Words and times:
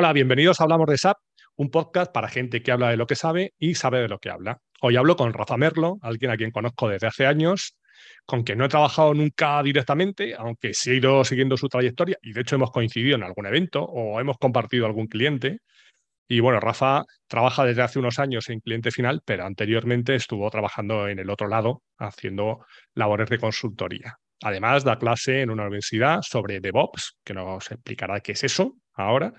Hola, 0.00 0.12
bienvenidos 0.12 0.60
a 0.60 0.62
Hablamos 0.62 0.86
de 0.86 0.96
SAP, 0.96 1.18
un 1.56 1.72
podcast 1.72 2.12
para 2.12 2.28
gente 2.28 2.62
que 2.62 2.70
habla 2.70 2.88
de 2.88 2.96
lo 2.96 3.08
que 3.08 3.16
sabe 3.16 3.54
y 3.58 3.74
sabe 3.74 3.98
de 3.98 4.06
lo 4.06 4.20
que 4.20 4.30
habla. 4.30 4.60
Hoy 4.80 4.94
hablo 4.94 5.16
con 5.16 5.32
Rafa 5.32 5.56
Merlo, 5.56 5.98
alguien 6.02 6.30
a 6.30 6.36
quien 6.36 6.52
conozco 6.52 6.88
desde 6.88 7.08
hace 7.08 7.26
años, 7.26 7.76
con 8.24 8.44
quien 8.44 8.58
no 8.58 8.66
he 8.66 8.68
trabajado 8.68 9.12
nunca 9.12 9.60
directamente, 9.60 10.36
aunque 10.36 10.72
sí 10.72 10.92
he 10.92 10.94
ido 10.98 11.24
siguiendo 11.24 11.56
su 11.56 11.68
trayectoria 11.68 12.16
y 12.22 12.32
de 12.32 12.42
hecho 12.42 12.54
hemos 12.54 12.70
coincidido 12.70 13.16
en 13.16 13.24
algún 13.24 13.46
evento 13.46 13.82
o 13.82 14.20
hemos 14.20 14.38
compartido 14.38 14.86
algún 14.86 15.08
cliente. 15.08 15.62
Y 16.28 16.38
bueno, 16.38 16.60
Rafa 16.60 17.02
trabaja 17.26 17.64
desde 17.64 17.82
hace 17.82 17.98
unos 17.98 18.20
años 18.20 18.48
en 18.50 18.60
cliente 18.60 18.92
final, 18.92 19.22
pero 19.24 19.46
anteriormente 19.46 20.14
estuvo 20.14 20.48
trabajando 20.48 21.08
en 21.08 21.18
el 21.18 21.28
otro 21.28 21.48
lado, 21.48 21.82
haciendo 21.98 22.64
labores 22.94 23.28
de 23.30 23.38
consultoría. 23.40 24.16
Además, 24.44 24.84
da 24.84 24.96
clase 24.96 25.40
en 25.40 25.50
una 25.50 25.64
universidad 25.64 26.22
sobre 26.22 26.60
DevOps, 26.60 27.16
que 27.24 27.34
nos 27.34 27.68
explicará 27.72 28.20
qué 28.20 28.30
es 28.30 28.44
eso 28.44 28.76
ahora. 28.98 29.32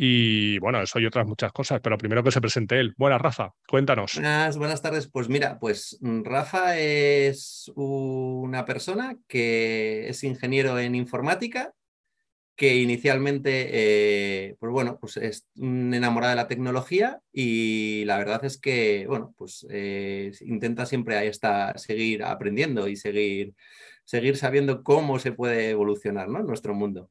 Y 0.00 0.60
bueno, 0.60 0.80
eso 0.80 1.00
y 1.00 1.06
otras 1.06 1.26
muchas 1.26 1.50
cosas, 1.50 1.80
pero 1.82 1.98
primero 1.98 2.22
que 2.22 2.30
se 2.30 2.40
presente 2.40 2.78
él. 2.78 2.94
Buenas, 2.96 3.20
Rafa, 3.20 3.52
cuéntanos. 3.66 4.14
Buenas, 4.14 4.56
buenas 4.56 4.80
tardes. 4.80 5.08
Pues 5.08 5.28
mira, 5.28 5.58
pues 5.58 5.98
mm, 6.00 6.22
Rafa 6.22 6.78
es 6.78 7.68
una 7.74 8.64
persona 8.64 9.16
que 9.26 10.08
es 10.08 10.22
ingeniero 10.22 10.78
en 10.78 10.94
informática, 10.94 11.72
que 12.54 12.76
inicialmente, 12.76 13.70
eh, 13.72 14.56
pues 14.60 14.70
bueno, 14.72 14.98
pues 15.00 15.16
es 15.16 15.48
enamorada 15.56 16.30
de 16.30 16.36
la 16.36 16.48
tecnología 16.48 17.20
y 17.32 18.04
la 18.04 18.18
verdad 18.18 18.44
es 18.44 18.56
que, 18.56 19.04
bueno, 19.08 19.34
pues 19.36 19.66
eh, 19.68 20.30
intenta 20.42 20.86
siempre 20.86 21.16
ahí 21.16 21.26
está, 21.26 21.76
seguir 21.76 22.22
aprendiendo 22.22 22.86
y 22.86 22.94
seguir, 22.94 23.54
seguir 24.04 24.36
sabiendo 24.36 24.84
cómo 24.84 25.18
se 25.18 25.32
puede 25.32 25.70
evolucionar 25.70 26.28
¿no? 26.28 26.40
nuestro 26.44 26.72
mundo. 26.72 27.10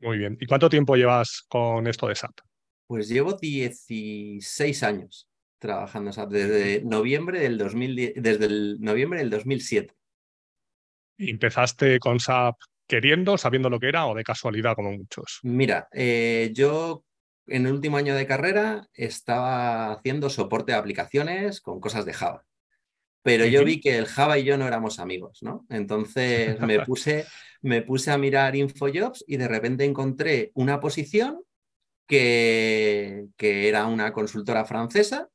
Muy 0.00 0.18
bien. 0.18 0.36
¿Y 0.40 0.46
cuánto 0.46 0.68
tiempo 0.68 0.96
llevas 0.96 1.44
con 1.48 1.86
esto 1.86 2.08
de 2.08 2.14
SAP? 2.14 2.38
Pues 2.86 3.08
llevo 3.08 3.32
16 3.32 4.82
años 4.82 5.28
trabajando 5.58 6.12
SAP 6.12 6.30
desde 6.30 6.84
noviembre 6.84 7.40
del, 7.40 7.58
2010, 7.58 8.14
desde 8.16 8.44
el 8.46 8.76
noviembre 8.80 9.20
del 9.20 9.30
2007. 9.30 9.94
¿Y 11.18 11.30
¿Empezaste 11.30 11.98
con 11.98 12.20
SAP 12.20 12.56
queriendo, 12.86 13.38
sabiendo 13.38 13.70
lo 13.70 13.80
que 13.80 13.88
era 13.88 14.06
o 14.06 14.14
de 14.14 14.22
casualidad 14.22 14.74
como 14.74 14.92
muchos? 14.92 15.40
Mira, 15.42 15.88
eh, 15.92 16.50
yo 16.54 17.04
en 17.46 17.66
el 17.66 17.72
último 17.72 17.96
año 17.96 18.14
de 18.14 18.26
carrera 18.26 18.88
estaba 18.92 19.92
haciendo 19.92 20.30
soporte 20.30 20.72
de 20.72 20.78
aplicaciones 20.78 21.60
con 21.60 21.80
cosas 21.80 22.04
de 22.04 22.12
Java. 22.12 22.44
Pero 23.22 23.44
yo 23.44 23.64
vi 23.64 23.80
que 23.80 23.98
el 23.98 24.06
Java 24.06 24.38
y 24.38 24.44
yo 24.44 24.56
no 24.56 24.68
éramos 24.68 25.00
amigos, 25.00 25.42
¿no? 25.42 25.66
Entonces 25.68 26.60
me 26.60 26.78
puse, 26.86 27.26
me 27.62 27.82
puse 27.82 28.10
a 28.10 28.18
mirar 28.18 28.56
InfoJobs 28.56 29.24
y 29.26 29.36
de 29.36 29.48
repente 29.48 29.84
encontré 29.84 30.50
una 30.54 30.80
posición 30.80 31.42
que, 32.06 33.26
que 33.36 33.68
era 33.68 33.86
una 33.86 34.12
consultora 34.12 34.64
francesa 34.64 35.28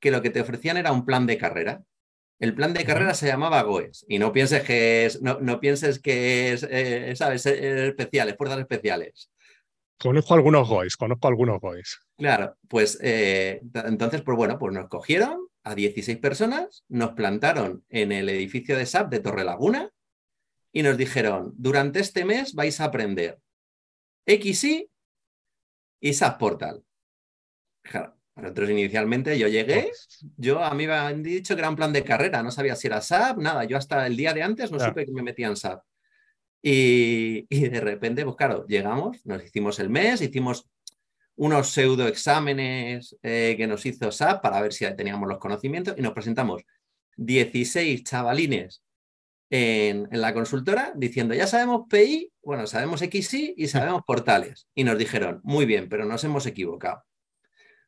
que 0.00 0.10
lo 0.10 0.22
que 0.22 0.30
te 0.30 0.40
ofrecían 0.40 0.78
era 0.78 0.92
un 0.92 1.04
plan 1.04 1.26
de 1.26 1.38
carrera. 1.38 1.82
El 2.38 2.54
plan 2.54 2.72
de 2.72 2.84
carrera 2.84 3.12
se 3.12 3.26
llamaba 3.26 3.62
GOES 3.62 4.06
y 4.08 4.18
no 4.18 4.32
pienses 4.32 4.62
que 4.62 5.04
es, 5.04 5.20
no, 5.20 5.38
no 5.40 5.60
pienses 5.60 6.00
que 6.00 6.52
es, 6.52 6.66
eh, 6.68 7.12
¿sabes? 7.14 7.44
Especiales, 7.44 8.34
fuerzas 8.36 8.58
especiales. 8.60 9.30
Conozco 9.98 10.32
algunos 10.32 10.66
GOES, 10.66 10.96
conozco 10.96 11.28
algunos 11.28 11.60
GOES. 11.60 12.00
Claro, 12.16 12.56
pues 12.66 12.98
eh, 13.02 13.60
entonces, 13.84 14.22
pues 14.22 14.38
bueno, 14.38 14.58
pues 14.58 14.72
nos 14.72 14.88
cogieron 14.88 15.48
a 15.62 15.74
16 15.74 16.16
personas, 16.16 16.84
nos 16.88 17.10
plantaron 17.10 17.84
en 17.90 18.10
el 18.10 18.30
edificio 18.30 18.78
de 18.78 18.86
SAP 18.86 19.10
de 19.10 19.20
Torre 19.20 19.44
Laguna 19.44 19.90
y 20.72 20.82
nos 20.82 20.96
dijeron, 20.96 21.52
durante 21.56 22.00
este 22.00 22.24
mes 22.24 22.54
vais 22.54 22.80
a 22.80 22.84
aprender 22.84 23.38
XI 24.26 24.88
y 26.00 26.12
SAP 26.12 26.38
Portal. 26.38 26.84
Claro, 27.82 28.16
nosotros 28.36 28.70
inicialmente 28.70 29.38
yo 29.38 29.48
llegué, 29.48 29.90
yo 30.36 30.62
a 30.62 30.74
mí 30.74 30.86
me 30.86 30.92
han 30.92 31.22
dicho 31.22 31.54
que 31.54 31.60
era 31.60 31.70
un 31.70 31.76
plan 31.76 31.92
de 31.92 32.04
carrera, 32.04 32.42
no 32.42 32.50
sabía 32.50 32.76
si 32.76 32.86
era 32.86 33.00
SAP, 33.00 33.38
nada, 33.38 33.64
yo 33.64 33.76
hasta 33.76 34.06
el 34.06 34.16
día 34.16 34.32
de 34.32 34.42
antes 34.42 34.70
no 34.70 34.78
supe 34.78 35.04
que 35.04 35.12
me 35.12 35.22
metían 35.22 35.56
SAP. 35.56 35.82
Y, 36.62 37.46
y, 37.48 37.68
de 37.68 37.80
repente, 37.80 38.22
pues 38.22 38.36
claro, 38.36 38.66
llegamos, 38.66 39.24
nos 39.24 39.42
hicimos 39.42 39.78
el 39.78 39.88
mes, 39.88 40.20
hicimos 40.20 40.68
unos 41.36 41.70
pseudo 41.70 42.06
exámenes 42.06 43.16
eh, 43.22 43.54
que 43.56 43.66
nos 43.66 43.86
hizo 43.86 44.12
SAP 44.12 44.42
para 44.42 44.60
ver 44.60 44.74
si 44.74 44.84
teníamos 44.94 45.26
los 45.26 45.38
conocimientos 45.38 45.94
y 45.96 46.02
nos 46.02 46.12
presentamos 46.12 46.62
16 47.16 48.04
chavalines 48.04 48.82
en, 49.50 50.08
la 50.12 50.32
consultora 50.32 50.92
diciendo, 50.96 51.34
ya 51.34 51.46
sabemos 51.46 51.82
PI, 51.88 52.32
bueno, 52.42 52.66
sabemos 52.66 53.00
XI 53.00 53.54
y 53.56 53.68
sabemos 53.68 54.02
portales. 54.06 54.68
Y 54.74 54.84
nos 54.84 54.96
dijeron, 54.96 55.40
muy 55.42 55.66
bien, 55.66 55.88
pero 55.88 56.04
nos 56.04 56.24
hemos 56.24 56.46
equivocado. 56.46 57.02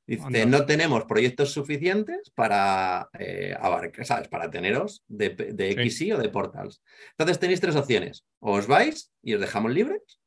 Dice, 0.04 0.46
no 0.46 0.66
tenemos 0.66 1.04
proyectos 1.04 1.52
suficientes 1.52 2.32
para 2.34 3.08
eh, 3.18 3.54
abarcar, 3.58 4.04
¿sabes? 4.04 4.26
Para 4.26 4.50
teneros 4.50 5.04
de, 5.06 5.30
de 5.30 5.90
XI 5.90 6.12
o 6.12 6.18
de 6.18 6.28
portals. 6.28 6.82
Entonces 7.12 7.38
tenéis 7.38 7.60
tres 7.60 7.76
opciones. 7.76 8.26
O 8.40 8.54
os 8.54 8.66
vais 8.66 9.12
y 9.22 9.34
os 9.34 9.40
dejamos 9.40 9.72
libres, 9.72 10.20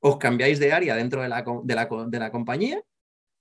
os 0.00 0.16
cambiáis 0.16 0.58
de 0.58 0.72
área 0.72 0.96
dentro 0.96 1.22
de 1.22 1.28
la, 1.28 1.44
de 1.64 2.18
la, 2.18 2.30
compañía 2.30 2.82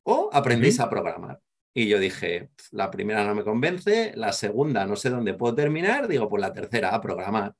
o 0.03 0.29
aprendéis 0.33 0.79
a 0.79 0.89
programar. 0.89 1.39
Y 1.77 1.87
yo 1.87 1.99
dije, 1.99 2.49
la 2.71 2.89
primera 2.89 3.23
no 3.23 3.35
me 3.35 3.43
convence, 3.43 4.11
la 4.15 4.33
segunda 4.33 4.87
no 4.87 4.95
sé 4.95 5.11
dónde 5.11 5.35
puedo 5.35 5.53
terminar, 5.53 6.07
digo, 6.07 6.27
pues 6.27 6.41
la 6.41 6.51
tercera, 6.51 6.89
a 6.95 6.99
programar. 6.99 7.53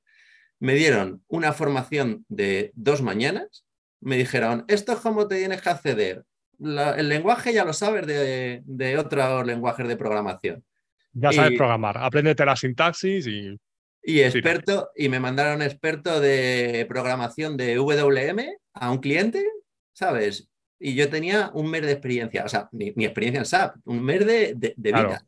Me 0.58 0.74
dieron 0.74 1.22
una 1.28 1.52
formación 1.52 2.24
de 2.28 2.72
dos 2.74 3.00
mañanas, 3.00 3.64
me 4.00 4.16
dijeron, 4.16 4.64
esto 4.66 4.90
es 4.90 4.98
cómo 4.98 5.28
te 5.28 5.36
tienes 5.36 5.62
que 5.62 5.70
acceder. 5.70 6.24
el 6.58 7.08
lenguaje 7.08 7.52
ya 7.52 7.64
lo 7.64 7.72
sabes 7.72 8.08
de, 8.08 8.62
de 8.64 8.98
otros 8.98 9.46
lenguajes 9.46 9.86
de 9.86 9.96
programación. 9.96 10.64
Ya 11.12 11.30
sabes 11.30 11.56
programar, 11.56 11.96
apréndete 11.98 12.44
la 12.44 12.56
sintaxis 12.56 13.24
y 13.28 13.56
y 14.02 14.22
experto, 14.22 14.90
y 14.96 15.08
me 15.08 15.20
mandaron 15.20 15.62
experto 15.62 16.18
de 16.18 16.86
programación 16.88 17.56
de 17.56 17.76
WM 17.76 18.56
a 18.74 18.90
un 18.90 18.98
cliente, 18.98 19.46
¿sabes? 19.92 20.48
Y 20.78 20.94
yo 20.94 21.08
tenía 21.08 21.50
un 21.54 21.70
mes 21.70 21.82
de 21.82 21.92
experiencia, 21.92 22.44
o 22.44 22.48
sea, 22.48 22.68
mi, 22.72 22.88
experiencia 23.04 23.40
en 23.40 23.46
SAP, 23.46 23.76
un 23.84 24.02
mes 24.02 24.24
de, 24.24 24.74
vida. 24.76 25.24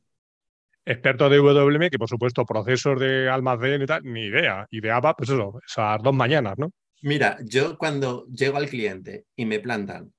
Experto 0.85 1.29
de 1.29 1.39
WM, 1.39 1.91
que 1.91 1.99
por 1.99 2.09
supuesto 2.09 2.45
procesos 2.45 2.99
de 2.99 3.29
almacén 3.29 3.83
y 3.83 3.87
tal, 3.87 4.03
ni 4.05 4.27
idea. 4.27 4.67
Y 4.71 4.81
de 4.81 4.91
ABAP, 4.91 5.19
pues 5.19 5.31
eso, 5.31 5.61
esas 5.67 6.03
dos 6.03 6.15
mañanas, 6.15 6.55
¿no? 6.57 6.73
Mira, 7.03 7.39
yo 7.45 7.79
cuando 7.79 8.27
llego 8.27 8.59
al 8.59 8.69
cliente 8.69 9.25
y 9.35 9.47
me 9.47 9.61
plantan 9.61 10.13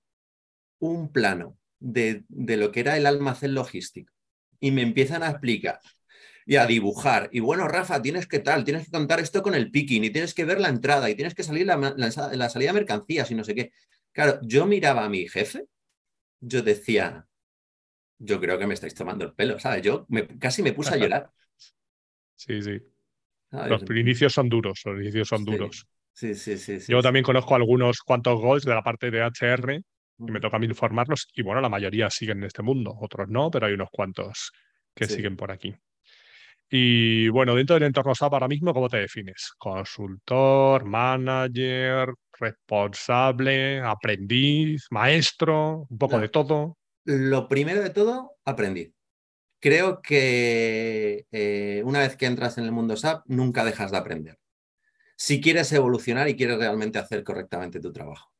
un 0.79 1.11
plano 1.11 1.57
de, 1.79 2.23
de 2.27 2.57
lo 2.57 2.71
que 2.71 2.81
era 2.81 2.97
el 2.97 3.05
almacén 3.05 3.53
logístico 3.53 4.11
y 4.59 4.71
me 4.71 4.81
empiezan 4.81 5.23
a 5.23 5.29
explicar 5.29 5.79
y 6.45 6.55
a 6.55 6.65
dibujar. 6.65 7.29
Y 7.31 7.39
bueno, 7.39 7.67
Rafa, 7.67 8.01
tienes 8.01 8.27
que 8.27 8.39
tal, 8.39 8.63
tienes 8.63 8.85
que 8.85 8.91
contar 8.91 9.19
esto 9.19 9.41
con 9.41 9.55
el 9.55 9.71
picking 9.71 10.03
y 10.03 10.09
tienes 10.09 10.33
que 10.33 10.45
ver 10.45 10.59
la 10.59 10.69
entrada 10.69 11.09
y 11.09 11.15
tienes 11.15 11.35
que 11.35 11.43
salir 11.43 11.65
la, 11.65 11.93
la, 11.95 12.49
salida 12.49 12.69
de 12.69 12.79
mercancías 12.79 13.29
y 13.31 13.35
no 13.35 13.43
sé 13.43 13.55
qué. 13.55 13.71
Claro, 14.13 14.39
yo 14.43 14.65
miraba 14.65 15.05
a 15.05 15.09
mi 15.09 15.27
jefe, 15.27 15.67
yo 16.41 16.61
decía, 16.63 17.27
yo 18.19 18.39
creo 18.41 18.59
que 18.59 18.67
me 18.67 18.73
estáis 18.75 18.95
tomando 18.95 19.25
el 19.25 19.33
pelo, 19.33 19.59
¿sabes? 19.59 19.83
Yo 19.83 20.07
casi 20.39 20.63
me 20.63 20.73
puse 20.73 20.95
a 20.95 20.97
llorar. 20.97 21.31
Sí, 22.35 22.61
sí. 22.61 22.79
Los 23.51 23.83
inicios 23.89 24.33
son 24.33 24.49
duros, 24.49 24.81
los 24.85 24.99
inicios 24.99 25.27
son 25.27 25.45
duros. 25.45 25.85
Sí, 26.13 26.35
sí, 26.35 26.57
sí. 26.57 26.79
Yo 26.87 27.01
también 27.01 27.23
conozco 27.23 27.55
algunos 27.55 27.99
cuantos 27.99 28.39
goals 28.39 28.63
de 28.65 28.73
la 28.75 28.83
parte 28.83 29.11
de 29.11 29.21
HR 29.21 29.81
y 30.19 30.31
me 30.31 30.39
toca 30.39 30.57
a 30.57 30.59
mí 30.59 30.65
informarlos 30.65 31.27
y 31.33 31.41
bueno, 31.41 31.61
la 31.61 31.69
mayoría 31.69 32.09
siguen 32.09 32.39
en 32.39 32.45
este 32.45 32.63
mundo, 32.63 32.95
otros 32.99 33.29
no, 33.29 33.49
pero 33.51 33.67
hay 33.67 33.73
unos 33.73 33.89
cuantos 33.91 34.51
que 34.93 35.07
siguen 35.07 35.37
por 35.37 35.51
aquí. 35.51 35.75
Y 36.73 37.27
bueno, 37.27 37.53
dentro 37.53 37.73
del 37.73 37.83
entorno 37.83 38.15
SAP 38.15 38.31
ahora 38.31 38.47
mismo, 38.47 38.73
¿cómo 38.73 38.87
te 38.87 38.95
defines? 38.95 39.51
Consultor, 39.57 40.85
manager, 40.85 42.13
responsable, 42.39 43.81
aprendiz, 43.81 44.87
maestro, 44.89 45.85
un 45.89 45.97
poco 45.97 46.17
de 46.17 46.29
todo. 46.29 46.77
Lo 47.03 47.49
primero 47.49 47.81
de 47.81 47.89
todo, 47.89 48.37
aprendiz. 48.45 48.93
Creo 49.59 50.01
que 50.01 51.25
eh, 51.29 51.81
una 51.83 51.99
vez 51.99 52.15
que 52.15 52.25
entras 52.25 52.57
en 52.57 52.63
el 52.63 52.71
mundo 52.71 52.95
SAP, 52.95 53.25
nunca 53.27 53.65
dejas 53.65 53.91
de 53.91 53.97
aprender. 53.97 54.39
Si 55.17 55.41
quieres 55.41 55.73
evolucionar 55.73 56.29
y 56.29 56.37
quieres 56.37 56.57
realmente 56.57 56.99
hacer 56.99 57.25
correctamente 57.25 57.81
tu 57.81 57.91
trabajo. 57.91 58.31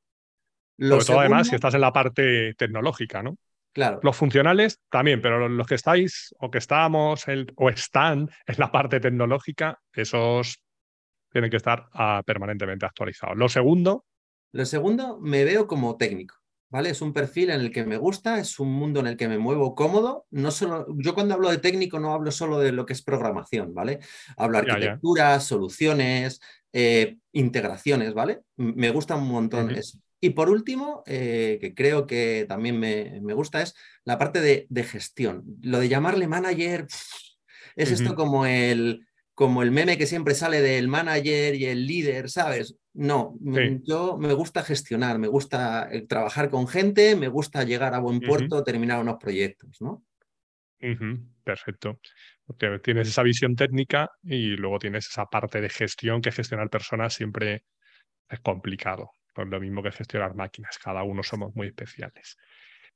Lo 0.78 0.96
Sobre 0.96 1.06
todo, 1.06 1.20
además, 1.20 1.50
si 1.50 1.56
estás 1.56 1.74
en 1.74 1.82
la 1.82 1.92
parte 1.92 2.54
tecnológica, 2.54 3.22
¿no? 3.22 3.38
Claro. 3.74 4.00
Los 4.04 4.18
funcionales 4.18 4.82
también, 4.90 5.22
pero 5.22 5.48
los 5.48 5.68
que 5.68 5.76
estáis 5.76 6.36
o 6.40 6.52
que 6.52 6.58
estamos 6.58 7.26
o 7.56 7.70
están 7.70 8.30
en 8.46 8.56
la 8.58 8.72
parte 8.72 9.00
tecnológica, 9.00 9.80
esos 9.94 10.62
tienen 11.32 11.50
que 11.50 11.58
estar 11.58 11.88
ah, 11.94 12.22
permanentemente 12.26 12.86
actualizados. 12.86 13.38
Lo 13.38 13.48
segundo. 13.48 14.06
Lo 14.52 14.66
segundo, 14.66 15.20
me 15.22 15.46
veo 15.46 15.68
como 15.68 15.98
técnico. 15.98 16.36
¿Vale? 16.70 16.90
Es 16.92 17.02
un 17.02 17.12
perfil 17.12 17.50
en 17.50 17.60
el 17.60 17.70
que 17.70 17.84
me 17.84 17.98
gusta, 17.98 18.40
es 18.40 18.58
un 18.58 18.72
mundo 18.72 19.02
en 19.02 19.08
el 19.08 19.18
que 19.18 19.28
me 19.28 19.38
muevo 19.38 19.76
cómodo. 19.76 20.26
No 20.32 20.52
solo, 20.52 20.86
yo 21.00 21.14
cuando 21.14 21.34
hablo 21.34 21.50
de 21.50 21.58
técnico 21.58 22.00
no 22.00 22.14
hablo 22.14 22.32
solo 22.32 22.60
de 22.60 22.72
lo 22.72 22.86
que 22.86 22.94
es 22.94 23.02
programación, 23.04 23.74
¿vale? 23.74 24.00
Hablo 24.38 24.62
de 24.62 24.72
arquitectura, 24.72 25.38
soluciones, 25.42 26.40
eh, 26.72 27.18
integraciones, 27.34 28.14
¿vale? 28.14 28.44
Me 28.56 28.90
gusta 28.90 29.18
un 29.18 29.28
montón 29.28 29.70
eso. 29.72 30.00
Y 30.24 30.30
por 30.32 30.50
último, 30.50 31.04
eh, 31.08 31.58
que 31.60 31.74
creo 31.74 32.06
que 32.06 32.46
también 32.48 32.80
me, 32.80 33.34
gusta, 33.34 33.64
es 33.64 33.76
la 34.06 34.20
parte 34.20 34.40
de, 34.40 34.84
gestión. 34.84 35.44
Lo 35.64 35.80
de 35.80 35.90
llamarle 35.90 36.28
manager 36.28 36.86
es 37.76 37.92
esto 37.92 38.14
como 38.14 38.46
el, 38.46 39.08
como 39.34 39.64
el 39.64 39.72
meme 39.72 39.98
que 39.98 40.06
siempre 40.06 40.36
sale 40.36 40.62
del 40.62 40.88
manager 40.88 41.56
y 41.56 41.66
el 41.66 41.88
líder, 41.88 42.30
¿sabes? 42.30 42.76
No, 42.94 43.36
yo 43.84 44.18
me 44.20 44.34
gusta 44.34 44.62
gestionar, 44.64 45.18
me 45.18 45.28
gusta 45.28 45.90
eh, 45.92 46.06
trabajar 46.06 46.52
con 46.52 46.68
gente, 46.68 47.16
me 47.16 47.28
gusta 47.28 47.64
llegar 47.64 47.96
a 47.96 48.00
buen 48.00 48.20
puerto, 48.20 48.64
terminar 48.64 49.02
unos 49.02 49.18
proyectos, 49.18 49.82
¿no? 49.82 50.04
Perfecto. 51.44 52.00
tienes 52.84 53.08
esa 53.08 53.24
visión 53.24 53.56
técnica 53.56 54.12
y 54.22 54.56
luego 54.56 54.78
tienes 54.78 55.08
esa 55.08 55.26
parte 55.26 55.62
de 55.62 55.70
gestión 55.70 56.22
que 56.22 56.32
gestionar 56.32 56.70
personas 56.70 57.14
siempre 57.16 57.64
es 58.30 58.40
complicado. 58.42 59.12
Pues 59.34 59.48
lo 59.48 59.60
mismo 59.60 59.82
que 59.82 59.92
gestionar 59.92 60.36
máquinas, 60.36 60.78
cada 60.78 61.04
uno 61.04 61.24
somos 61.24 61.56
muy 61.56 61.68
especiales. 61.68 62.38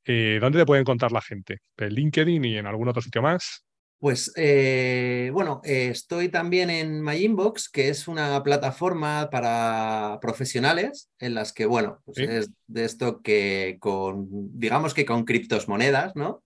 Eh, 0.03 0.37
¿Dónde 0.39 0.59
te 0.59 0.65
pueden 0.65 0.83
contar 0.83 1.11
la 1.11 1.21
gente? 1.21 1.59
¿En 1.77 1.93
LinkedIn 1.93 2.45
y 2.45 2.57
en 2.57 2.67
algún 2.67 2.87
otro 2.87 3.01
sitio 3.01 3.21
más? 3.21 3.65
Pues 3.97 4.31
eh, 4.35 5.31
bueno, 5.33 5.61
eh, 5.63 5.87
estoy 5.89 6.29
también 6.29 6.69
en 6.69 7.01
My 7.01 7.15
Inbox, 7.15 7.69
que 7.69 7.89
es 7.89 8.07
una 8.07 8.43
plataforma 8.43 9.29
para 9.31 10.19
profesionales 10.21 11.09
en 11.19 11.33
las 11.33 11.53
que, 11.53 11.65
bueno, 11.65 12.01
pues 12.05 12.19
es 12.19 12.51
de 12.67 12.85
esto 12.85 13.21
que 13.21 13.77
con, 13.79 14.27
digamos 14.59 14.93
que 14.93 15.05
con 15.05 15.23
criptomonedas, 15.23 16.15
¿no? 16.15 16.43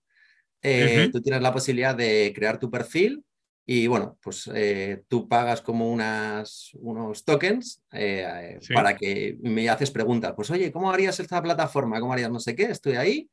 Tú 0.62 1.20
tienes 1.20 1.42
la 1.42 1.52
posibilidad 1.52 1.94
de 1.94 2.32
crear 2.34 2.58
tu 2.58 2.70
perfil 2.70 3.24
y 3.66 3.86
bueno, 3.86 4.18
pues 4.22 4.50
eh, 4.54 5.02
tú 5.08 5.28
pagas 5.28 5.60
como 5.62 5.90
unas, 5.92 6.70
unos 6.74 7.24
tokens 7.24 7.82
eh, 7.92 8.58
para 8.74 8.96
que 8.96 9.36
me 9.42 9.68
haces 9.68 9.90
preguntas. 9.90 10.32
Pues 10.34 10.50
oye, 10.50 10.72
¿cómo 10.72 10.90
harías 10.90 11.20
esta 11.20 11.40
plataforma? 11.42 12.00
¿Cómo 12.00 12.12
harías 12.12 12.30
no 12.30 12.40
sé 12.40 12.56
qué? 12.56 12.64
Estoy 12.64 12.94
ahí, 12.94 13.30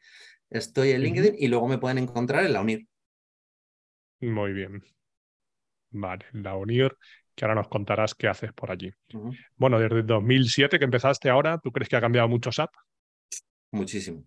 estoy 0.50 0.92
en 0.92 1.02
LinkedIn 1.02 1.36
y 1.38 1.48
luego 1.48 1.68
me 1.68 1.78
pueden 1.78 1.98
encontrar 1.98 2.46
en 2.46 2.54
la 2.54 2.62
UNIR. 2.62 2.86
Muy 4.22 4.54
bien. 4.54 4.84
Vale, 5.90 6.26
la 6.34 6.56
UNIR, 6.56 6.96
que 7.36 7.46
ahora 7.46 7.56
nos 7.56 7.68
contarás 7.68 8.14
qué 8.14 8.28
haces 8.28 8.54
por 8.54 8.72
allí. 8.72 8.92
Bueno, 9.56 9.80
desde 9.80 10.04
2007 10.04 10.78
que 10.78 10.86
empezaste 10.86 11.30
ahora, 11.30 11.60
¿tú 11.64 11.72
crees 11.72 11.90
que 11.90 11.96
ha 11.96 12.02
cambiado 12.02 12.28
mucho 12.28 12.52
SAP? 12.52 12.72
Muchísimo, 13.72 14.24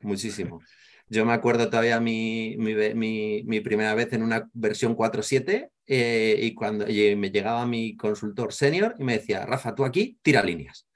muchísimo. 0.00 0.60
Yo 1.08 1.26
me 1.26 1.32
acuerdo 1.32 1.68
todavía 1.68 2.00
mi, 2.00 2.56
mi, 2.56 3.60
primera 3.60 3.94
vez 3.94 4.12
en 4.12 4.22
una 4.22 4.48
versión 4.54 4.96
4.7 4.96 5.70
eh, 5.86 6.38
y 6.42 6.54
cuando 6.54 6.86
me 6.86 7.30
llegaba 7.30 7.66
mi 7.66 7.96
consultor 7.96 8.52
senior 8.52 8.94
y 8.98 9.04
me 9.04 9.18
decía, 9.18 9.44
Rafa, 9.44 9.74
tú 9.74 9.84
aquí 9.84 10.18
tira 10.22 10.42
líneas. 10.42 10.86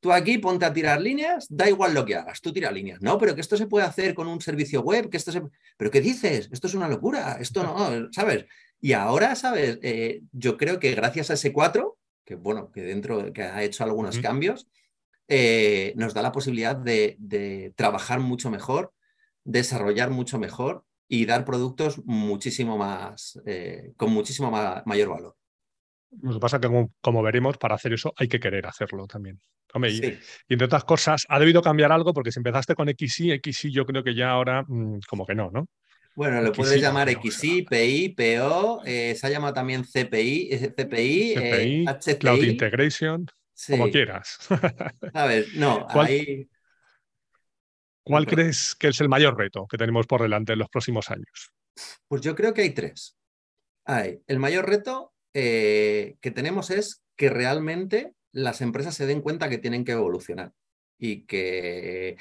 Tú 0.00 0.12
aquí 0.12 0.38
ponte 0.38 0.64
a 0.64 0.72
tirar 0.72 1.00
líneas, 1.00 1.46
da 1.50 1.68
igual 1.68 1.92
lo 1.92 2.04
que 2.04 2.14
hagas, 2.14 2.40
tú 2.40 2.52
tira 2.52 2.70
líneas. 2.70 3.02
No, 3.02 3.18
pero 3.18 3.34
que 3.34 3.40
esto 3.40 3.56
se 3.56 3.66
puede 3.66 3.84
hacer 3.84 4.14
con 4.14 4.28
un 4.28 4.40
servicio 4.40 4.80
web, 4.80 5.10
que 5.10 5.16
esto 5.16 5.32
se... 5.32 5.42
¿Pero 5.76 5.90
qué 5.90 6.00
dices? 6.00 6.48
Esto 6.52 6.68
es 6.68 6.74
una 6.74 6.88
locura, 6.88 7.36
esto 7.40 7.62
no, 7.64 8.08
¿sabes? 8.12 8.46
Y 8.80 8.92
ahora, 8.92 9.34
¿sabes? 9.34 9.78
Eh, 9.82 10.22
yo 10.32 10.56
creo 10.56 10.78
que 10.78 10.94
gracias 10.94 11.30
a 11.30 11.34
ese 11.34 11.52
4, 11.52 11.98
que 12.24 12.36
bueno, 12.36 12.70
que 12.70 12.82
dentro, 12.82 13.32
que 13.32 13.42
ha 13.42 13.62
hecho 13.64 13.82
algunos 13.82 14.18
cambios, 14.20 14.68
eh, 15.26 15.92
nos 15.96 16.14
da 16.14 16.22
la 16.22 16.32
posibilidad 16.32 16.76
de, 16.76 17.16
de 17.18 17.72
trabajar 17.76 18.20
mucho 18.20 18.50
mejor 18.50 18.92
desarrollar 19.48 20.10
mucho 20.10 20.38
mejor 20.38 20.84
y 21.08 21.24
dar 21.24 21.44
productos 21.44 22.04
muchísimo 22.04 22.76
más, 22.76 23.40
eh, 23.46 23.92
con 23.96 24.12
muchísimo 24.12 24.50
mayor 24.50 25.08
valor. 25.08 25.36
Lo 26.22 26.34
que 26.34 26.38
pasa 26.38 26.56
es 26.56 26.62
que, 26.62 26.86
como, 27.00 27.22
veremos, 27.22 27.56
para 27.56 27.74
hacer 27.74 27.94
eso 27.94 28.12
hay 28.16 28.28
que 28.28 28.38
querer 28.38 28.66
hacerlo 28.66 29.06
también. 29.06 29.40
y, 29.74 30.18
entre 30.48 30.66
otras 30.66 30.84
cosas, 30.84 31.24
ha 31.28 31.38
debido 31.38 31.62
cambiar 31.62 31.92
algo 31.92 32.12
porque 32.12 32.30
si 32.30 32.40
empezaste 32.40 32.74
con 32.74 32.88
XY, 32.88 33.40
XY 33.42 33.72
yo 33.72 33.86
creo 33.86 34.04
que 34.04 34.14
ya 34.14 34.30
ahora 34.30 34.64
mm, 34.66 35.00
como 35.08 35.26
que 35.26 35.34
no, 35.34 35.50
¿no? 35.50 35.66
Bueno, 36.14 36.42
lo 36.42 36.52
puedes 36.52 36.80
llamar 36.80 37.08
XY, 37.08 37.62
PI, 37.62 38.08
PO, 38.10 38.82
eh, 38.84 39.14
se 39.14 39.26
ha 39.26 39.30
llamado 39.30 39.54
también 39.54 39.84
CPI, 39.84 40.48
eh, 40.50 40.74
CPI, 40.76 41.34
CPI 42.00 42.18
Cloud 42.18 42.42
Integration, 42.42 43.26
como 43.68 43.90
quieras. 43.90 44.38
A 45.14 45.26
ver, 45.26 45.46
no, 45.54 45.86
ahí 45.90 46.48
¿Cuál 48.08 48.26
crees 48.26 48.74
que 48.74 48.88
es 48.88 49.00
el 49.02 49.08
mayor 49.10 49.36
reto 49.36 49.66
que 49.68 49.76
tenemos 49.76 50.06
por 50.06 50.22
delante 50.22 50.54
en 50.54 50.58
los 50.58 50.70
próximos 50.70 51.10
años? 51.10 51.52
Pues 52.08 52.22
yo 52.22 52.34
creo 52.34 52.54
que 52.54 52.62
hay 52.62 52.70
tres. 52.70 53.18
Hay, 53.84 54.20
el 54.26 54.38
mayor 54.38 54.66
reto 54.66 55.12
eh, 55.34 56.16
que 56.22 56.30
tenemos 56.30 56.70
es 56.70 57.02
que 57.16 57.28
realmente 57.28 58.14
las 58.32 58.62
empresas 58.62 58.94
se 58.94 59.06
den 59.06 59.20
cuenta 59.20 59.50
que 59.50 59.58
tienen 59.58 59.84
que 59.84 59.92
evolucionar 59.92 60.52
y 60.98 61.26
que 61.26 62.16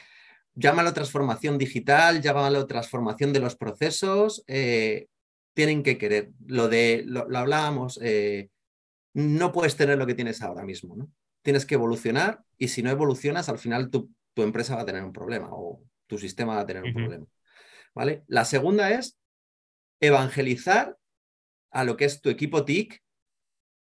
llámalo 0.56 0.94
transformación 0.94 1.58
digital, 1.58 2.22
llámalo 2.22 2.68
transformación 2.68 3.32
de 3.32 3.40
los 3.40 3.56
procesos, 3.56 4.44
eh, 4.48 5.08
tienen 5.54 5.84
que 5.84 5.98
querer. 5.98 6.32
Lo 6.46 6.68
de, 6.68 7.04
lo, 7.06 7.26
hablábamos, 7.38 7.98
eh, 8.04 8.50
no 9.14 9.54
puedes 9.54 9.78
tener 9.78 9.98
lo 9.98 10.06
que 10.06 10.16
tienes 10.16 10.42
ahora 10.42 10.64
mismo, 10.64 10.98
¿no? 10.98 11.10
Tienes 11.44 11.66
que 11.66 11.76
evolucionar 11.76 12.44
y 12.58 12.68
si 12.68 12.84
no 12.84 12.90
evolucionas, 12.90 13.48
al 13.48 13.58
final 13.58 13.90
tú 13.90 14.12
tu 14.38 14.44
empresa 14.44 14.76
va 14.76 14.84
a 14.84 14.86
tener 14.86 15.04
un 15.04 15.12
problema 15.12 15.48
o 15.50 15.82
tu 16.06 16.20
sistema 16.20 16.54
va 16.54 16.62
a 16.62 16.66
tener 16.68 16.84
un 16.84 16.94
problema. 16.94 17.26
¿Vale? 17.96 18.24
La 18.28 18.46
segunda 18.46 18.92
es 18.92 19.18
evangelizar 20.00 20.96
a 21.72 21.84
lo 21.84 21.98
que 21.98 22.06
es 22.06 22.22
tu 22.22 22.30
equipo 22.30 22.64
TIC 22.64 23.02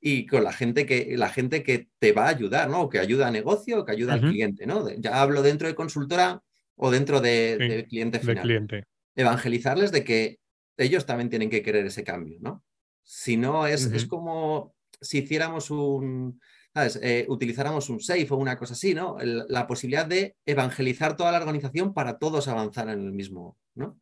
y 0.01 0.27
con 0.27 0.45
la 0.45 0.53
gente 0.53 0.87
que, 0.87 1.17
la 1.17 1.29
gente 1.29 1.65
que 1.65 1.89
te 1.99 2.13
va 2.13 2.27
a 2.27 2.29
ayudar, 2.29 2.71
¿no? 2.71 2.83
O 2.83 2.89
que 2.89 3.01
ayuda 3.01 3.27
a 3.27 3.33
negocio 3.33 3.81
o 3.81 3.85
que 3.85 3.91
ayuda 3.91 4.13
al 4.13 4.21
cliente, 4.21 4.65
¿no? 4.65 4.89
Ya 4.91 5.21
hablo 5.21 5.43
dentro 5.43 5.67
de 5.67 5.75
consultora 5.75 6.41
o 6.77 6.93
dentro 6.93 7.21
de, 7.21 7.85
cliente 7.89 8.21
final. 8.21 8.45
cliente. 8.45 8.85
Evangelizarles 9.17 9.91
de 9.91 10.05
que 10.05 10.39
ellos 10.77 11.05
también 11.05 11.31
tienen 11.31 11.51
que 11.51 11.65
querer 11.65 11.85
ese 11.85 12.05
cambio, 12.05 12.39
¿no? 12.41 12.63
Si 13.03 13.37
no, 13.37 13.67
es, 13.67 13.87
es 13.87 14.07
como 14.07 14.77
si 15.01 15.19
hiciéramos 15.19 15.73
un, 15.73 16.41
eh, 16.87 17.27
utilizáramos 17.29 17.89
un 17.89 18.01
safe 18.01 18.27
o 18.31 18.37
una 18.37 18.57
cosa 18.57 18.75
así, 18.75 18.95
¿no? 18.95 19.17
la 19.21 19.67
posibilidad 19.67 20.07
de 20.07 20.37
evangelizar 20.47 21.17
toda 21.17 21.33
la 21.33 21.39
organización 21.39 21.95
para 21.95 22.19
todos 22.19 22.49
avanzar 22.49 22.89
en 22.89 23.01
el 23.01 23.13
mismo, 23.13 23.57
¿no? 23.75 23.99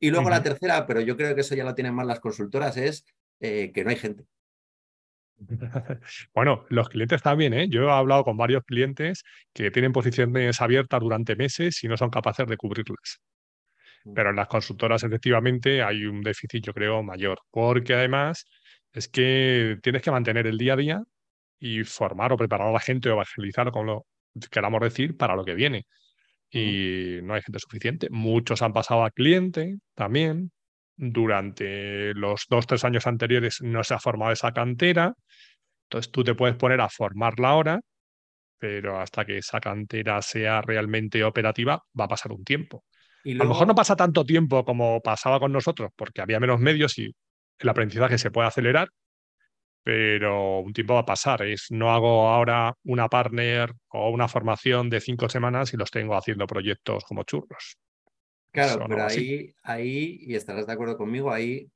Y 0.00 0.10
luego 0.10 0.30
la 0.30 0.42
tercera, 0.42 0.86
pero 0.86 1.00
yo 1.00 1.16
creo 1.16 1.34
que 1.34 1.40
eso 1.40 1.56
ya 1.56 1.64
lo 1.64 1.74
tienen 1.74 1.94
más 1.94 2.06
las 2.06 2.20
consultoras, 2.20 2.76
es 2.76 3.04
eh, 3.40 3.72
que 3.74 3.84
no 3.84 3.90
hay 3.90 3.96
gente. 3.96 4.24
Bueno, 6.34 6.64
los 6.68 6.88
clientes 6.88 7.22
también, 7.22 7.54
¿eh? 7.54 7.68
Yo 7.68 7.82
he 7.82 7.90
hablado 7.90 8.24
con 8.24 8.36
varios 8.36 8.64
clientes 8.64 9.24
que 9.52 9.70
tienen 9.70 9.92
posiciones 9.92 10.60
abiertas 10.60 11.00
durante 11.00 11.36
meses 11.36 11.82
y 11.84 11.88
no 11.88 11.96
son 11.96 12.10
capaces 12.10 12.46
de 12.46 12.56
cubrirlas. 12.56 13.20
Mm. 14.04 14.14
Pero 14.14 14.30
en 14.30 14.36
las 14.36 14.48
consultoras, 14.48 15.02
efectivamente, 15.04 15.82
hay 15.82 16.04
un 16.04 16.22
déficit, 16.22 16.64
yo 16.64 16.74
creo, 16.74 17.02
mayor, 17.02 17.40
porque 17.50 17.94
además 17.94 18.46
es 18.92 19.08
que 19.08 19.78
tienes 19.82 20.02
que 20.02 20.10
mantener 20.10 20.46
el 20.46 20.58
día 20.58 20.72
a 20.72 20.76
día 20.76 21.02
y 21.58 21.84
formar 21.84 22.32
o 22.32 22.36
preparar 22.36 22.68
a 22.68 22.72
la 22.72 22.80
gente 22.80 23.08
o 23.08 23.12
evangelizar, 23.12 23.70
como 23.70 23.84
lo 23.84 24.06
queramos 24.50 24.80
decir, 24.80 25.16
para 25.16 25.34
lo 25.34 25.44
que 25.44 25.54
viene. 25.54 25.86
Y 26.50 27.18
no 27.22 27.34
hay 27.34 27.42
gente 27.42 27.58
suficiente. 27.58 28.08
Muchos 28.10 28.62
han 28.62 28.72
pasado 28.72 29.04
a 29.04 29.10
cliente 29.10 29.76
también. 29.94 30.52
Durante 30.96 32.12
los 32.14 32.46
dos, 32.48 32.66
tres 32.66 32.84
años 32.84 33.06
anteriores 33.06 33.60
no 33.62 33.84
se 33.84 33.94
ha 33.94 33.98
formado 33.98 34.32
esa 34.32 34.52
cantera. 34.52 35.14
Entonces 35.84 36.10
tú 36.10 36.24
te 36.24 36.34
puedes 36.34 36.56
poner 36.56 36.80
a 36.80 36.88
formarla 36.88 37.50
ahora, 37.50 37.80
pero 38.58 39.00
hasta 39.00 39.24
que 39.24 39.38
esa 39.38 39.60
cantera 39.60 40.20
sea 40.22 40.60
realmente 40.60 41.22
operativa 41.22 41.82
va 41.98 42.04
a 42.04 42.08
pasar 42.08 42.32
un 42.32 42.44
tiempo. 42.44 42.84
A 43.24 43.44
lo 43.44 43.46
mejor 43.46 43.66
no 43.66 43.74
pasa 43.74 43.94
tanto 43.94 44.24
tiempo 44.24 44.64
como 44.64 45.00
pasaba 45.00 45.38
con 45.38 45.52
nosotros, 45.52 45.90
porque 45.96 46.20
había 46.20 46.40
menos 46.40 46.60
medios 46.60 46.98
y 46.98 47.14
el 47.58 47.68
aprendizaje 47.68 48.18
se 48.18 48.30
puede 48.30 48.48
acelerar, 48.48 48.88
pero 49.88 50.60
un 50.60 50.74
tiempo 50.74 50.92
va 50.92 51.00
a 51.00 51.06
pasar. 51.06 51.40
Es, 51.40 51.68
no 51.70 51.90
hago 51.90 52.28
ahora 52.28 52.74
una 52.84 53.08
partner 53.08 53.72
o 53.88 54.10
una 54.10 54.28
formación 54.28 54.90
de 54.90 55.00
cinco 55.00 55.30
semanas 55.30 55.72
y 55.72 55.78
los 55.78 55.90
tengo 55.90 56.14
haciendo 56.14 56.46
proyectos 56.46 57.04
como 57.04 57.22
churros. 57.22 57.78
Claro, 58.50 58.84
pero 58.86 59.06
ahí, 59.06 59.54
ahí, 59.62 60.18
y 60.20 60.34
estarás 60.34 60.66
de 60.66 60.74
acuerdo 60.74 60.98
conmigo, 60.98 61.32
ahí 61.32 61.70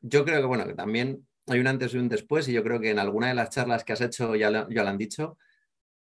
yo 0.00 0.24
creo 0.24 0.40
que, 0.40 0.46
bueno, 0.48 0.66
que 0.66 0.74
también 0.74 1.28
hay 1.46 1.60
un 1.60 1.68
antes 1.68 1.94
y 1.94 1.98
un 1.98 2.08
después, 2.08 2.48
y 2.48 2.54
yo 2.54 2.64
creo 2.64 2.80
que 2.80 2.90
en 2.90 2.98
alguna 2.98 3.28
de 3.28 3.34
las 3.34 3.50
charlas 3.50 3.84
que 3.84 3.92
has 3.92 4.00
hecho 4.00 4.34
ya 4.34 4.50
lo, 4.50 4.68
ya 4.68 4.82
lo 4.82 4.88
han 4.88 4.98
dicho, 4.98 5.38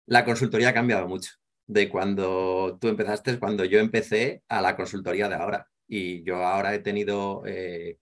la 0.06 0.24
consultoría 0.24 0.70
ha 0.70 0.74
cambiado 0.74 1.06
mucho 1.06 1.34
de 1.68 1.88
cuando 1.88 2.78
tú 2.80 2.88
empezaste, 2.88 3.38
cuando 3.38 3.64
yo 3.64 3.78
empecé 3.78 4.42
a 4.48 4.60
la 4.60 4.74
consultoría 4.74 5.28
de 5.28 5.36
ahora. 5.36 5.68
Y 5.86 6.24
yo 6.24 6.44
ahora 6.44 6.74
he 6.74 6.80
tenido 6.80 7.44
eh, 7.46 7.98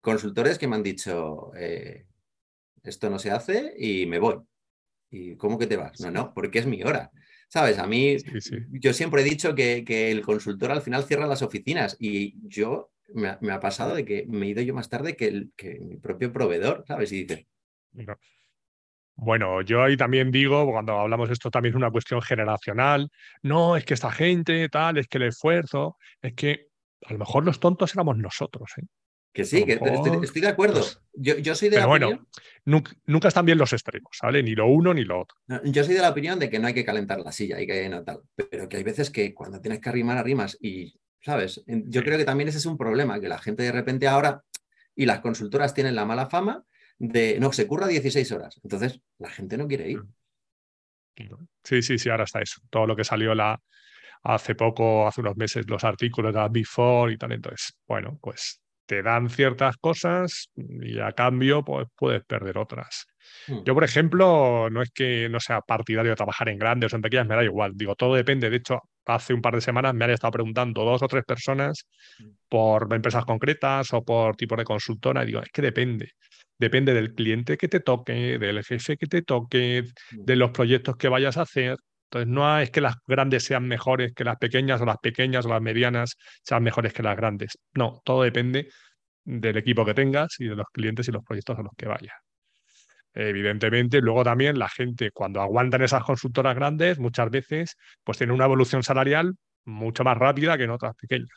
consultores 0.00 0.56
que 0.56 0.68
me 0.68 0.76
han 0.76 0.82
dicho, 0.82 1.52
eh, 1.54 2.06
esto 2.86 3.10
no 3.10 3.18
se 3.18 3.30
hace 3.30 3.74
y 3.78 4.06
me 4.06 4.18
voy. 4.18 4.36
¿Y 5.10 5.36
cómo 5.36 5.58
que 5.58 5.66
te 5.66 5.76
vas? 5.76 6.00
No, 6.00 6.10
no, 6.10 6.34
porque 6.34 6.58
es 6.58 6.66
mi 6.66 6.82
hora. 6.82 7.10
¿Sabes? 7.48 7.78
A 7.78 7.86
mí, 7.86 8.16
yo 8.70 8.92
siempre 8.92 9.22
he 9.22 9.24
dicho 9.24 9.54
que, 9.54 10.10
el 10.10 10.22
consultor 10.22 10.72
al 10.72 10.82
final 10.82 11.04
cierra 11.04 11.26
las 11.26 11.42
oficinas 11.42 11.96
y 12.00 12.34
yo 12.48 12.90
me 13.14 13.52
ha, 13.52 13.60
pasado 13.60 13.94
de 13.94 14.04
que 14.04 14.26
me 14.28 14.46
he 14.46 14.50
ido 14.50 14.62
yo 14.62 14.74
más 14.74 14.88
tarde 14.88 15.16
que, 15.16 15.28
el, 15.28 15.52
que 15.56 15.78
mi 15.78 15.96
propio 15.96 16.32
proveedor, 16.32 16.84
¿sabes? 16.88 17.12
Y 17.12 17.24
dices, 17.24 17.46
Bueno, 19.14 19.62
yo 19.62 19.84
ahí 19.84 19.96
también 19.96 20.32
digo, 20.32 20.68
cuando 20.72 20.98
hablamos 20.98 21.28
de 21.28 21.34
esto 21.34 21.50
también 21.50 21.74
es 21.74 21.76
una 21.76 21.92
cuestión 21.92 22.20
generacional, 22.20 23.08
no, 23.42 23.76
es 23.76 23.84
que 23.84 23.94
esta 23.94 24.10
gente, 24.10 24.68
tal, 24.68 24.98
es 24.98 25.06
que 25.06 25.18
el 25.18 25.24
esfuerzo, 25.24 25.96
es 26.20 26.34
que 26.34 26.66
a 27.06 27.12
lo 27.12 27.20
mejor 27.20 27.44
los 27.44 27.60
tontos 27.60 27.94
éramos 27.94 28.18
nosotros. 28.18 28.72
¿eh? 28.78 28.86
Que 29.36 29.44
sí, 29.44 29.66
que 29.66 29.74
estoy, 30.22 30.40
de 30.40 30.48
acuerdo. 30.48 30.80
Pues 30.80 30.98
yo, 31.12 31.54
soy 31.54 31.68
de 31.68 31.76
la 31.76 31.84
bueno, 31.84 32.26
Nunca, 32.64 33.28
están 33.28 33.44
bien 33.44 33.58
los 33.58 33.70
extremos, 33.70 34.16
¿vale? 34.22 34.42
Ni 34.42 34.54
lo 34.54 34.66
uno 34.66 34.94
ni 34.94 35.04
lo 35.04 35.20
otro. 35.20 35.36
yo 35.62 35.84
soy 35.84 35.92
de 35.92 36.00
la 36.00 36.08
opinión 36.08 36.38
de 36.38 36.48
que 36.48 36.58
no 36.58 36.68
hay 36.68 36.72
que 36.72 36.86
calentar 36.86 37.20
la 37.20 37.32
silla, 37.32 37.58
hay 37.58 37.66
que 37.66 37.86
no 37.90 38.02
tal. 38.02 38.22
Pero 38.34 38.66
que 38.66 38.78
hay 38.78 38.82
veces 38.82 39.10
que 39.10 39.34
cuando 39.34 39.60
tienes 39.60 39.80
que 39.80 39.90
arrimar, 39.90 40.16
arrimas. 40.16 40.56
Y, 40.58 40.98
¿sabes? 41.20 41.62
Yo 41.66 42.02
creo 42.02 42.16
que 42.16 42.24
también 42.24 42.48
ese 42.48 42.56
es 42.56 42.64
un 42.64 42.78
problema, 42.78 43.20
que 43.20 43.28
la 43.28 43.36
gente 43.36 43.62
de 43.62 43.72
repente 43.72 44.08
ahora, 44.08 44.42
y 44.94 45.04
las 45.04 45.20
consultoras 45.20 45.74
tienen 45.74 45.94
la 45.94 46.06
mala 46.06 46.30
fama 46.30 46.64
de, 46.98 47.38
no, 47.38 47.52
se 47.52 47.66
curra 47.66 47.88
16 47.88 48.32
horas. 48.32 48.58
Entonces, 48.64 49.02
la 49.18 49.28
gente 49.28 49.58
no 49.58 49.68
quiere 49.68 49.90
ir. 49.90 50.02
Sí, 51.62 51.82
sí, 51.82 51.98
sí, 51.98 52.08
ahora 52.08 52.24
está 52.24 52.40
eso. 52.40 52.62
Todo 52.70 52.86
lo 52.86 52.96
que 52.96 53.04
salió 53.04 53.34
la, 53.34 53.60
hace 54.22 54.54
poco, 54.54 55.06
hace 55.06 55.20
unos 55.20 55.36
meses, 55.36 55.68
los 55.68 55.84
artículos 55.84 56.32
de 56.32 56.40
la 56.40 56.48
Before 56.48 57.12
y 57.12 57.18
tal. 57.18 57.32
Entonces, 57.32 57.76
bueno, 57.86 58.18
pues 58.22 58.62
te 58.86 59.02
dan 59.02 59.28
ciertas 59.28 59.76
cosas 59.76 60.50
y 60.56 60.98
a 61.00 61.12
cambio 61.12 61.64
pues, 61.64 61.86
puedes 61.96 62.24
perder 62.24 62.58
otras. 62.58 63.06
Hmm. 63.48 63.64
Yo, 63.64 63.74
por 63.74 63.84
ejemplo, 63.84 64.70
no 64.70 64.82
es 64.82 64.90
que 64.90 65.28
no 65.28 65.40
sea 65.40 65.60
partidario 65.60 66.10
de 66.10 66.16
trabajar 66.16 66.48
en 66.48 66.58
grandes 66.58 66.92
o 66.92 66.96
en 66.96 67.02
pequeñas, 67.02 67.26
me 67.26 67.34
da 67.34 67.44
igual. 67.44 67.72
Digo, 67.74 67.94
todo 67.94 68.14
depende. 68.14 68.48
De 68.50 68.56
hecho, 68.56 68.80
hace 69.04 69.34
un 69.34 69.42
par 69.42 69.54
de 69.54 69.60
semanas 69.60 69.94
me 69.94 70.04
han 70.04 70.12
estado 70.12 70.32
preguntando 70.32 70.84
dos 70.84 71.02
o 71.02 71.08
tres 71.08 71.24
personas 71.24 71.86
hmm. 72.18 72.28
por 72.48 72.92
empresas 72.92 73.24
concretas 73.24 73.92
o 73.92 74.04
por 74.04 74.36
tipo 74.36 74.56
de 74.56 74.64
consultora. 74.64 75.24
Y 75.24 75.26
digo, 75.26 75.40
es 75.40 75.50
que 75.52 75.62
depende. 75.62 76.12
Depende 76.58 76.94
del 76.94 77.14
cliente 77.14 77.58
que 77.58 77.68
te 77.68 77.80
toque, 77.80 78.38
del 78.38 78.64
jefe 78.64 78.96
que 78.96 79.06
te 79.06 79.22
toque, 79.22 79.82
hmm. 80.12 80.24
de 80.24 80.36
los 80.36 80.50
proyectos 80.50 80.96
que 80.96 81.08
vayas 81.08 81.36
a 81.36 81.42
hacer. 81.42 81.76
Entonces, 82.06 82.28
no 82.28 82.58
es 82.60 82.70
que 82.70 82.80
las 82.80 82.96
grandes 83.06 83.44
sean 83.44 83.66
mejores 83.66 84.12
que 84.14 84.24
las 84.24 84.36
pequeñas 84.36 84.80
o 84.80 84.86
las 84.86 84.98
pequeñas 84.98 85.44
o 85.46 85.48
las 85.48 85.60
medianas 85.60 86.16
sean 86.42 86.62
mejores 86.62 86.92
que 86.92 87.02
las 87.02 87.16
grandes. 87.16 87.58
No, 87.74 88.00
todo 88.04 88.22
depende 88.22 88.68
del 89.24 89.56
equipo 89.56 89.84
que 89.84 89.94
tengas 89.94 90.38
y 90.38 90.46
de 90.46 90.56
los 90.56 90.66
clientes 90.72 91.08
y 91.08 91.12
los 91.12 91.24
proyectos 91.24 91.58
a 91.58 91.62
los 91.62 91.72
que 91.76 91.86
vayas. 91.86 92.14
Evidentemente, 93.12 94.00
luego 94.00 94.22
también 94.22 94.58
la 94.58 94.68
gente, 94.68 95.10
cuando 95.10 95.40
aguantan 95.40 95.82
esas 95.82 96.04
consultoras 96.04 96.54
grandes, 96.54 96.98
muchas 96.98 97.30
veces, 97.30 97.76
pues 98.04 98.18
tiene 98.18 98.32
una 98.34 98.44
evolución 98.44 98.82
salarial 98.82 99.34
mucho 99.64 100.04
más 100.04 100.16
rápida 100.18 100.56
que 100.56 100.64
en 100.64 100.70
otras 100.70 100.94
pequeñas. 100.94 101.30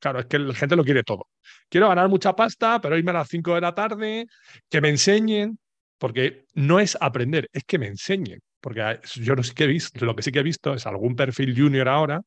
Claro, 0.00 0.18
es 0.20 0.26
que 0.26 0.38
la 0.38 0.54
gente 0.54 0.76
lo 0.76 0.84
quiere 0.84 1.02
todo. 1.02 1.28
Quiero 1.68 1.88
ganar 1.88 2.08
mucha 2.08 2.34
pasta, 2.34 2.80
pero 2.80 2.98
irme 2.98 3.12
a 3.12 3.14
las 3.14 3.28
5 3.28 3.54
de 3.54 3.60
la 3.60 3.74
tarde, 3.74 4.26
que 4.68 4.80
me 4.80 4.90
enseñen, 4.90 5.58
porque 5.98 6.44
no 6.54 6.80
es 6.80 6.98
aprender, 7.00 7.48
es 7.52 7.64
que 7.64 7.78
me 7.78 7.86
enseñen. 7.86 8.40
Porque 8.64 8.98
yo 9.16 9.34
lo, 9.34 9.42
que 9.42 9.64
he 9.64 9.66
visto, 9.66 10.06
lo 10.06 10.16
que 10.16 10.22
sí 10.22 10.32
que 10.32 10.38
he 10.38 10.42
visto 10.42 10.72
es 10.72 10.86
algún 10.86 11.16
perfil 11.16 11.54
junior 11.54 11.86
ahora 11.86 12.22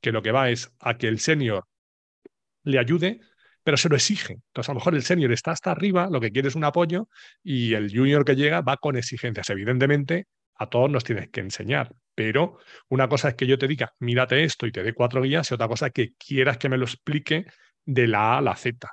que 0.00 0.12
lo 0.12 0.22
que 0.22 0.30
va 0.30 0.48
es 0.48 0.70
a 0.78 0.96
que 0.96 1.08
el 1.08 1.18
senior 1.18 1.64
le 2.62 2.78
ayude, 2.78 3.18
pero 3.64 3.76
se 3.76 3.88
lo 3.88 3.96
exige. 3.96 4.34
Entonces, 4.34 4.68
a 4.68 4.74
lo 4.74 4.78
mejor 4.78 4.94
el 4.94 5.02
senior 5.02 5.32
está 5.32 5.50
hasta 5.50 5.72
arriba, 5.72 6.08
lo 6.08 6.20
que 6.20 6.30
quiere 6.30 6.46
es 6.46 6.54
un 6.54 6.62
apoyo, 6.62 7.08
y 7.42 7.74
el 7.74 7.90
junior 7.90 8.24
que 8.24 8.36
llega 8.36 8.60
va 8.60 8.76
con 8.76 8.96
exigencias. 8.96 9.50
Evidentemente, 9.50 10.26
a 10.54 10.68
todos 10.68 10.88
nos 10.88 11.02
tienes 11.02 11.30
que 11.30 11.40
enseñar, 11.40 11.92
pero 12.14 12.58
una 12.88 13.08
cosa 13.08 13.30
es 13.30 13.34
que 13.34 13.48
yo 13.48 13.58
te 13.58 13.66
diga, 13.66 13.92
mírate 13.98 14.44
esto 14.44 14.68
y 14.68 14.70
te 14.70 14.84
dé 14.84 14.92
cuatro 14.92 15.20
guías, 15.20 15.50
y 15.50 15.54
otra 15.54 15.66
cosa 15.66 15.88
es 15.88 15.92
que 15.92 16.12
quieras 16.14 16.58
que 16.58 16.68
me 16.68 16.78
lo 16.78 16.84
explique 16.84 17.44
de 17.84 18.06
la 18.06 18.34
A 18.34 18.38
a 18.38 18.40
la 18.40 18.54
Z. 18.54 18.88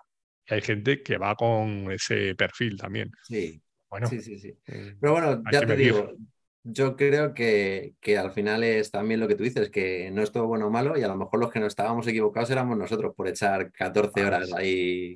Y 0.48 0.56
hay 0.56 0.62
gente 0.62 1.04
que 1.04 1.20
va 1.20 1.36
con 1.36 1.92
ese 1.92 2.34
perfil 2.34 2.78
también. 2.78 3.12
Sí. 3.22 3.62
Bueno, 3.94 4.08
sí, 4.08 4.22
sí, 4.22 4.40
sí. 4.40 4.58
Eh, 4.66 4.96
pero 5.00 5.14
bueno, 5.14 5.44
ya 5.52 5.64
te 5.64 5.76
digo, 5.76 6.16
yo 6.64 6.96
creo 6.96 7.34
que, 7.34 7.96
que, 8.00 8.18
al 8.18 8.32
final 8.32 8.64
es 8.64 8.90
también 8.90 9.20
lo 9.20 9.28
que 9.28 9.36
tú 9.36 9.44
dices, 9.44 9.70
que 9.70 10.10
no 10.12 10.22
es 10.22 10.32
todo 10.32 10.48
bueno 10.48 10.68
o 10.68 10.70
malo 10.70 10.98
y 10.98 11.04
a 11.04 11.08
lo 11.08 11.18
mejor 11.18 11.40
los 11.40 11.52
que 11.52 11.60
no 11.60 11.68
estábamos 11.68 12.08
equivocados 12.08 12.50
éramos 12.50 12.78
nosotros 12.78 13.14
por 13.16 13.28
echar 13.28 13.72
14 13.72 14.26
horas 14.26 14.54
ahí. 14.54 15.16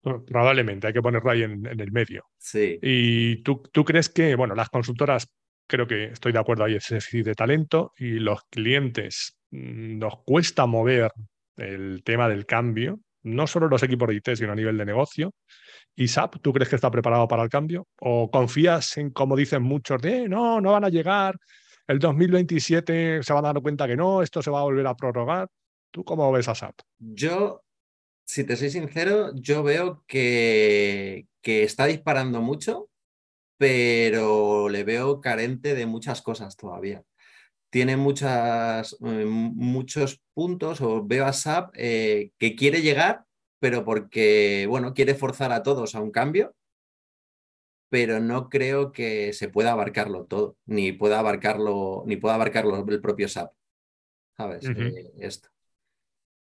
Probablemente, 0.00 0.86
hay 0.86 0.92
que 0.92 1.02
ponerlo 1.02 1.30
ahí 1.30 1.42
en, 1.42 1.66
el 1.66 1.90
medio. 1.90 2.24
Sí. 2.38 2.78
Y 2.82 3.42
tú, 3.42 3.62
tú 3.72 3.84
crees 3.84 4.08
que, 4.08 4.34
bueno, 4.34 4.54
las 4.54 4.68
consultoras, 4.68 5.26
creo 5.66 5.86
que 5.86 6.04
estoy 6.04 6.32
de 6.32 6.38
acuerdo 6.38 6.64
ahí, 6.64 6.74
es 6.76 6.88
déficit 6.88 7.24
de 7.24 7.34
talento 7.34 7.92
y 7.96 8.18
los 8.18 8.42
clientes 8.50 9.38
mm, 9.50 9.98
nos 9.98 10.22
cuesta 10.24 10.66
mover 10.66 11.10
el 11.56 12.02
tema 12.04 12.28
del 12.28 12.46
cambio, 12.46 13.00
no 13.22 13.46
solo 13.46 13.68
los 13.68 13.82
equipos 13.82 14.08
de 14.08 14.16
IT, 14.16 14.36
sino 14.36 14.52
a 14.52 14.56
nivel 14.56 14.76
de 14.76 14.84
negocio. 14.84 15.32
¿Y 15.96 16.08
SAP, 16.08 16.36
tú 16.42 16.52
crees 16.52 16.68
que 16.68 16.74
está 16.76 16.90
preparado 16.90 17.28
para 17.28 17.42
el 17.42 17.48
cambio? 17.48 17.86
¿O 18.00 18.30
confías 18.30 18.96
en, 18.96 19.10
como 19.10 19.36
dicen 19.36 19.62
muchos, 19.62 20.02
de 20.02 20.28
no, 20.28 20.60
no 20.60 20.72
van 20.72 20.84
a 20.84 20.88
llegar, 20.88 21.36
el 21.86 21.98
2027 21.98 23.22
se 23.22 23.32
van 23.32 23.44
a 23.44 23.52
dar 23.52 23.62
cuenta 23.62 23.86
que 23.86 23.96
no, 23.96 24.22
esto 24.22 24.42
se 24.42 24.50
va 24.50 24.60
a 24.60 24.64
volver 24.64 24.86
a 24.86 24.96
prorrogar? 24.96 25.48
¿Tú 25.92 26.04
cómo 26.04 26.30
ves 26.32 26.48
a 26.48 26.54
SAP? 26.54 26.74
Yo, 26.98 27.62
si 28.24 28.44
te 28.44 28.56
soy 28.56 28.70
sincero, 28.70 29.30
yo 29.36 29.62
veo 29.62 30.02
que, 30.08 31.28
que 31.40 31.62
está 31.62 31.86
disparando 31.86 32.40
mucho, 32.40 32.88
pero 33.56 34.68
le 34.68 34.82
veo 34.82 35.20
carente 35.20 35.74
de 35.74 35.86
muchas 35.86 36.22
cosas 36.22 36.56
todavía. 36.56 37.04
Tiene 37.70 37.96
muchas, 37.96 38.96
eh, 39.04 39.24
muchos 39.26 40.20
puntos, 40.32 40.80
o 40.80 41.04
veo 41.04 41.26
a 41.26 41.32
SAP 41.32 41.70
eh, 41.74 42.30
que 42.38 42.56
quiere 42.56 42.82
llegar, 42.82 43.24
pero 43.58 43.84
porque, 43.84 44.66
bueno, 44.68 44.94
quiere 44.94 45.14
forzar 45.14 45.52
a 45.52 45.62
todos 45.62 45.94
a 45.94 46.00
un 46.00 46.10
cambio, 46.10 46.54
pero 47.88 48.20
no 48.20 48.48
creo 48.48 48.92
que 48.92 49.32
se 49.32 49.48
pueda 49.48 49.72
abarcarlo 49.72 50.24
todo, 50.24 50.56
ni 50.66 50.92
pueda 50.92 51.20
abarcarlo, 51.20 52.02
ni 52.06 52.16
pueda 52.16 52.34
abarcarlo 52.34 52.76
el 52.76 53.00
propio 53.00 53.28
SAP. 53.28 53.52
¿Sabes? 54.36 54.68
Eh, 54.68 55.12
esto. 55.18 55.48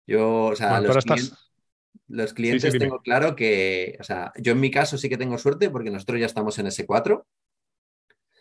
Yo, 0.07 0.47
o 0.47 0.57
sea, 0.57 0.81
los, 0.81 2.35
clientes, 2.35 2.79
tengo 2.79 3.01
claro 3.01 3.37
que, 3.37 3.97
o 4.01 4.03
sea, 4.03 4.33
yo 4.37 4.53
en 4.53 4.61
mi 4.61 4.71
caso 4.71 4.99
sí 4.99 5.09
que 5.09 5.19
tengo 5.19 5.39
suerte 5.39 5.71
porque 5.71 5.91
nosotros 5.91 6.19
ya 6.19 6.27
estamos 6.27 6.59
en 6.59 6.67
S4. 6.67 7.25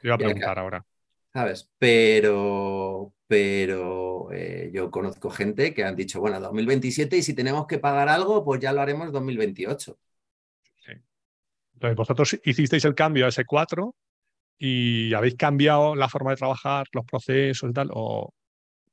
Iba 0.03 0.15
a 0.15 0.17
preguntar 0.17 0.59
ahora. 0.59 0.85
¿Sabes? 1.33 1.69
Pero, 1.77 2.90
pero 3.31 4.29
eh, 4.33 4.71
yo 4.73 4.91
conozco 4.91 5.29
gente 5.29 5.73
que 5.73 5.85
han 5.85 5.95
dicho, 5.95 6.19
bueno, 6.19 6.37
2027 6.41 7.15
y 7.15 7.23
si 7.23 7.33
tenemos 7.33 7.65
que 7.65 7.79
pagar 7.79 8.09
algo, 8.09 8.43
pues 8.43 8.59
ya 8.59 8.73
lo 8.73 8.81
haremos 8.81 9.09
2028. 9.13 9.97
Sí. 10.83 10.91
Entonces, 11.75 11.95
vosotros 11.95 12.37
hicisteis 12.43 12.83
el 12.83 12.93
cambio 12.93 13.25
a 13.25 13.29
ese 13.29 13.45
4 13.45 13.95
y 14.57 15.13
habéis 15.13 15.35
cambiado 15.35 15.95
la 15.95 16.09
forma 16.09 16.31
de 16.31 16.35
trabajar, 16.35 16.87
los 16.91 17.05
procesos 17.05 17.69
y 17.69 17.73
tal, 17.73 17.89
o 17.93 18.33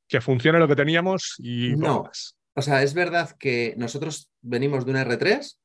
que 0.07 0.21
funcione 0.21 0.61
lo 0.61 0.69
que 0.69 0.77
teníamos 0.77 1.35
y 1.39 1.75
no. 1.75 2.05
Más. 2.05 2.37
O 2.55 2.63
sea, 2.63 2.85
es 2.85 2.95
verdad 2.95 3.37
que 3.41 3.75
nosotros 3.77 4.31
venimos 4.41 4.85
de 4.85 4.93
una 4.93 5.05
R3 5.05 5.59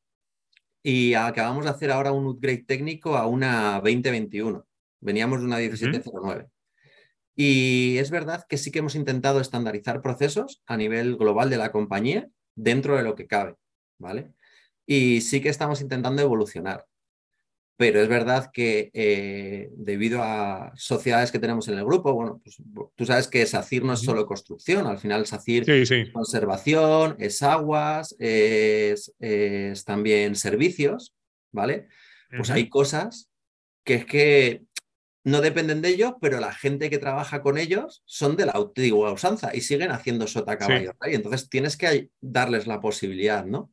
y 0.81 1.13
acabamos 1.13 1.65
de 1.65 1.69
hacer 1.69 1.91
ahora 1.91 2.11
un 2.11 2.25
upgrade 2.25 2.63
técnico 2.63 3.17
a 3.17 3.27
una 3.27 3.73
2021. 3.75 4.65
Veníamos 4.99 5.41
de 5.41 5.45
una 5.45 5.57
1709. 5.57 6.47
Y 7.35 7.97
es 7.97 8.11
verdad 8.11 8.45
que 8.47 8.57
sí 8.57 8.71
que 8.71 8.79
hemos 8.79 8.95
intentado 8.95 9.39
estandarizar 9.39 10.01
procesos 10.01 10.61
a 10.67 10.77
nivel 10.77 11.17
global 11.17 11.49
de 11.49 11.57
la 11.57 11.71
compañía 11.71 12.27
dentro 12.55 12.95
de 12.95 13.03
lo 13.03 13.15
que 13.15 13.27
cabe, 13.27 13.55
¿vale? 13.97 14.33
Y 14.85 15.21
sí 15.21 15.41
que 15.41 15.49
estamos 15.49 15.81
intentando 15.81 16.21
evolucionar. 16.21 16.85
Pero 17.75 18.01
es 18.01 18.07
verdad 18.07 18.51
que 18.53 18.91
eh, 18.93 19.69
debido 19.73 20.21
a 20.21 20.71
sociedades 20.75 21.31
que 21.31 21.39
tenemos 21.39 21.67
en 21.67 21.79
el 21.79 21.85
grupo, 21.85 22.13
bueno, 22.13 22.39
pues 22.43 22.57
tú 22.95 23.05
sabes 23.05 23.27
que 23.27 23.45
SACIR 23.47 23.83
no 23.83 23.93
es 23.93 24.01
solo 24.01 24.27
construcción, 24.27 24.85
al 24.85 24.99
final 24.99 25.25
SACIR 25.25 25.67
es 25.69 26.11
conservación, 26.11 27.15
es 27.17 27.41
aguas, 27.41 28.15
es, 28.19 29.11
también 29.85 30.35
servicios, 30.35 31.15
¿vale? 31.51 31.87
Pues 32.29 32.51
hay 32.51 32.69
cosas 32.69 33.31
que 33.83 33.95
es 33.95 34.05
que 34.05 34.63
no 35.23 35.41
dependen 35.41 35.81
de 35.81 35.89
ellos, 35.89 36.13
pero 36.19 36.39
la 36.39 36.53
gente 36.53 36.89
que 36.89 36.97
trabaja 36.97 37.41
con 37.41 37.57
ellos 37.57 38.03
son 38.05 38.35
de 38.35 38.45
la 38.45 38.53
antigua 38.53 39.13
usanza 39.13 39.55
y 39.55 39.61
siguen 39.61 39.91
haciendo 39.91 40.27
sota 40.27 40.57
caballo 40.57 40.93
y 41.05 41.15
Entonces 41.15 41.49
tienes 41.49 41.77
que 41.77 42.09
darles 42.19 42.67
la 42.67 42.81
posibilidad, 42.81 43.45
¿no? 43.45 43.71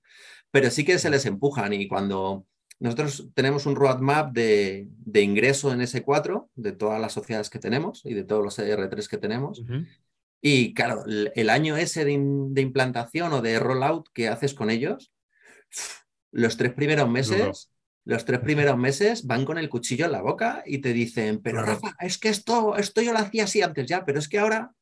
Pero 0.50 0.71
sí 0.71 0.85
que 0.85 0.99
se 0.99 1.11
les 1.11 1.26
empujan 1.26 1.73
y 1.73 1.88
cuando 1.88 2.47
nosotros 2.78 3.28
tenemos 3.35 3.66
un 3.66 3.76
roadmap 3.76 4.33
de, 4.33 4.88
de 4.90 5.23
ingreso 5.23 5.73
en 5.73 5.80
S4 5.80 6.49
de 6.54 6.73
todas 6.73 7.00
las 7.00 7.12
sociedades 7.12 7.50
que 7.50 7.59
tenemos 7.59 8.02
y 8.04 8.14
de 8.14 8.25
todos 8.25 8.42
los 8.42 8.59
R3 8.59 9.09
que 9.09 9.19
tenemos. 9.19 9.62
Y 10.40 10.73
claro, 10.73 11.04
el, 11.07 11.50
año 11.50 11.76
ese 11.76 12.04
de, 12.04 12.19
de, 12.19 12.61
implantación 12.62 13.33
o 13.35 13.42
de 13.42 13.59
rollout 13.59 14.09
que 14.14 14.28
haces 14.28 14.54
con 14.54 14.71
ellos, 14.71 15.12
los 16.33 16.57
tres 16.57 16.73
primeros 16.73 17.09
meses 17.11 17.70
los 18.04 18.25
tres 18.25 18.40
primeros 18.40 18.76
meses 18.76 19.26
van 19.26 19.45
con 19.45 19.59
el 19.59 19.69
cuchillo 19.69 20.07
en 20.07 20.12
la 20.12 20.23
boca 20.23 20.62
y 20.66 20.78
te 20.78 20.92
dicen, 20.92 21.40
pero 21.42 21.62
Rafa, 21.62 21.95
es 22.00 22.19
que 22.19 22.28
esto, 22.28 22.76
esto 22.76 23.02
yo 23.02 23.12
lo 23.12 23.19
hacía 23.19 23.45
así 23.45 23.62
antes 23.62 23.87
ya, 23.87 24.04
pero 24.04 24.19
es 24.19 24.28
que 24.28 24.38
ahora... 24.38 24.73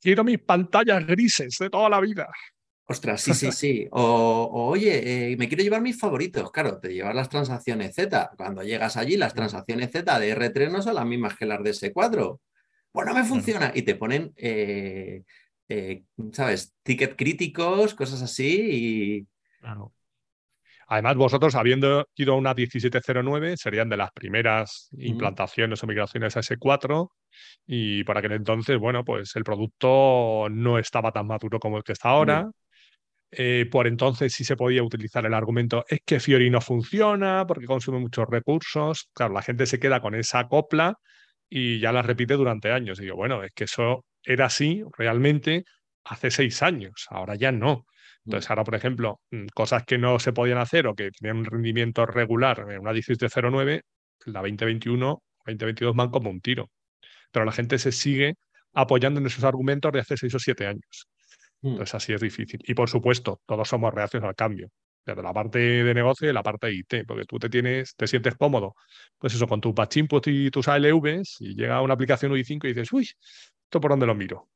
Quiero 0.00 0.24
mis 0.24 0.38
pantallas 0.38 1.06
grises 1.06 1.56
de 1.58 1.68
toda 1.68 1.90
la 1.90 2.00
vida. 2.00 2.28
Ostras, 2.90 3.20
sí, 3.20 3.34
sí, 3.34 3.52
sí. 3.52 3.88
O, 3.92 4.48
oye, 4.52 5.30
eh, 5.32 5.36
me 5.36 5.46
quiero 5.46 5.62
llevar 5.62 5.80
mis 5.80 5.96
favoritos. 5.96 6.50
Claro, 6.50 6.80
te 6.80 6.92
llevas 6.92 7.14
las 7.14 7.28
transacciones 7.28 7.94
Z. 7.94 8.32
Cuando 8.36 8.64
llegas 8.64 8.96
allí, 8.96 9.16
las 9.16 9.32
transacciones 9.32 9.92
Z 9.92 10.18
de 10.18 10.36
R3 10.36 10.72
no 10.72 10.82
son 10.82 10.96
las 10.96 11.06
mismas 11.06 11.36
que 11.36 11.46
las 11.46 11.62
de 11.62 11.70
S4. 11.70 12.40
Pues 12.90 13.06
no 13.06 13.14
me 13.14 13.22
funciona. 13.22 13.70
Y 13.72 13.82
te 13.82 13.94
ponen, 13.94 14.32
eh, 14.36 15.22
eh, 15.68 16.02
¿sabes? 16.32 16.74
Ticket 16.82 17.14
críticos, 17.14 17.94
cosas 17.94 18.22
así. 18.22 18.58
Y... 18.72 19.26
Claro. 19.60 19.92
Además, 20.92 21.14
vosotros, 21.14 21.54
habiendo 21.54 22.08
ido 22.16 22.32
a 22.32 22.36
una 22.36 22.52
1709, 22.52 23.56
serían 23.56 23.88
de 23.88 23.96
las 23.96 24.10
primeras 24.10 24.88
implantaciones 24.98 25.80
o 25.84 25.86
migraciones 25.86 26.36
a 26.36 26.40
S4. 26.40 27.12
Y 27.64 28.02
por 28.02 28.18
aquel 28.18 28.32
entonces, 28.32 28.76
bueno, 28.76 29.04
pues 29.04 29.36
el 29.36 29.44
producto 29.44 30.48
no 30.50 30.80
estaba 30.80 31.12
tan 31.12 31.28
maduro 31.28 31.60
como 31.60 31.76
el 31.76 31.84
que 31.84 31.92
está 31.92 32.08
ahora. 32.08 32.50
Eh, 33.30 33.68
por 33.70 33.86
entonces 33.86 34.32
sí 34.32 34.42
se 34.42 34.56
podía 34.56 34.82
utilizar 34.82 35.24
el 35.24 35.34
argumento 35.34 35.84
es 35.86 36.00
que 36.04 36.18
Fiori 36.18 36.50
no 36.50 36.60
funciona 36.60 37.44
porque 37.46 37.66
consume 37.66 38.00
muchos 38.00 38.26
recursos. 38.28 39.08
Claro, 39.14 39.32
la 39.32 39.42
gente 39.42 39.66
se 39.66 39.78
queda 39.78 40.00
con 40.00 40.16
esa 40.16 40.48
copla 40.48 40.96
y 41.48 41.78
ya 41.78 41.92
la 41.92 42.02
repite 42.02 42.34
durante 42.34 42.72
años. 42.72 42.98
Y 42.98 43.02
digo, 43.02 43.14
bueno, 43.14 43.44
es 43.44 43.52
que 43.54 43.64
eso 43.64 44.04
era 44.24 44.46
así 44.46 44.82
realmente 44.98 45.62
hace 46.02 46.32
seis 46.32 46.64
años, 46.64 47.06
ahora 47.10 47.36
ya 47.36 47.52
no. 47.52 47.86
Entonces, 48.24 48.48
mm. 48.48 48.52
ahora, 48.52 48.64
por 48.64 48.74
ejemplo, 48.74 49.20
mm, 49.30 49.46
cosas 49.54 49.84
que 49.84 49.98
no 49.98 50.18
se 50.18 50.32
podían 50.32 50.58
hacer 50.58 50.86
o 50.86 50.94
que 50.94 51.10
tenían 51.10 51.38
un 51.38 51.44
rendimiento 51.44 52.06
regular 52.06 52.66
en 52.70 52.80
una 52.80 52.92
1709, 52.92 53.82
la 54.26 54.40
2021, 54.40 55.22
2022 55.46 55.96
van 55.96 56.10
como 56.10 56.30
un 56.30 56.40
tiro. 56.40 56.70
Pero 57.32 57.44
la 57.44 57.52
gente 57.52 57.78
se 57.78 57.92
sigue 57.92 58.34
apoyando 58.72 59.20
en 59.20 59.26
esos 59.26 59.44
argumentos 59.44 59.92
de 59.92 60.00
hace 60.00 60.16
seis 60.16 60.34
o 60.34 60.38
siete 60.38 60.66
años. 60.66 61.08
Mm. 61.62 61.68
Entonces, 61.68 61.94
así 61.94 62.12
es 62.12 62.20
difícil. 62.20 62.60
Y 62.64 62.74
por 62.74 62.88
supuesto, 62.88 63.40
todos 63.46 63.68
somos 63.68 63.92
reacios 63.94 64.22
al 64.24 64.34
cambio, 64.34 64.68
desde 65.04 65.22
la 65.22 65.32
parte 65.32 65.58
de 65.58 65.94
negocio 65.94 66.28
y 66.30 66.32
la 66.32 66.42
parte 66.42 66.68
de 66.68 66.74
IT, 66.74 67.06
porque 67.06 67.24
tú 67.24 67.38
te 67.38 67.48
tienes, 67.48 67.94
te 67.96 68.06
sientes 68.06 68.34
cómodo, 68.36 68.74
pues 69.18 69.34
eso, 69.34 69.46
con 69.46 69.60
tus 69.60 69.74
batch 69.74 69.98
inputs 69.98 70.28
y 70.28 70.50
tus 70.50 70.68
ALVs, 70.68 71.36
y 71.40 71.54
llega 71.54 71.80
una 71.80 71.94
aplicación 71.94 72.32
UI5 72.32 72.64
y 72.64 72.68
dices, 72.68 72.92
uy, 72.92 73.04
¿esto 73.64 73.80
por 73.80 73.90
dónde 73.90 74.06
lo 74.06 74.14
miro? 74.14 74.48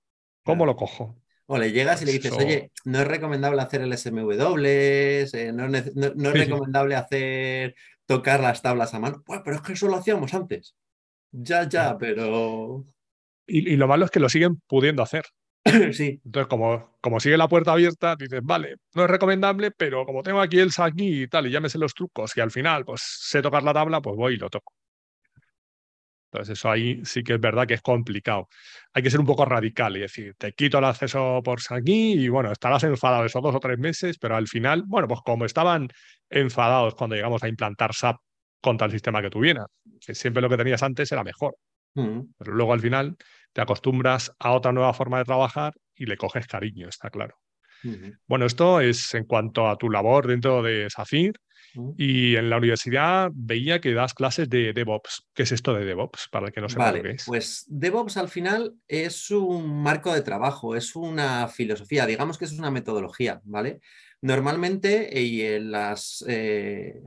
¿Cómo 0.43 0.67
lo 0.67 0.77
cojo? 0.77 1.24
O 1.47 1.59
le 1.59 1.73
llegas 1.73 2.01
y 2.01 2.07
le 2.07 2.13
dices, 2.13 2.33
oye, 2.33 2.71
no 2.85 3.01
es 3.01 3.07
recomendable 3.07 3.61
hacer 3.61 3.83
el 3.83 3.93
SMW, 3.93 4.33
eh, 4.65 5.53
no, 5.53 5.67
es, 5.67 5.93
recomendable 6.33 6.97
hacer 6.97 7.75
tocar 8.07 8.41
las 8.41 8.63
tablas 8.63 8.95
a 8.95 9.01
mano. 9.01 9.23
Pues, 9.25 9.41
pero 9.45 9.57
es 9.57 9.63
que 9.63 9.75
eso 9.75 9.89
lo 9.89 9.97
hacíamos 9.97 10.33
antes. 10.33 10.75
Ya, 11.33 11.69
ya, 11.69 11.99
pero. 11.99 12.87
y, 13.47 13.77
lo 13.77 13.87
malo 13.87 14.07
es 14.07 14.11
que 14.11 14.21
lo 14.21 14.29
siguen 14.29 14.61
pudiendo 14.67 15.03
hacer. 15.03 15.25
sí. 15.93 16.21
Entonces, 16.25 16.49
como, 16.49 16.97
como 17.01 17.21
sigue 17.21 17.37
la 17.37 17.49
puerta 17.49 17.73
abierta, 17.73 18.17
dices, 18.17 18.41
vale, 18.43 18.77
no 18.95 19.05
es 19.05 19.11
recomendable, 19.11 19.71
pero 19.71 20.07
como 20.07 20.23
tengo 20.23 20.41
aquí 20.41 20.59
el 20.59 20.71
aquí 20.79 21.23
y 21.23 21.29
tal, 21.29 21.47
y 21.47 21.51
ya 21.51 21.61
me 21.61 21.69
sé 21.69 21.79
los 21.79 21.95
trucos, 21.95 22.37
y 22.37 22.41
al 22.41 22.51
final, 22.51 22.85
pues 22.85 23.03
sé 23.03 23.43
tocar 23.43 23.63
la 23.63 23.75
tabla, 23.75 24.01
pues 24.01 24.17
voy 24.17 24.35
y 24.35 24.37
lo 24.39 24.49
toco. 24.49 24.73
Entonces, 26.35 26.59
eso 26.59 26.69
ahí 26.69 27.01
sí 27.05 27.23
que 27.23 27.35
es 27.35 27.41
verdad 27.41 27.65
que 27.65 27.75
es 27.75 27.81
complicado. 27.81 28.49
Hay 28.93 29.05
que 29.05 29.11
ser 29.11 29.21
un 29.21 29.27
poco 29.27 29.45
radical 29.45 29.97
y 29.97 30.01
decir, 30.01 30.35
te 30.37 30.53
quito 30.53 30.79
el 30.79 30.85
acceso 30.85 31.41
por 31.45 31.61
aquí 31.71 32.15
y 32.15 32.29
bueno, 32.29 32.51
estarás 32.51 32.83
enfadado 32.83 33.25
esos 33.25 33.41
dos 33.41 33.55
o 33.55 33.61
tres 33.61 33.79
meses, 33.79 34.19
pero 34.19 34.35
al 34.35 34.49
final, 34.49 34.83
bueno, 34.85 35.07
pues 35.07 35.21
como 35.25 35.45
estaban 35.45 35.89
enfadados 36.29 36.97
cuando 36.97 37.15
llegamos 37.15 37.41
a 37.45 37.49
implantar 37.49 37.95
SAP 37.95 38.17
contra 38.61 38.87
el 38.87 38.93
sistema 38.93 39.23
que 39.23 39.31
tuvieras, 39.31 39.67
que 40.05 40.13
siempre 40.17 40.43
lo 40.43 40.49
que 40.49 40.57
tenías 40.57 40.83
antes 40.83 41.13
era 41.13 41.23
mejor. 41.23 41.55
Mm. 41.95 42.23
Pero 42.37 42.53
luego 42.53 42.73
al 42.73 42.81
final 42.81 43.17
te 43.53 43.61
acostumbras 43.61 44.33
a 44.41 44.51
otra 44.51 44.73
nueva 44.73 44.93
forma 44.93 45.19
de 45.19 45.25
trabajar 45.27 45.75
y 45.95 46.07
le 46.07 46.17
coges 46.17 46.49
cariño, 46.49 46.89
está 46.89 47.11
claro. 47.11 47.37
Bueno, 48.27 48.47
esto 48.47 48.81
es 48.81 49.15
en 49.15 49.25
cuanto 49.25 49.69
a 49.69 49.77
tu 49.77 49.91
labor 49.91 50.27
dentro 50.27 50.63
de 50.63 50.89
SAFIR. 50.91 51.35
Y 51.97 52.37
en 52.37 52.51
la 52.51 52.59
universidad 52.59 53.31
veía 53.35 53.81
que 53.81 53.95
das 53.95 54.15
clases 54.15 54.49
de 54.49 54.73
DevOps. 54.73 55.27
¿Qué 55.35 55.45
es 55.45 55.53
esto 55.53 55.75
de 55.75 55.85
DevOps? 55.85 56.29
Para 56.31 56.47
el 56.47 56.53
que 56.53 56.61
no 56.61 56.69
sepa 56.69 56.93
lo 56.93 57.03
que 57.03 57.11
es. 57.13 57.25
Pues 57.27 57.65
DevOps 57.69 58.17
al 58.17 58.29
final 58.29 58.75
es 58.89 59.31
un 59.31 59.83
marco 59.83 60.13
de 60.13 60.23
trabajo, 60.23 60.77
es 60.77 60.95
una 60.97 61.49
filosofía, 61.49 62.07
digamos 62.07 62.39
que 62.39 62.45
es 62.45 62.53
una 62.53 62.71
metodología, 62.71 63.41
¿vale? 63.45 63.81
Normalmente, 64.25 65.21
y 65.21 65.59
las, 65.59 66.25
eh, 66.27 67.03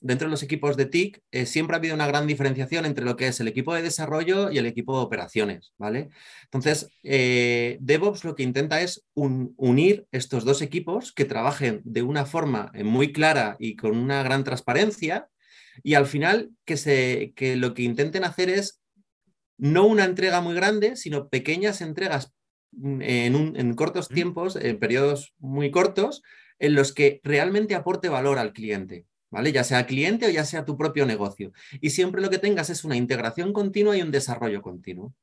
dentro 0.00 0.26
de 0.26 0.30
los 0.30 0.42
equipos 0.42 0.74
de 0.78 0.86
TIC, 0.86 1.20
eh, 1.30 1.44
siempre 1.44 1.76
ha 1.76 1.78
habido 1.78 1.94
una 1.94 2.06
gran 2.06 2.26
diferenciación 2.26 2.86
entre 2.86 3.04
lo 3.04 3.16
que 3.16 3.26
es 3.28 3.38
el 3.38 3.48
equipo 3.48 3.74
de 3.74 3.82
desarrollo 3.82 4.50
y 4.50 4.56
el 4.56 4.64
equipo 4.64 4.96
de 4.96 5.04
operaciones, 5.04 5.74
¿vale? 5.76 6.08
Entonces, 6.44 6.88
eh, 7.02 7.76
DevOps 7.80 8.24
lo 8.24 8.34
que 8.34 8.44
intenta 8.44 8.80
es 8.80 9.04
unir 9.12 10.06
estos 10.10 10.46
dos 10.46 10.62
equipos 10.62 11.12
que 11.12 11.26
trabajen 11.26 11.82
de 11.84 12.00
una 12.00 12.24
forma 12.24 12.72
muy 12.82 13.12
clara 13.12 13.56
y 13.58 13.76
con 13.76 13.94
una 13.94 14.22
gran 14.22 14.42
transparencia, 14.42 15.28
y 15.82 15.92
al 15.92 16.06
final 16.06 16.50
que, 16.64 16.78
se, 16.78 17.34
que 17.36 17.56
lo 17.56 17.74
que 17.74 17.82
intenten 17.82 18.24
hacer 18.24 18.48
es 18.48 18.80
no 19.58 19.84
una 19.84 20.06
entrega 20.06 20.40
muy 20.40 20.54
grande, 20.54 20.96
sino 20.96 21.28
pequeñas 21.28 21.82
entregas 21.82 22.32
en, 22.82 23.74
cortos 23.74 24.08
tiempos, 24.08 24.56
en 24.56 24.78
periodos 24.78 25.34
muy 25.38 25.70
cortos, 25.70 26.22
en 26.58 26.74
los 26.74 26.92
que 26.92 27.20
realmente 27.22 27.74
aporte 27.74 28.08
valor 28.08 28.38
al 28.38 28.52
cliente. 28.52 29.06
¿Vale? 29.28 29.50
Ya 29.50 29.64
sea 29.64 29.86
cliente 29.86 30.26
o 30.26 30.30
ya 30.30 30.44
sea 30.44 30.64
tu 30.64 30.76
propio 30.76 31.04
negocio. 31.04 31.52
Y 31.80 31.90
siempre 31.90 32.22
lo 32.22 32.30
que 32.30 32.38
tengas 32.38 32.70
es 32.70 32.84
una 32.84 32.96
integración 32.96 33.52
continua 33.52 33.96
y 33.96 34.02
un 34.02 34.12
desarrollo 34.12 34.62
continuo. 34.62 35.14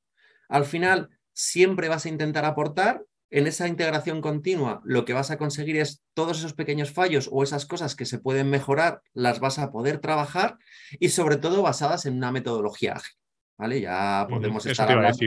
Al 0.50 0.66
final, 0.66 1.10
siempre 1.32 1.88
vas 1.88 2.06
a 2.06 2.10
intentar 2.10 2.44
aportar 2.46 3.04
en 3.34 3.48
esa 3.48 3.68
integración 3.68 4.22
continua, 4.22 4.80
lo 4.84 5.06
que 5.06 5.14
vas 5.14 5.32
a 5.32 5.40
conseguir 5.40 5.78
es 5.78 6.04
todos 6.14 6.38
esos 6.38 6.54
pequeños 6.54 6.92
fallos 6.92 7.28
o 7.32 7.42
esas 7.42 7.66
cosas 7.66 7.96
que 7.96 8.06
se 8.06 8.20
pueden 8.20 8.48
mejorar, 8.52 9.02
las 9.16 9.40
vas 9.40 9.58
a 9.58 9.72
poder 9.72 9.98
trabajar 9.98 10.60
y 11.00 11.10
sobre 11.10 11.38
todo 11.38 11.64
basadas 11.64 12.06
en 12.06 12.16
una 12.16 12.32
metodología 12.32 12.94
ágil. 12.94 13.16
¿Vale? 13.58 13.82
Ya 13.82 14.28
podemos 14.30 14.64
estar 14.68 14.92
hablando 14.92 15.18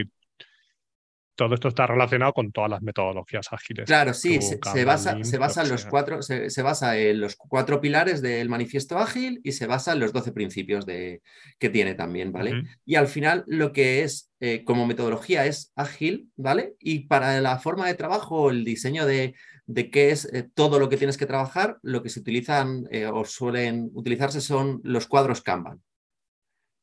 todo 1.37 1.53
esto 1.53 1.67
está 1.67 1.85
relacionado 1.85 2.33
con 2.33 2.51
todas 2.51 2.69
las 2.69 2.81
metodologías 2.81 3.47
ágiles. 3.51 3.85
Claro, 3.85 4.13
sí, 4.13 4.39
se, 4.41 4.85
basa, 4.85 5.23
se 5.23 5.37
basa 5.37 5.61
en 5.61 5.69
los 5.69 5.85
cuatro, 5.85 6.21
se, 6.23 6.61
basa 6.63 6.97
en 6.97 7.21
los 7.21 7.35
cuatro 7.35 7.79
pilares 7.79 8.23
del 8.23 8.49
manifiesto 8.49 8.97
ágil 8.97 9.39
y 9.43 9.51
se 9.51 9.67
basa 9.67 9.93
en 9.93 9.99
los 9.99 10.11
doce 10.11 10.31
principios 10.31 10.87
de, 10.87 11.21
que 11.59 11.69
tiene 11.69 11.93
también, 11.93 12.31
¿vale? 12.31 12.63
Y 12.85 12.95
al 12.95 13.07
final 13.07 13.43
lo 13.45 13.71
que 13.71 14.01
es 14.01 14.31
eh, 14.39 14.63
como 14.65 14.87
metodología 14.87 15.45
es 15.45 15.71
ágil, 15.75 16.31
¿vale? 16.35 16.75
Y 16.79 17.01
para 17.01 17.39
la 17.39 17.59
forma 17.59 17.85
de 17.85 17.93
trabajo, 17.93 18.49
el 18.49 18.65
diseño 18.65 19.05
de, 19.05 19.35
de 19.67 19.91
qué 19.91 20.09
es 20.09 20.25
eh, 20.33 20.49
todo 20.55 20.79
lo 20.79 20.89
que 20.89 20.97
tienes 20.97 21.17
que 21.17 21.27
trabajar, 21.27 21.77
lo 21.83 22.01
que 22.01 22.09
se 22.09 22.19
utilizan 22.19 22.87
eh, 22.89 23.05
o 23.05 23.23
suelen 23.25 23.91
utilizarse 23.93 24.41
son 24.41 24.81
los 24.83 25.05
cuadros 25.05 25.43
Kanban, 25.43 25.83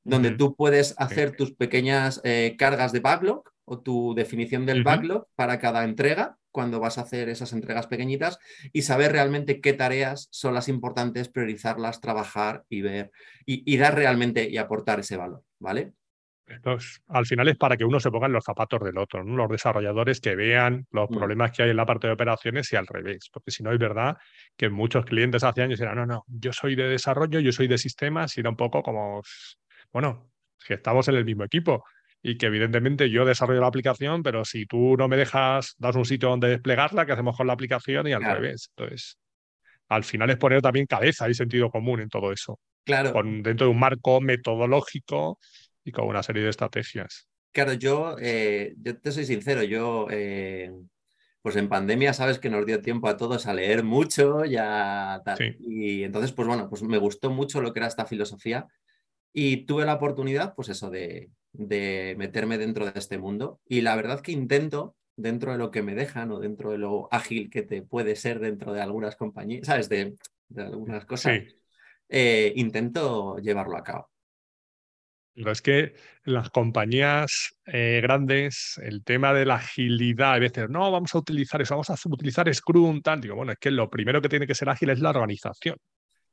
donde 0.04 0.30
tú 0.30 0.54
puedes 0.54 0.94
hacer 0.96 1.34
tus 1.34 1.52
pequeñas 1.52 2.22
cargas 2.56 2.92
de 2.92 3.00
backlog 3.00 3.53
o 3.64 3.80
tu 3.80 4.14
definición 4.14 4.66
del 4.66 4.84
backlog 4.84 5.26
para 5.34 5.58
cada 5.58 5.84
entrega 5.84 6.38
cuando 6.54 6.78
vas 6.78 6.98
a 6.98 7.00
hacer 7.00 7.28
esas 7.28 7.52
entregas 7.52 7.88
pequeñitas 7.88 8.38
y 8.72 8.82
saber 8.82 9.10
realmente 9.10 9.60
qué 9.60 9.72
tareas 9.72 10.28
son 10.30 10.54
las 10.54 10.68
importantes, 10.68 11.28
priorizarlas, 11.28 12.00
trabajar 12.00 12.62
y 12.68 12.80
ver 12.80 13.10
y, 13.44 13.76
dar 13.76 13.96
realmente 13.96 14.48
y 14.48 14.56
aportar 14.56 15.00
ese 15.00 15.16
valor, 15.16 15.42
¿vale? 15.58 15.94
al 17.08 17.24
final 17.24 17.48
es 17.48 17.56
para 17.56 17.74
que 17.76 17.86
uno 17.86 17.98
se 17.98 18.10
ponga 18.10 18.26
en 18.26 18.34
los 18.34 18.44
zapatos 18.44 18.78
del 18.84 18.98
otro, 18.98 19.24
los 19.24 19.48
desarrolladores 19.48 20.20
que 20.20 20.36
vean 20.36 20.86
los 20.90 21.08
mm. 21.08 21.14
problemas 21.14 21.52
que 21.52 21.62
hay 21.62 21.70
en 21.70 21.76
la 21.76 21.86
parte 21.86 22.06
de 22.06 22.12
operaciones 22.12 22.70
y 22.72 22.76
al 22.76 22.86
revés, 22.86 23.30
porque 23.32 23.50
si 23.50 23.62
no 23.62 23.72
es 23.72 23.78
verdad 23.78 24.16
que 24.56 24.68
muchos 24.68 25.06
clientes 25.06 25.42
hace 25.42 25.62
años 25.62 25.80
eran, 25.80 25.96
no, 25.96 26.06
no, 26.06 26.24
yo 26.28 26.52
soy 26.52 26.76
de 26.76 26.84
desarrollo, 26.84 27.40
yo 27.40 27.50
soy 27.50 27.66
de 27.66 27.78
sistemas 27.78 28.36
y 28.36 28.40
era 28.40 28.50
un 28.50 28.56
poco 28.56 28.82
como, 28.82 29.22
bueno, 29.90 30.30
que 30.64 30.74
estamos 30.74 31.08
en 31.08 31.16
el 31.16 31.24
mismo 31.24 31.44
equipo, 31.44 31.84
y 32.26 32.38
que 32.38 32.46
evidentemente 32.46 33.10
yo 33.10 33.26
desarrollo 33.26 33.60
la 33.60 33.66
aplicación, 33.66 34.22
pero 34.22 34.46
si 34.46 34.64
tú 34.64 34.96
no 34.96 35.08
me 35.08 35.18
dejas, 35.18 35.74
das 35.76 35.94
un 35.94 36.06
sitio 36.06 36.30
donde 36.30 36.48
desplegarla, 36.48 37.04
¿qué 37.04 37.12
hacemos 37.12 37.36
con 37.36 37.46
la 37.46 37.52
aplicación? 37.52 38.08
Y 38.08 38.12
al 38.12 38.24
revés. 38.24 38.70
Entonces, 38.74 39.18
al 39.90 40.04
final 40.04 40.30
es 40.30 40.38
poner 40.38 40.62
también 40.62 40.86
cabeza 40.86 41.28
y 41.28 41.34
sentido 41.34 41.70
común 41.70 42.00
en 42.00 42.08
todo 42.08 42.32
eso. 42.32 42.58
Claro. 42.84 43.12
Con, 43.12 43.42
dentro 43.42 43.66
de 43.66 43.72
un 43.72 43.78
marco 43.78 44.22
metodológico 44.22 45.38
y 45.84 45.92
con 45.92 46.06
una 46.06 46.22
serie 46.22 46.42
de 46.42 46.48
estrategias. 46.48 47.28
Claro, 47.52 47.74
yo, 47.74 48.16
eh, 48.18 48.72
yo 48.78 48.98
te 48.98 49.12
soy 49.12 49.26
sincero, 49.26 49.62
yo, 49.62 50.06
eh, 50.10 50.72
pues 51.42 51.56
en 51.56 51.68
pandemia 51.68 52.14
sabes 52.14 52.38
que 52.38 52.48
nos 52.48 52.64
dio 52.64 52.80
tiempo 52.80 53.06
a 53.06 53.18
todos 53.18 53.46
a 53.46 53.52
leer 53.52 53.84
mucho, 53.84 54.46
ya 54.46 55.20
tal. 55.26 55.58
Y 55.60 56.04
entonces, 56.04 56.32
pues 56.32 56.48
bueno, 56.48 56.70
pues 56.70 56.82
me 56.82 56.96
gustó 56.96 57.28
mucho 57.28 57.60
lo 57.60 57.74
que 57.74 57.80
era 57.80 57.86
esta 57.86 58.06
filosofía 58.06 58.66
y 59.30 59.66
tuve 59.66 59.84
la 59.84 59.94
oportunidad, 59.94 60.54
pues 60.54 60.70
eso, 60.70 60.88
de, 60.88 61.28
de 61.54 62.14
meterme 62.18 62.58
dentro 62.58 62.84
de 62.84 62.98
este 62.98 63.16
mundo. 63.16 63.60
Y 63.66 63.80
la 63.80 63.96
verdad 63.96 64.20
que 64.20 64.32
intento, 64.32 64.96
dentro 65.16 65.52
de 65.52 65.58
lo 65.58 65.70
que 65.70 65.82
me 65.82 65.94
dejan 65.94 66.30
o 66.32 66.40
dentro 66.40 66.72
de 66.72 66.78
lo 66.78 67.08
ágil 67.12 67.48
que 67.48 67.62
te 67.62 67.82
puede 67.82 68.16
ser 68.16 68.40
dentro 68.40 68.72
de 68.72 68.82
algunas 68.82 69.16
compañías, 69.16 69.66
¿sabes? 69.66 69.88
De, 69.88 70.14
algunas 70.56 71.06
cosas, 71.06 71.40
eh, 72.08 72.52
intento 72.56 73.38
llevarlo 73.38 73.76
a 73.76 73.82
cabo. 73.82 74.10
Pero 75.34 75.50
es 75.50 75.62
que 75.62 75.94
las 76.24 76.50
compañías 76.50 77.56
eh, 77.66 78.00
grandes, 78.02 78.80
el 78.82 79.02
tema 79.02 79.32
de 79.32 79.44
la 79.44 79.56
agilidad, 79.56 80.34
a 80.34 80.38
veces, 80.38 80.68
no, 80.70 80.92
vamos 80.92 81.12
a 81.14 81.18
utilizar 81.18 81.60
eso, 81.60 81.74
vamos 81.74 81.90
a 81.90 81.96
utilizar 82.08 82.52
Scrum, 82.54 83.02
tal. 83.02 83.20
Digo, 83.20 83.34
bueno, 83.34 83.52
es 83.52 83.58
que 83.58 83.72
lo 83.72 83.90
primero 83.90 84.22
que 84.22 84.28
tiene 84.28 84.46
que 84.46 84.54
ser 84.54 84.68
ágil 84.68 84.90
es 84.90 85.00
la 85.00 85.10
organización. 85.10 85.76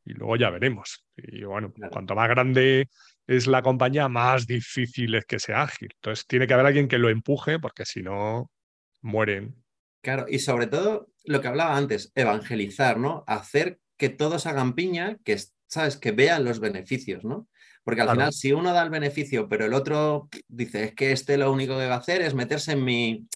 Y 0.05 0.13
luego 0.13 0.35
ya 0.35 0.51
veremos. 0.51 1.03
Y 1.15 1.43
bueno, 1.43 1.73
cuanto 1.91 2.13
más 2.13 2.29
grande 2.29 2.89
es 3.31 3.47
la 3.47 3.61
compañía, 3.61 4.07
más 4.07 4.45
difícil 4.47 5.15
es 5.15 5.25
que 5.25 5.39
sea 5.39 5.63
ágil. 5.63 5.89
Entonces 5.95 6.25
tiene 6.27 6.47
que 6.47 6.53
haber 6.53 6.65
alguien 6.65 6.87
que 6.87 6.97
lo 6.97 7.09
empuje, 7.09 7.59
porque 7.59 7.85
si 7.85 8.01
no, 8.01 8.51
mueren. 9.01 9.55
Claro, 10.01 10.25
y 10.27 10.39
sobre 10.39 10.67
todo 10.67 11.09
lo 11.25 11.41
que 11.41 11.47
hablaba 11.47 11.77
antes, 11.77 12.11
evangelizar, 12.15 12.97
¿no? 12.97 13.23
Hacer 13.27 13.79
que 13.97 14.09
todos 14.09 14.47
hagan 14.47 14.73
piña, 14.73 15.17
que, 15.23 15.39
¿sabes? 15.67 15.97
Que 15.97 16.11
vean 16.11 16.43
los 16.43 16.59
beneficios, 16.59 17.23
¿no? 17.23 17.47
Porque 17.83 18.01
al 18.01 18.11
final, 18.11 18.33
si 18.33 18.51
uno 18.51 18.73
da 18.73 18.83
el 18.83 18.89
beneficio, 18.89 19.49
pero 19.49 19.65
el 19.65 19.73
otro 19.73 20.29
dice, 20.47 20.83
es 20.83 20.93
que 20.93 21.11
este 21.11 21.37
lo 21.37 21.51
único 21.51 21.77
que 21.77 21.87
va 21.87 21.95
a 21.95 21.99
hacer 21.99 22.21
es 22.21 22.33
meterse 22.35 22.73
en 22.73 22.83
mi, 22.83 23.27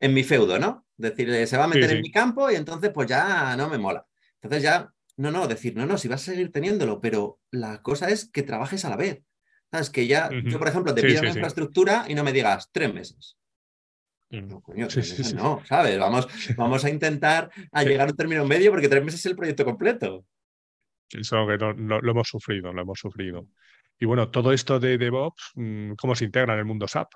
en 0.00 0.14
mi 0.14 0.22
feudo, 0.22 0.58
¿no? 0.58 0.86
Decir, 0.96 1.46
se 1.46 1.56
va 1.56 1.64
a 1.64 1.68
meter 1.68 1.90
en 1.90 2.00
mi 2.00 2.10
campo 2.10 2.50
y 2.50 2.54
entonces 2.54 2.90
pues 2.92 3.08
ya 3.08 3.56
no 3.56 3.68
me 3.68 3.78
mola. 3.78 4.06
Entonces 4.40 4.62
ya, 4.62 4.92
no, 5.16 5.30
no, 5.30 5.46
decir, 5.46 5.76
no, 5.76 5.84
no, 5.84 5.98
si 5.98 6.08
vas 6.08 6.22
a 6.22 6.32
seguir 6.32 6.50
teniéndolo, 6.52 7.00
pero 7.00 7.40
la 7.50 7.82
cosa 7.82 8.08
es 8.08 8.30
que 8.30 8.42
trabajes 8.42 8.84
a 8.84 8.90
la 8.90 8.96
vez. 8.96 9.22
¿Sabes? 9.72 9.88
Que 9.88 10.06
ya, 10.06 10.28
yo 10.44 10.58
por 10.58 10.68
ejemplo, 10.68 10.94
te 10.94 11.02
pido 11.02 11.20
una 11.20 11.30
infraestructura 11.30 12.04
y 12.06 12.14
no 12.14 12.22
me 12.22 12.32
digas 12.32 12.68
tres 12.70 12.92
meses. 12.92 13.38
No, 14.28 14.60
coño, 14.60 14.86
tres 14.86 15.18
meses 15.18 15.34
no, 15.34 15.62
¿sabes? 15.64 15.98
Vamos, 15.98 16.28
vamos 16.58 16.84
a 16.84 16.90
intentar 16.90 17.50
a 17.72 17.82
llegar 17.82 18.08
a 18.08 18.10
un 18.10 18.16
término 18.16 18.44
medio 18.44 18.70
porque 18.70 18.88
tres 18.88 19.02
meses 19.02 19.20
es 19.20 19.26
el 19.26 19.36
proyecto 19.36 19.64
completo. 19.64 20.26
Eso 21.08 21.46
que 21.46 21.56
no, 21.56 22.00
lo 22.00 22.10
hemos 22.10 22.28
sufrido, 22.28 22.70
lo 22.72 22.82
hemos 22.82 22.98
sufrido. 22.98 23.48
Y 23.98 24.04
bueno, 24.04 24.30
todo 24.30 24.52
esto 24.52 24.78
de 24.78 24.98
DevOps, 24.98 25.52
mm, 25.54 25.92
¿cómo 25.94 26.14
se 26.14 26.26
integra 26.26 26.52
en 26.52 26.58
el 26.58 26.64
mundo 26.66 26.86
SAP? 26.86 27.10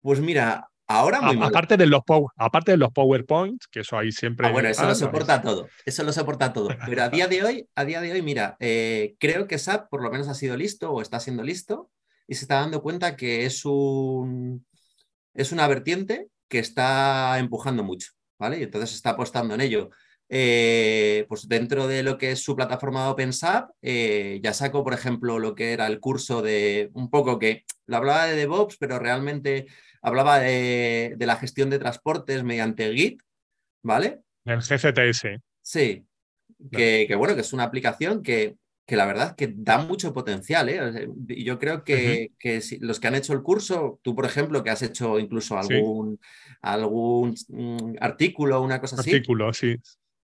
Pues 0.00 0.20
mira, 0.20 0.66
ahora 0.86 1.20
muy 1.20 1.36
aparte, 1.46 1.76
de 1.76 1.86
los 1.86 2.02
aparte 2.36 2.72
de 2.72 2.76
los 2.76 2.92
PowerPoints, 2.92 3.66
que 3.68 3.80
eso 3.80 3.98
ahí 3.98 4.12
siempre. 4.12 4.46
Ah, 4.46 4.52
bueno, 4.52 4.68
eso 4.68 4.86
lo 4.86 4.94
soporta 4.94 5.40
todo. 5.42 5.68
Eso 5.84 6.02
lo 6.02 6.12
soporta 6.12 6.52
todo. 6.52 6.68
Pero 6.86 7.02
a 7.02 7.08
día 7.08 7.26
de 7.28 7.42
hoy, 7.42 7.68
a 7.74 7.84
día 7.84 8.00
de 8.00 8.12
hoy, 8.12 8.22
mira, 8.22 8.56
eh, 8.60 9.16
creo 9.18 9.46
que 9.46 9.58
SAP 9.58 9.88
por 9.88 10.02
lo 10.02 10.10
menos 10.10 10.28
ha 10.28 10.34
sido 10.34 10.56
listo 10.56 10.92
o 10.92 11.00
está 11.00 11.20
siendo 11.20 11.42
listo 11.42 11.90
y 12.26 12.34
se 12.34 12.44
está 12.44 12.56
dando 12.56 12.82
cuenta 12.82 13.16
que 13.16 13.46
es 13.46 13.64
un 13.64 14.64
es 15.34 15.52
una 15.52 15.66
vertiente 15.66 16.28
que 16.48 16.58
está 16.60 17.38
empujando 17.38 17.82
mucho, 17.82 18.12
¿vale? 18.38 18.58
Y 18.58 18.62
entonces 18.62 18.94
está 18.94 19.10
apostando 19.10 19.54
en 19.54 19.60
ello. 19.60 19.90
Eh, 20.28 21.26
pues 21.28 21.48
dentro 21.48 21.86
de 21.86 22.02
lo 22.02 22.16
que 22.16 22.32
es 22.32 22.42
su 22.42 22.56
plataforma 22.56 23.10
OpenSAP, 23.10 23.70
eh, 23.82 24.40
ya 24.42 24.54
saco, 24.54 24.82
por 24.82 24.94
ejemplo, 24.94 25.38
lo 25.38 25.54
que 25.54 25.72
era 25.72 25.86
el 25.86 26.00
curso 26.00 26.42
de 26.42 26.90
un 26.94 27.10
poco 27.10 27.38
que 27.38 27.64
lo 27.86 27.98
hablaba 27.98 28.26
de 28.26 28.36
DevOps, 28.36 28.76
pero 28.78 28.98
realmente 28.98 29.66
hablaba 30.04 30.38
de, 30.38 31.16
la 31.18 31.36
gestión 31.36 31.70
de 31.70 31.78
transportes 31.78 32.44
mediante 32.44 32.92
Git, 32.94 33.22
¿vale? 33.82 34.20
El 34.44 34.60
GCTS. 34.60 35.40
Sí, 35.62 36.04
que, 36.70 37.14
bueno, 37.16 37.34
que 37.34 37.40
es 37.40 37.52
una 37.54 37.64
aplicación 37.64 38.22
que, 38.22 38.56
la 38.86 39.06
verdad 39.06 39.34
que 39.34 39.52
da 39.56 39.78
mucho 39.78 40.12
potencial. 40.12 40.68
¿eh? 40.68 41.08
Y 41.28 41.42
yo 41.42 41.58
creo 41.58 41.84
que, 41.84 42.32
los 42.80 43.00
que 43.00 43.06
han 43.08 43.14
hecho 43.14 43.32
el 43.32 43.42
curso, 43.42 43.98
tú 44.02 44.14
por 44.14 44.26
ejemplo, 44.26 44.62
que 44.62 44.70
has 44.70 44.82
hecho 44.82 45.18
incluso 45.18 45.58
algún, 45.58 46.20
algún 46.60 47.34
mm, 47.48 47.96
artículo, 47.98 48.60
una 48.60 48.80
cosa 48.82 48.96
así. 49.00 49.10
Artículo, 49.10 49.54
sí. 49.54 49.74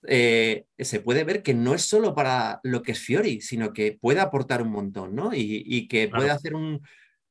Eh, 0.09 0.64
se 0.77 1.01
puede 1.01 1.23
ver 1.23 1.43
que 1.43 1.55
no 1.55 1.75
es 1.75 1.83
solo 1.83 2.14
para 2.17 2.61
lo 2.64 2.83
que 2.83 2.93
es 2.93 2.99
Fiori, 2.99 3.41
sino 3.41 3.73
que 3.73 3.97
puede 4.01 4.19
aportar 4.19 4.61
un 4.61 4.71
montón, 4.71 5.14
¿no? 5.14 5.31
Y, 5.33 5.87
que 5.87 6.09
puede 6.09 6.31
hacer 6.31 6.55
un, 6.55 6.81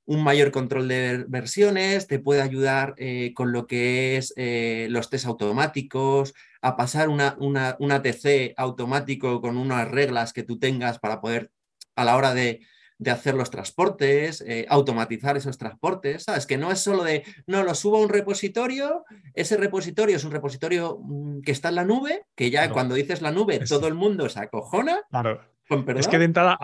mayor 0.07 0.51
control 0.51 0.87
de 0.87 1.25
versiones, 1.27 2.07
te 2.07 2.19
puede 2.19 2.41
ayudar 2.41 2.95
eh, 2.97 3.33
con 3.35 3.51
lo 3.51 3.67
que 3.67 4.17
es 4.17 4.33
eh, 4.37 4.87
los 4.89 5.09
test 5.09 5.25
automáticos, 5.25 6.33
a 6.61 6.77
pasar 6.77 7.09
una, 7.09 7.35
una, 7.39 7.75
una 7.79 8.01
TC 8.01 8.53
automático 8.57 9.41
con 9.41 9.57
unas 9.57 9.89
reglas 9.89 10.33
que 10.33 10.43
tú 10.43 10.59
tengas 10.59 10.99
para 10.99 11.19
poder 11.21 11.51
a 11.95 12.05
la 12.05 12.15
hora 12.15 12.33
de, 12.33 12.61
de 12.99 13.11
hacer 13.11 13.35
los 13.35 13.51
transportes, 13.51 14.41
eh, 14.41 14.65
automatizar 14.69 15.37
esos 15.37 15.57
transportes, 15.57 16.23
¿sabes? 16.23 16.47
Que 16.47 16.57
no 16.57 16.71
es 16.71 16.79
solo 16.79 17.03
de, 17.03 17.23
no, 17.45 17.63
lo 17.63 17.75
subo 17.75 17.97
a 17.97 18.01
un 18.01 18.09
repositorio, 18.09 19.05
ese 19.33 19.57
repositorio 19.57 20.15
es 20.15 20.23
un 20.23 20.31
repositorio 20.31 20.99
mm, 21.01 21.41
que 21.41 21.51
está 21.51 21.69
en 21.69 21.75
la 21.75 21.85
nube, 21.85 22.25
que 22.35 22.49
ya 22.49 22.71
cuando 22.71 22.95
dices 22.95 23.21
la 23.21 23.31
nube 23.31 23.59
todo 23.59 23.87
el 23.87 23.93
mundo 23.93 24.29
se 24.29 24.39
acojona. 24.39 25.01
Claro. 25.09 25.41
Es 25.97 26.07
que 26.07 26.17
de 26.17 26.25
entrada, 26.25 26.57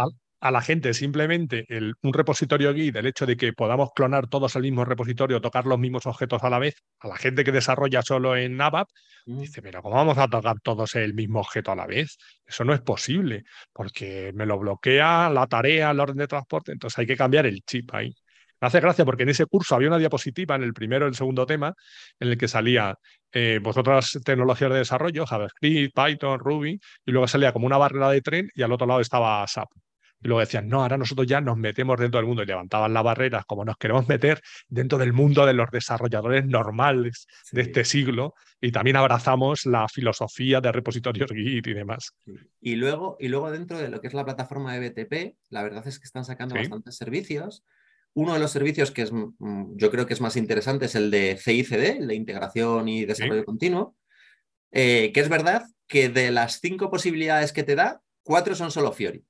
a 0.43 0.51
la 0.51 0.61
gente 0.61 0.93
simplemente 0.93 1.65
el, 1.69 1.95
un 2.01 2.13
repositorio 2.13 2.73
Git, 2.73 2.97
el 2.97 3.05
hecho 3.05 3.25
de 3.25 3.37
que 3.37 3.53
podamos 3.53 3.91
clonar 3.95 4.27
todos 4.27 4.57
el 4.57 4.63
mismo 4.63 4.83
repositorio, 4.83 5.39
tocar 5.39 5.65
los 5.65 5.79
mismos 5.79 6.05
objetos 6.05 6.43
a 6.43 6.49
la 6.49 6.59
vez, 6.59 6.75
a 6.99 7.07
la 7.07 7.15
gente 7.15 7.45
que 7.45 7.53
desarrolla 7.53 8.01
solo 8.01 8.35
en 8.35 8.59
ABAP, 8.59 8.89
mm. 9.25 9.39
dice, 9.39 9.61
pero 9.61 9.81
¿cómo 9.81 9.95
vamos 9.95 10.17
a 10.17 10.27
tocar 10.27 10.59
todos 10.59 10.95
el 10.95 11.13
mismo 11.13 11.39
objeto 11.39 11.71
a 11.71 11.77
la 11.77 11.87
vez? 11.87 12.17
Eso 12.45 12.65
no 12.65 12.73
es 12.73 12.81
posible, 12.81 13.45
porque 13.71 14.33
me 14.35 14.45
lo 14.45 14.59
bloquea 14.59 15.29
la 15.29 15.47
tarea, 15.47 15.91
el 15.91 15.99
orden 16.01 16.17
de 16.17 16.27
transporte, 16.27 16.73
entonces 16.73 16.99
hay 16.99 17.05
que 17.07 17.15
cambiar 17.15 17.45
el 17.45 17.61
chip 17.61 17.93
ahí. 17.93 18.13
Me 18.59 18.67
hace 18.67 18.81
gracia 18.81 19.05
porque 19.05 19.23
en 19.23 19.29
ese 19.29 19.45
curso 19.45 19.75
había 19.75 19.87
una 19.87 19.97
diapositiva 19.97 20.57
en 20.57 20.63
el 20.63 20.73
primero 20.73 21.05
y 21.05 21.09
el 21.09 21.15
segundo 21.15 21.45
tema 21.45 21.73
en 22.19 22.27
el 22.27 22.37
que 22.37 22.49
salía 22.49 22.97
eh, 23.31 23.59
vosotras 23.63 24.19
tecnologías 24.25 24.71
de 24.71 24.79
desarrollo, 24.79 25.25
JavaScript, 25.25 25.95
Python, 25.95 26.39
Ruby, 26.39 26.81
y 27.05 27.11
luego 27.11 27.29
salía 27.29 27.53
como 27.53 27.65
una 27.65 27.77
barrera 27.77 28.09
de 28.09 28.21
tren 28.21 28.49
y 28.53 28.61
al 28.61 28.73
otro 28.73 28.87
lado 28.87 28.99
estaba 28.99 29.47
SAP. 29.47 29.69
Y 30.23 30.27
luego 30.27 30.39
decían, 30.39 30.69
no, 30.69 30.81
ahora 30.81 30.97
nosotros 30.97 31.27
ya 31.27 31.41
nos 31.41 31.57
metemos 31.57 31.99
dentro 31.99 32.19
del 32.19 32.27
mundo 32.27 32.43
y 32.43 32.45
levantaban 32.45 32.93
las 32.93 33.03
barreras 33.03 33.45
como 33.45 33.65
nos 33.65 33.77
queremos 33.77 34.07
meter 34.07 34.41
dentro 34.69 34.97
del 34.97 35.11
mundo 35.11 35.45
de 35.45 35.53
los 35.53 35.69
desarrolladores 35.69 36.45
normales 36.45 37.27
de 37.51 37.61
este 37.61 37.83
siglo 37.83 38.33
y 38.61 38.71
también 38.71 38.95
abrazamos 38.95 39.65
la 39.65 39.87
filosofía 39.89 40.61
de 40.61 40.71
repositorios 40.71 41.29
Git 41.29 41.67
y 41.67 41.73
demás. 41.73 42.13
Y, 42.61 42.75
luego, 42.75 43.17
y 43.19 43.27
luego 43.27 43.51
dentro 43.51 43.77
de 43.77 43.89
lo 43.89 43.99
que 43.99 44.07
es 44.07 44.13
la 44.13 44.23
plataforma 44.23 44.73
de 44.73 44.89
BTP, 44.89 45.35
la 45.49 45.63
verdad 45.63 45.85
es 45.85 45.99
que 45.99 46.05
están 46.05 46.23
sacando 46.23 46.55
bastantes 46.55 46.95
servicios. 46.95 47.65
Uno 48.13 48.33
de 48.33 48.39
los 48.39 48.51
servicios 48.51 48.91
que 48.91 49.01
es, 49.01 49.11
mm, 49.11 49.75
yo 49.75 49.91
creo 49.91 50.05
que 50.05 50.13
es 50.13 50.21
más 50.21 50.37
interesante 50.37 50.85
es 50.85 50.95
el 50.95 51.11
de 51.11 51.37
CICD, 51.37 51.97
el 51.97 52.07
de 52.07 52.15
integración 52.15 52.87
y 52.87 53.05
desarrollo 53.05 53.43
continuo, 53.43 53.97
eh, 54.71 55.11
que 55.13 55.19
es 55.19 55.27
verdad 55.27 55.63
que 55.87 56.07
de 56.07 56.31
las 56.31 56.61
cinco 56.61 56.89
posibilidades 56.89 57.51
que 57.51 57.63
te 57.63 57.75
da, 57.75 58.01
cuatro 58.23 58.55
son 58.55 58.71
solo 58.71 58.93
Fiori. 58.93 59.25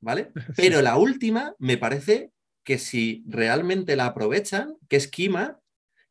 ¿Vale? 0.00 0.30
Pero 0.56 0.82
la 0.82 0.96
última 0.96 1.54
me 1.58 1.76
parece 1.76 2.30
que 2.64 2.78
si 2.78 3.24
realmente 3.26 3.96
la 3.96 4.06
aprovechan, 4.06 4.76
que 4.88 4.96
es 4.96 5.08
Kima, 5.08 5.60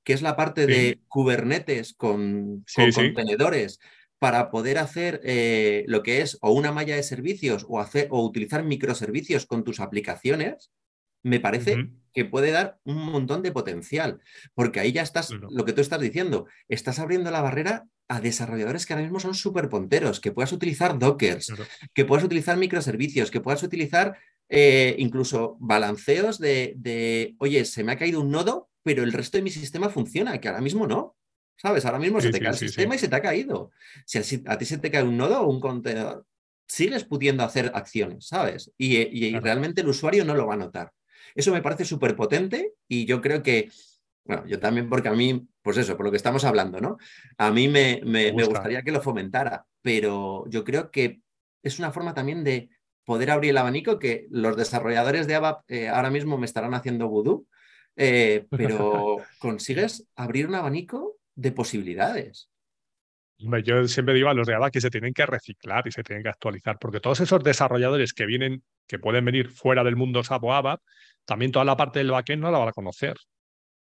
que 0.04 0.14
es 0.14 0.22
la 0.22 0.36
parte 0.36 0.66
de 0.66 1.00
Kubernetes 1.08 1.94
con, 1.94 2.66
contenedores 2.76 3.80
para 4.18 4.50
poder 4.50 4.78
hacer 4.78 5.22
eh, 5.24 5.86
lo 5.88 6.04
que 6.04 6.22
es 6.22 6.38
o 6.42 6.52
una 6.52 6.72
malla 6.72 6.96
de 6.96 7.04
servicios 7.04 7.66
o, 7.70 7.80
hacer, 7.80 8.08
o 8.10 8.24
utilizar 8.24 8.64
microservicios 8.64 9.46
con 9.46 9.64
tus 9.64 9.80
aplicaciones, 9.80 10.72
me 11.22 11.40
parece 11.40 11.90
que 12.14 12.26
puede 12.26 12.52
dar 12.52 12.80
un 12.84 12.98
montón 12.98 13.44
de 13.44 13.52
potencial, 13.52 14.22
porque 14.54 14.80
ahí 14.80 14.92
ya 14.92 15.02
estás, 15.02 15.32
lo 15.32 15.66
que 15.66 15.74
tú 15.74 15.82
estás 15.82 16.00
diciendo, 16.00 16.48
estás 16.68 17.00
abriendo 17.00 17.30
la 17.30 17.42
barrera 17.42 17.88
a 18.10 18.20
desarrolladores 18.20 18.86
que 18.86 18.94
ahora 18.94 19.04
mismo 19.04 19.20
son 19.20 19.36
súper 19.36 19.70
ponteros, 19.70 20.20
que 20.20 20.32
puedas 20.32 20.52
utilizar 20.52 20.98
dockers, 20.98 21.54
que 21.94 22.06
puedas 22.06 22.26
utilizar 22.26 22.58
microservicios, 22.58 23.30
que 23.30 23.40
puedas 23.40 23.62
utilizar 23.64 24.18
eh, 24.50 24.96
incluso 24.98 25.58
balanceos 25.60 26.40
de, 26.40 27.36
oye, 27.38 27.64
se 27.66 27.84
me 27.84 27.92
ha 27.92 27.98
caído 27.98 28.20
un 28.20 28.32
nodo, 28.32 28.70
pero 28.84 29.04
el 29.04 29.14
resto 29.14 29.38
de 29.38 29.44
mi 29.44 29.52
sistema 29.52 29.90
funciona, 29.90 30.42
que 30.42 30.50
ahora 30.50 30.62
mismo 30.62 30.88
no. 30.88 31.16
¿Sabes? 31.56 31.86
Ahora 31.86 32.00
mismo 32.00 32.22
se 32.22 32.32
te 32.32 32.40
cae 32.40 32.52
el 32.52 32.58
sistema 32.58 32.96
y 32.96 33.00
se 33.00 33.10
te 33.10 33.16
ha 33.18 33.22
caído. 33.22 33.72
Si 34.06 34.42
a, 34.46 34.58
ti 34.58 34.66
se 34.66 34.78
te 34.78 34.90
cae 34.90 35.04
un 35.04 35.18
nodo 35.18 35.42
o 35.42 35.50
un 35.50 35.60
contenedor, 35.60 36.26
sigues 36.66 37.04
pudiendo 37.04 37.44
hacer 37.44 37.72
acciones, 37.76 38.28
¿sabes? 38.28 38.72
y 38.78 39.38
realmente 39.40 39.82
el 39.82 39.90
usuario 39.90 40.24
no 40.24 40.36
lo 40.36 40.48
va 40.48 40.54
a 40.54 40.58
notar. 40.58 40.94
Eso 41.36 41.52
me 41.52 41.62
parece 41.62 41.86
súper 41.86 42.16
potente 42.16 42.74
y 42.88 43.06
yo 43.06 43.22
creo 43.22 43.44
que, 43.44 43.70
bueno, 44.30 44.46
yo 44.46 44.60
también 44.60 44.88
porque 44.88 45.08
a 45.08 45.14
mí, 45.14 45.48
pues 45.64 45.78
eso, 45.78 45.98
por 45.98 46.06
lo 46.06 46.12
que 46.12 46.18
estamos 46.18 46.46
hablando, 46.46 46.80
¿no? 46.80 46.98
A 47.40 47.50
mí 47.50 47.68
me, 47.68 48.00
me, 48.06 48.32
gustaría 48.32 48.84
que 48.84 48.92
lo 48.92 49.02
fomentara, 49.02 49.66
pero 49.82 50.46
yo 50.50 50.64
creo 50.64 50.92
que 50.92 51.22
es 51.64 51.80
una 51.80 51.92
forma 51.92 52.14
también 52.14 52.44
de 52.44 52.70
poder 53.06 53.32
abrir 53.32 53.50
el 53.50 53.58
abanico 53.58 53.98
que 53.98 54.28
los 54.30 54.56
desarrolladores 54.56 55.26
de 55.26 55.34
ABAP 55.34 55.64
eh, 55.68 55.90
ahora 55.90 56.12
mismo 56.12 56.38
me 56.38 56.46
estarán 56.46 56.76
haciendo 56.76 57.08
vudú, 57.08 57.48
eh, 57.96 58.46
pero 58.52 59.18
consigues 59.40 60.08
abrir 60.16 60.46
un 60.46 60.54
abanico 60.54 61.18
de 61.34 61.52
posibilidades. 61.52 62.52
Yo 63.40 63.88
siempre 63.88 64.14
digo 64.14 64.30
a 64.30 64.36
los 64.36 64.46
de 64.46 64.54
ABAP 64.54 64.74
que 64.74 64.82
se 64.82 64.92
tienen 64.92 65.16
que 65.16 65.26
reciclar 65.26 65.88
y 65.88 65.92
se 65.92 66.04
tienen 66.04 66.22
que 66.22 66.30
actualizar, 66.30 66.78
porque 66.78 67.00
todos 67.00 67.20
esos 67.20 67.44
desarrolladores 67.44 68.14
que 68.14 68.28
vienen, 68.28 68.62
que 68.86 69.00
pueden 69.00 69.26
venir 69.26 69.50
fuera 69.50 69.84
del 69.84 69.96
mundo 69.96 70.24
SAP 70.24 70.44
o 70.44 70.54
ABAP, 70.54 70.82
también 71.26 71.52
toda 71.52 71.66
la 71.66 71.76
parte 71.76 71.98
del 71.98 72.12
backend 72.12 72.44
no 72.44 72.52
la 72.52 72.60
van 72.60 72.70
a 72.70 72.74
conocer. 72.74 73.16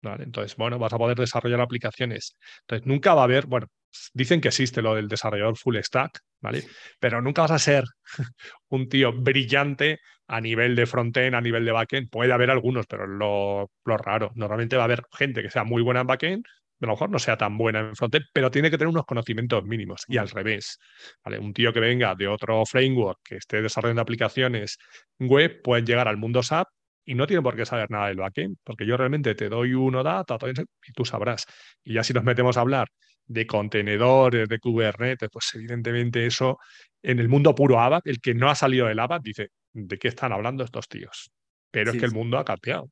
¿Vale? 0.05 0.25
Entonces, 0.25 0.57
bueno, 0.57 0.79
vas 0.79 0.93
a 0.93 0.99
poder 0.99 1.17
desarrollar 1.19 1.61
aplicaciones. 1.61 2.37
Entonces, 2.61 2.87
nunca 2.87 3.15
va 3.15 3.23
a 3.23 3.25
haber, 3.25 3.47
bueno, 3.47 3.67
dicen 4.13 4.41
que 4.41 4.49
existe 4.49 4.83
lo 4.83 4.95
del 4.95 5.09
desarrollador 5.09 5.57
full 5.57 5.77
stack, 5.79 6.21
¿vale? 6.41 6.65
Pero 7.01 7.21
nunca 7.21 7.43
vas 7.43 7.53
a 7.53 7.59
ser 7.59 7.85
un 8.69 8.89
tío 8.89 9.13
brillante 9.13 10.01
a 10.27 10.41
nivel 10.41 10.77
de 10.77 10.87
frontend, 10.87 11.35
a 11.35 11.41
nivel 11.41 11.65
de 11.65 11.73
backend. 11.73 12.11
Puede 12.11 12.33
haber 12.33 12.51
algunos, 12.51 12.87
pero 12.87 13.07
lo, 13.07 13.71
lo 13.85 13.97
raro. 13.97 14.33
Normalmente 14.35 14.77
va 14.77 14.83
a 14.83 14.87
haber 14.87 15.03
gente 15.13 15.43
que 15.43 15.51
sea 15.51 15.65
muy 15.65 15.83
buena 15.83 16.01
en 16.01 16.07
backend, 16.07 16.47
a 16.81 16.87
lo 16.87 16.93
mejor 16.93 17.11
no 17.11 17.19
sea 17.19 17.37
tan 17.37 17.57
buena 17.57 17.81
en 17.81 17.97
frontend, 17.97 18.27
pero 18.33 18.51
tiene 18.51 18.71
que 18.71 18.77
tener 18.77 18.89
unos 18.89 19.07
conocimientos 19.07 19.65
mínimos. 19.65 20.05
Y 20.09 20.19
al 20.19 20.29
revés, 20.29 20.79
¿vale? 21.25 21.39
Un 21.39 21.55
tío 21.55 21.73
que 21.73 21.81
venga 21.81 22.15
de 22.15 22.29
otro 22.29 22.65
framework, 22.67 23.21
que 23.25 23.37
esté 23.37 23.63
desarrollando 23.63 24.03
aplicaciones 24.03 24.79
web, 25.19 25.63
puede 25.63 25.83
llegar 25.85 26.09
al 26.09 26.17
mundo 26.17 26.43
SAP 26.43 26.69
y 27.05 27.15
no 27.15 27.27
tiene 27.27 27.43
por 27.43 27.57
qué 27.57 27.67
saber 27.67 27.91
nada 27.91 28.09
del 28.09 28.17
backend, 28.17 28.57
porque 28.65 28.87
yo 28.87 28.97
realmente 28.97 29.35
te 29.35 29.49
doy 29.49 29.75
uno 29.75 30.03
data 30.03 30.39
y 30.49 30.93
tú 30.93 31.05
sabrás. 31.05 31.45
Y 31.83 31.95
ya 31.95 32.03
si 32.03 32.13
nos 32.13 32.25
metemos 32.25 32.57
a 32.57 32.61
hablar 32.61 32.89
de 33.27 33.47
contenedores, 33.47 34.49
de 34.49 34.59
Kubernetes, 34.59 35.29
pues 35.31 35.51
evidentemente 35.55 36.27
eso 36.27 36.59
en 37.03 37.19
el 37.19 37.29
mundo 37.29 37.55
puro 37.55 37.81
ABAP, 37.81 38.07
el 38.07 38.21
que 38.21 38.35
no 38.35 38.49
ha 38.49 38.55
salido 38.55 38.87
del 38.87 38.99
ABAP 38.99 39.23
dice, 39.23 39.49
¿de 39.73 39.99
qué 39.99 40.09
están 40.09 40.33
hablando 40.33 40.65
estos 40.65 40.89
tíos? 40.89 41.31
Pero 41.71 41.91
es 41.91 41.99
que 41.99 42.07
el 42.07 42.13
mundo 42.13 42.39
ha 42.39 42.45
cambiado. 42.45 42.91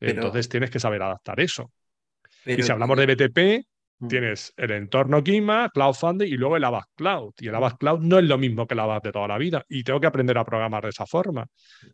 Entonces 0.00 0.48
tienes 0.48 0.70
que 0.70 0.80
saber 0.80 1.02
adaptar 1.02 1.40
eso. 1.40 1.70
y 2.46 2.62
si 2.62 2.72
hablamos 2.72 2.96
de 2.96 3.06
BTP, 3.06 3.66
mm. 4.00 4.08
tienes 4.08 4.52
el 4.56 4.72
entorno 4.72 5.22
Kima, 5.22 5.70
Cloud 5.72 5.94
Foundry 5.94 6.28
y 6.28 6.36
luego 6.36 6.56
el 6.56 6.64
ABAP 6.64 6.84
Cloud. 6.96 7.34
Y 7.38 7.48
el 7.48 7.54
ABAP 7.54 7.78
Cloud 7.78 8.00
no 8.00 8.18
es 8.18 8.24
lo 8.24 8.38
mismo 8.38 8.66
que 8.66 8.74
el 8.74 8.80
ABAP 8.80 9.04
de 9.04 9.12
toda 9.12 9.28
la 9.28 9.38
vida. 9.38 9.64
Y 9.68 9.84
tengo 9.84 10.00
que 10.00 10.06
aprender 10.06 10.36
a 10.38 10.44
programar 10.44 10.82
de 10.82 10.90
esa 10.90 11.06
forma. 11.06 11.46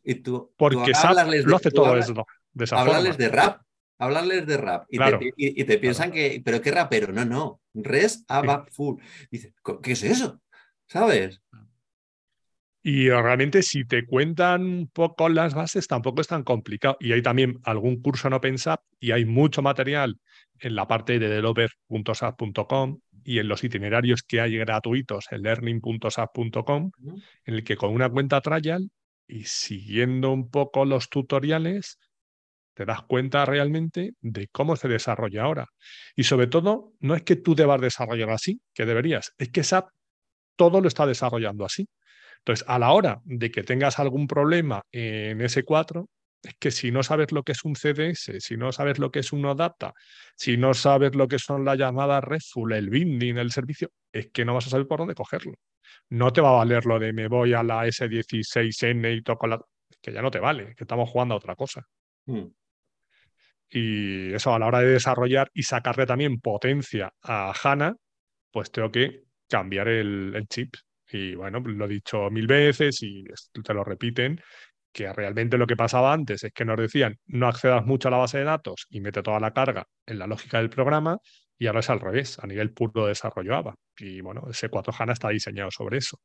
¿Y 0.03 0.17
tú, 0.17 0.53
Porque 0.57 0.95
SAP 0.95 1.29
lo 1.45 1.57
hace 1.57 1.71
todo 1.71 1.97
eso 1.97 2.27
de 2.53 2.65
esa 2.65 2.85
forma. 2.85 3.03
de 3.03 3.29
rap 3.29 3.61
hablarles 3.99 4.47
de 4.47 4.57
rap 4.57 4.87
y, 4.91 4.99
te, 4.99 5.33
y, 5.37 5.65
te, 5.65 5.79
piensan 5.79 6.13
que, 6.13 6.43
pero 6.45 6.61
qué 6.61 6.71
rapero, 6.71 7.13
no, 7.13 7.25
no, 7.25 7.61
res 7.75 8.25
ABAP 8.29 8.71
full. 8.71 9.01
Dice, 9.31 9.55
¿qué 9.83 9.93
es 9.93 10.03
eso? 10.03 10.41
¿Sabes? 10.87 11.41
Y 12.89 13.11
realmente 13.11 13.65
si 13.65 13.85
te 13.85 14.07
cuentan 14.07 14.63
un 14.63 14.87
poco 14.87 15.29
las 15.29 15.55
bases 15.55 15.89
tampoco 15.89 16.21
es 16.21 16.29
tan 16.29 16.45
complicado. 16.45 16.97
Y 17.01 17.11
hay 17.11 17.21
también 17.21 17.59
algún 17.65 18.01
curso 18.01 18.29
en 18.29 18.35
OpenSAP 18.35 18.81
y 19.01 19.11
hay 19.11 19.25
mucho 19.25 19.61
material 19.61 20.21
en 20.61 20.77
la 20.77 20.87
parte 20.87 21.19
de 21.19 21.29
developer.sap.com 21.29 23.01
y 23.25 23.41
en 23.41 23.49
los 23.49 23.65
itinerarios 23.65 24.23
que 24.23 24.41
hay 24.41 24.57
gratuitos 24.57 25.25
en 25.33 25.43
learning.sap.com, 25.43 26.93
en 27.45 27.55
el 27.55 27.65
que 27.65 27.77
con 27.77 27.93
una 27.93 28.09
cuenta 28.09 28.41
trial 28.41 28.89
y 29.27 29.43
siguiendo 29.47 30.31
un 30.31 30.49
poco 30.49 30.85
los 30.85 31.09
tutoriales, 31.09 31.99
te 32.75 32.85
das 32.85 33.03
cuenta 33.03 33.45
realmente 33.47 34.13
de 34.21 34.47
cómo 34.53 34.77
se 34.77 34.87
desarrolla 34.87 35.43
ahora. 35.43 35.67
Y 36.15 36.23
sobre 36.23 36.47
todo, 36.47 36.93
no 37.01 37.17
es 37.17 37.23
que 37.23 37.35
tú 37.35 37.57
debas 37.57 37.81
desarrollar 37.81 38.31
así, 38.31 38.61
que 38.73 38.87
deberías, 38.87 39.33
es 39.39 39.49
que 39.49 39.65
SAP 39.65 39.89
todo 40.55 40.81
lo 40.81 40.87
está 40.87 41.05
desarrollando 41.05 41.65
así. 41.65 41.89
Entonces, 42.47 42.65
a 42.69 42.79
la 42.79 42.93
hora 42.93 43.21
de 43.25 43.51
que 43.51 43.65
tengas 43.65 43.99
algún 43.99 44.29
problema 44.29 44.83
en 44.93 45.41
S4, 45.41 46.07
es 46.45 46.55
que 46.61 46.71
si 46.71 46.93
no 46.93 47.03
sabes 47.03 47.33
lo 47.33 47.43
que 47.43 47.53
es 47.53 47.65
un 47.65 47.75
CDS, 47.75 48.39
si 48.39 48.57
no 48.57 48.71
sabes 48.71 49.01
lo 49.01 49.11
que 49.11 49.19
es 49.19 49.33
un 49.33 49.45
OData, 49.45 49.93
si 50.37 50.57
no 50.57 50.73
sabes 50.73 51.17
lo 51.17 51.27
que 51.27 51.41
son 51.41 51.65
las 51.65 51.77
llamadas 51.77 52.23
RESTful, 52.23 52.73
el 52.73 52.89
binding, 52.89 53.39
el 53.39 53.51
servicio, 53.51 53.91
es 54.13 54.31
que 54.31 54.45
no 54.45 54.55
vas 54.55 54.69
a 54.69 54.71
saber 54.71 54.87
por 54.87 55.01
dónde 55.01 55.17
cogerlo. 55.17 55.55
No 56.11 56.33
te 56.33 56.41
va 56.41 56.51
a 56.51 56.59
valer 56.59 56.87
lo 56.87 57.01
de 57.01 57.13
me 57.13 57.27
voy 57.27 57.53
a 57.53 57.65
la 57.65 57.85
S16N 57.87 59.17
y 59.17 59.23
toco 59.23 59.49
la... 59.49 59.61
que 60.01 60.13
ya 60.13 60.23
no 60.23 60.31
te 60.31 60.39
vale, 60.39 60.75
que 60.77 60.85
estamos 60.85 61.11
jugando 61.11 61.35
a 61.35 61.39
otra 61.39 61.57
cosa. 61.57 61.83
Mm. 62.27 62.47
Y 63.71 64.33
eso 64.33 64.55
a 64.55 64.59
la 64.61 64.67
hora 64.67 64.81
de 64.81 64.93
desarrollar 64.93 65.51
y 65.53 65.65
sacarle 65.65 66.07
también 66.07 66.41
potencia 66.41 67.13
a 67.23 67.53
HANA, 67.53 67.97
pues 68.53 68.71
tengo 68.71 68.93
que 68.93 69.25
cambiar 69.49 69.89
el, 69.89 70.47
chip. 70.49 70.77
Y 71.11 71.35
bueno, 71.35 71.61
lo 71.61 71.85
he 71.85 71.89
dicho 71.89 72.31
mil 72.31 72.47
veces 72.47 73.03
y 73.03 73.25
te 73.63 73.75
lo 73.75 73.85
repiten, 73.85 74.41
que 74.93 75.13
realmente 75.13 75.59
lo 75.59 75.67
que 75.67 75.77
pasaba 75.77 76.13
antes 76.13 76.43
es 76.45 76.53
que 76.53 76.65
nos 76.65 76.79
decían 76.79 77.19
no 77.27 77.49
accedas 77.49 77.85
mucho 77.85 78.09
a 78.09 78.11
la 78.11 78.17
base 78.17 78.39
de 78.39 78.45
datos 78.45 78.87
y 78.89 79.01
mete 79.01 79.23
toda 79.23 79.39
la 79.39 79.53
carga 79.53 79.87
en 80.07 80.19
la 80.19 80.27
lógica 80.27 80.59
del 80.59 80.71
programa 80.71 81.19
y 81.59 81.67
ahora 81.67 81.81
es 81.81 81.91
al 81.91 82.01
revés, 82.01 82.39
a 82.39 82.47
nivel 82.47 82.73
puro 82.73 83.03
de 83.03 83.09
desarrollo 83.09 83.57
ABA. 83.57 83.75
Y 83.99 84.21
bueno, 84.21 84.43
ese 84.51 84.69
4 84.69 84.95
HANA 84.99 85.13
está 85.13 85.29
diseñado 85.29 85.71
sobre 85.71 85.99
eso. 85.99 86.19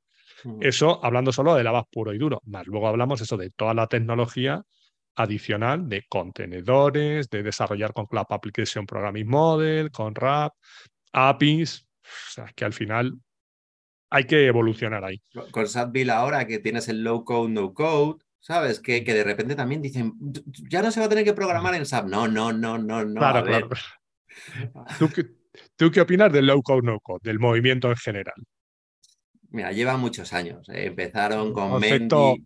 Mm. 0.44 0.60
Eso 0.62 1.04
hablando 1.04 1.32
solo 1.32 1.56
del 1.56 1.68
ABA 1.68 1.84
puro 1.92 2.14
y 2.14 2.18
duro, 2.18 2.42
más 2.46 2.66
luego 2.68 2.88
hablamos 2.88 3.22
eso 3.22 3.38
de 3.38 3.50
toda 3.50 3.74
la 3.74 3.88
tecnología 3.88 4.62
adicional 5.16 5.90
de 5.90 6.04
contenedores, 6.08 7.30
de 7.30 7.44
desarrollar 7.44 7.94
con 7.94 8.06
Cloud 8.06 8.28
Application 8.30 8.86
Programming 8.86 9.28
Model, 9.28 9.92
con 9.92 10.16
RAP, 10.16 10.54
APIs. 11.12 11.88
O 12.04 12.32
sea, 12.32 12.46
que 12.56 12.66
al 12.66 12.74
final 12.74 13.14
hay 14.12 14.26
que 14.26 14.46
evolucionar 14.46 15.04
ahí. 15.06 15.22
Con 15.52 15.68
SAPBIL 15.68 16.10
ahora 16.10 16.46
que 16.46 16.60
tienes 16.60 16.90
el 16.90 17.04
low 17.04 17.24
code, 17.24 17.50
no 17.50 17.74
code, 17.74 18.22
¿sabes? 18.40 18.82
Que, 18.82 19.04
que 19.06 19.14
de 19.14 19.24
repente 19.24 19.56
también 19.56 19.82
dicen, 19.82 20.14
ya 20.70 20.82
no 20.82 20.92
se 20.92 21.00
va 21.00 21.06
a 21.06 21.10
tener 21.10 21.24
que 21.24 21.34
programar 21.34 21.74
en 21.76 21.86
SAP. 21.86 22.08
No, 22.08 22.28
no, 22.28 22.52
no, 22.52 22.78
no, 22.78 23.06
no. 23.06 23.20
Claro, 23.20 23.44
claro. 23.44 23.70
¿Tú 25.00 25.10
qué, 25.10 25.26
¿Tú 25.78 25.90
qué 25.90 26.02
opinas 26.02 26.32
del 26.32 26.48
low 26.48 26.62
code, 26.62 26.82
no 26.84 27.00
code, 27.00 27.22
del 27.24 27.40
movimiento 27.40 27.90
en 27.90 27.96
general? 27.96 28.36
Mira, 29.50 29.72
lleva 29.72 29.96
muchos 29.96 30.34
años. 30.34 30.68
¿eh? 30.70 30.88
Empezaron 30.88 31.54
con 31.54 31.80
Mendy. 31.80 32.46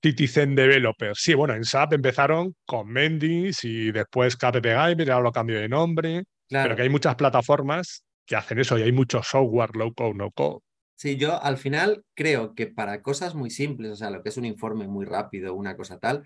Citizen 0.00 0.54
Developer. 0.54 1.12
Sí, 1.14 1.34
bueno, 1.34 1.54
en 1.54 1.64
SAP 1.64 1.94
empezaron 1.94 2.56
con 2.66 2.88
Mendis 2.88 3.62
y 3.62 3.92
después 3.92 4.36
KPP 4.36 4.64
Gamer, 4.64 5.12
ahora 5.12 5.24
lo 5.24 5.32
cambió 5.32 5.60
de 5.60 5.68
nombre. 5.68 6.24
Pero 6.48 6.76
que 6.76 6.82
hay 6.82 6.88
muchas 6.88 7.14
plataformas 7.14 8.04
que 8.26 8.36
hacen 8.36 8.58
eso 8.58 8.78
y 8.78 8.82
hay 8.82 8.92
mucho 8.92 9.22
software 9.22 9.76
low 9.76 9.94
code, 9.94 10.14
no 10.14 10.30
code. 10.30 10.60
Sí, 10.94 11.16
yo 11.16 11.42
al 11.42 11.58
final 11.58 12.04
creo 12.14 12.54
que 12.54 12.68
para 12.68 13.02
cosas 13.02 13.34
muy 13.34 13.50
simples, 13.50 13.90
o 13.92 13.96
sea, 13.96 14.10
lo 14.10 14.22
que 14.22 14.28
es 14.28 14.36
un 14.36 14.44
informe 14.44 14.86
muy 14.86 15.04
rápido, 15.04 15.54
una 15.54 15.76
cosa 15.76 15.98
tal, 15.98 16.22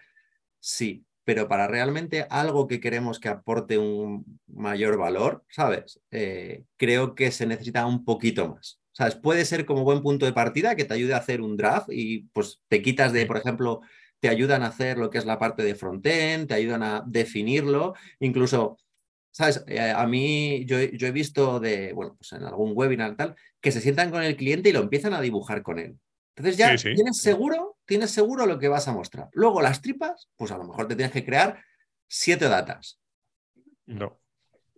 sí, 0.60 1.06
pero 1.24 1.48
para 1.48 1.66
realmente 1.66 2.26
algo 2.30 2.66
que 2.68 2.78
queremos 2.78 3.18
que 3.18 3.28
aporte 3.28 3.78
un 3.78 4.38
mayor 4.46 4.98
valor, 4.98 5.44
¿sabes? 5.48 6.00
Eh, 6.10 6.64
creo 6.76 7.14
que 7.14 7.30
se 7.32 7.46
necesita 7.46 7.86
un 7.86 8.04
poquito 8.04 8.48
más. 8.48 8.80
¿Sabes? 8.92 9.14
Puede 9.14 9.44
ser 9.44 9.66
como 9.66 9.84
buen 9.84 10.02
punto 10.02 10.24
de 10.24 10.32
partida 10.32 10.74
que 10.74 10.84
te 10.86 10.94
ayude 10.94 11.12
a 11.12 11.18
hacer 11.18 11.42
un 11.42 11.56
draft 11.56 11.88
y 11.90 12.28
pues 12.32 12.62
te 12.68 12.80
quitas 12.80 13.12
de, 13.12 13.26
por 13.26 13.36
ejemplo, 13.36 13.82
te 14.20 14.28
ayudan 14.28 14.62
a 14.62 14.68
hacer 14.68 14.98
lo 14.98 15.10
que 15.10 15.18
es 15.18 15.26
la 15.26 15.38
parte 15.38 15.62
de 15.62 15.74
frontend, 15.74 16.48
te 16.48 16.54
ayudan 16.54 16.82
a 16.82 17.02
definirlo, 17.06 17.94
incluso, 18.20 18.78
¿sabes? 19.36 19.62
Eh, 19.66 19.78
a 19.78 20.06
mí 20.06 20.64
yo, 20.64 20.80
yo, 20.80 21.06
he 21.06 21.12
visto 21.12 21.60
de, 21.60 21.92
bueno, 21.92 22.16
pues 22.16 22.32
en 22.32 22.44
algún 22.44 22.72
webinar 22.74 23.16
tal, 23.16 23.36
que 23.60 23.70
se 23.70 23.82
sientan 23.82 24.10
con 24.10 24.22
el 24.22 24.34
cliente 24.34 24.70
y 24.70 24.72
lo 24.72 24.80
empiezan 24.80 25.12
a 25.12 25.20
dibujar 25.20 25.62
con 25.62 25.78
él. 25.78 25.98
Entonces 26.34 26.56
ya 26.56 26.74
tienes 26.74 27.18
seguro, 27.18 27.76
tienes 27.84 28.10
seguro 28.10 28.46
lo 28.46 28.58
que 28.58 28.68
vas 28.68 28.88
a 28.88 28.94
mostrar. 28.94 29.28
Luego 29.32 29.60
las 29.60 29.82
tripas, 29.82 30.30
pues 30.36 30.52
a 30.52 30.56
lo 30.56 30.64
mejor 30.64 30.88
te 30.88 30.96
tienes 30.96 31.12
que 31.12 31.22
crear 31.22 31.62
siete 32.08 32.48
datas. 32.48 32.98
No. 33.84 34.18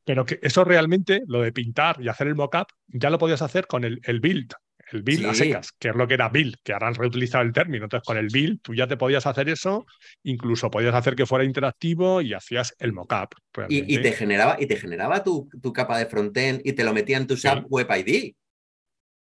Pero 0.05 0.25
que 0.25 0.41
eso 0.43 0.65
realmente, 0.65 1.23
lo 1.29 1.43
de 1.43 1.53
pintar 1.53 2.01
y 2.01 2.09
hacer 2.09 2.27
el 2.27 2.35
mockup, 2.35 2.67
ya 2.89 3.11
lo 3.11 3.19
podías 3.19 3.43
hacer 3.43 3.69
con 3.69 3.85
el, 3.85 4.01
el 4.03 4.19
build, 4.19 4.55
el 4.93 5.03
build 5.03 5.27
a 5.27 5.35
secas, 5.35 5.73
que 5.73 5.89
es 5.89 5.95
lo 5.95 6.07
que 6.07 6.15
era 6.15 6.29
build, 6.29 6.57
que 6.63 6.73
ahora 6.73 6.89
han 6.89 6.95
reutilizado 6.95 7.45
el 7.45 7.53
término. 7.53 7.85
Entonces, 7.85 8.07
con 8.07 8.17
el 8.17 8.29
build 8.29 8.61
tú 8.63 8.75
ya 8.75 8.87
te 8.87 8.97
podías 8.97 9.27
hacer 9.27 9.49
eso, 9.49 9.87
incluso 10.23 10.71
podías 10.71 10.95
hacer 10.95 11.15
que 11.15 11.27
fuera 11.27 11.45
interactivo 11.45 12.21
y 12.21 12.35
hacías 12.35 12.75
el 12.79 12.93
mockup. 12.93 13.35
Y, 13.69 13.95
y, 13.95 14.03
te 14.03 14.13
generaba, 14.13 14.57
y 14.59 14.67
te 14.67 14.77
generaba 14.77 15.23
tu, 15.23 15.49
tu 15.63 15.73
capa 15.73 15.99
de 15.99 16.07
frontend 16.07 16.61
y 16.65 16.73
te 16.73 16.85
lo 16.85 16.93
metía 16.93 17.17
en 17.17 17.27
tu 17.27 17.37
SAP 17.37 17.67
Web 17.69 17.89
ID. 17.91 18.35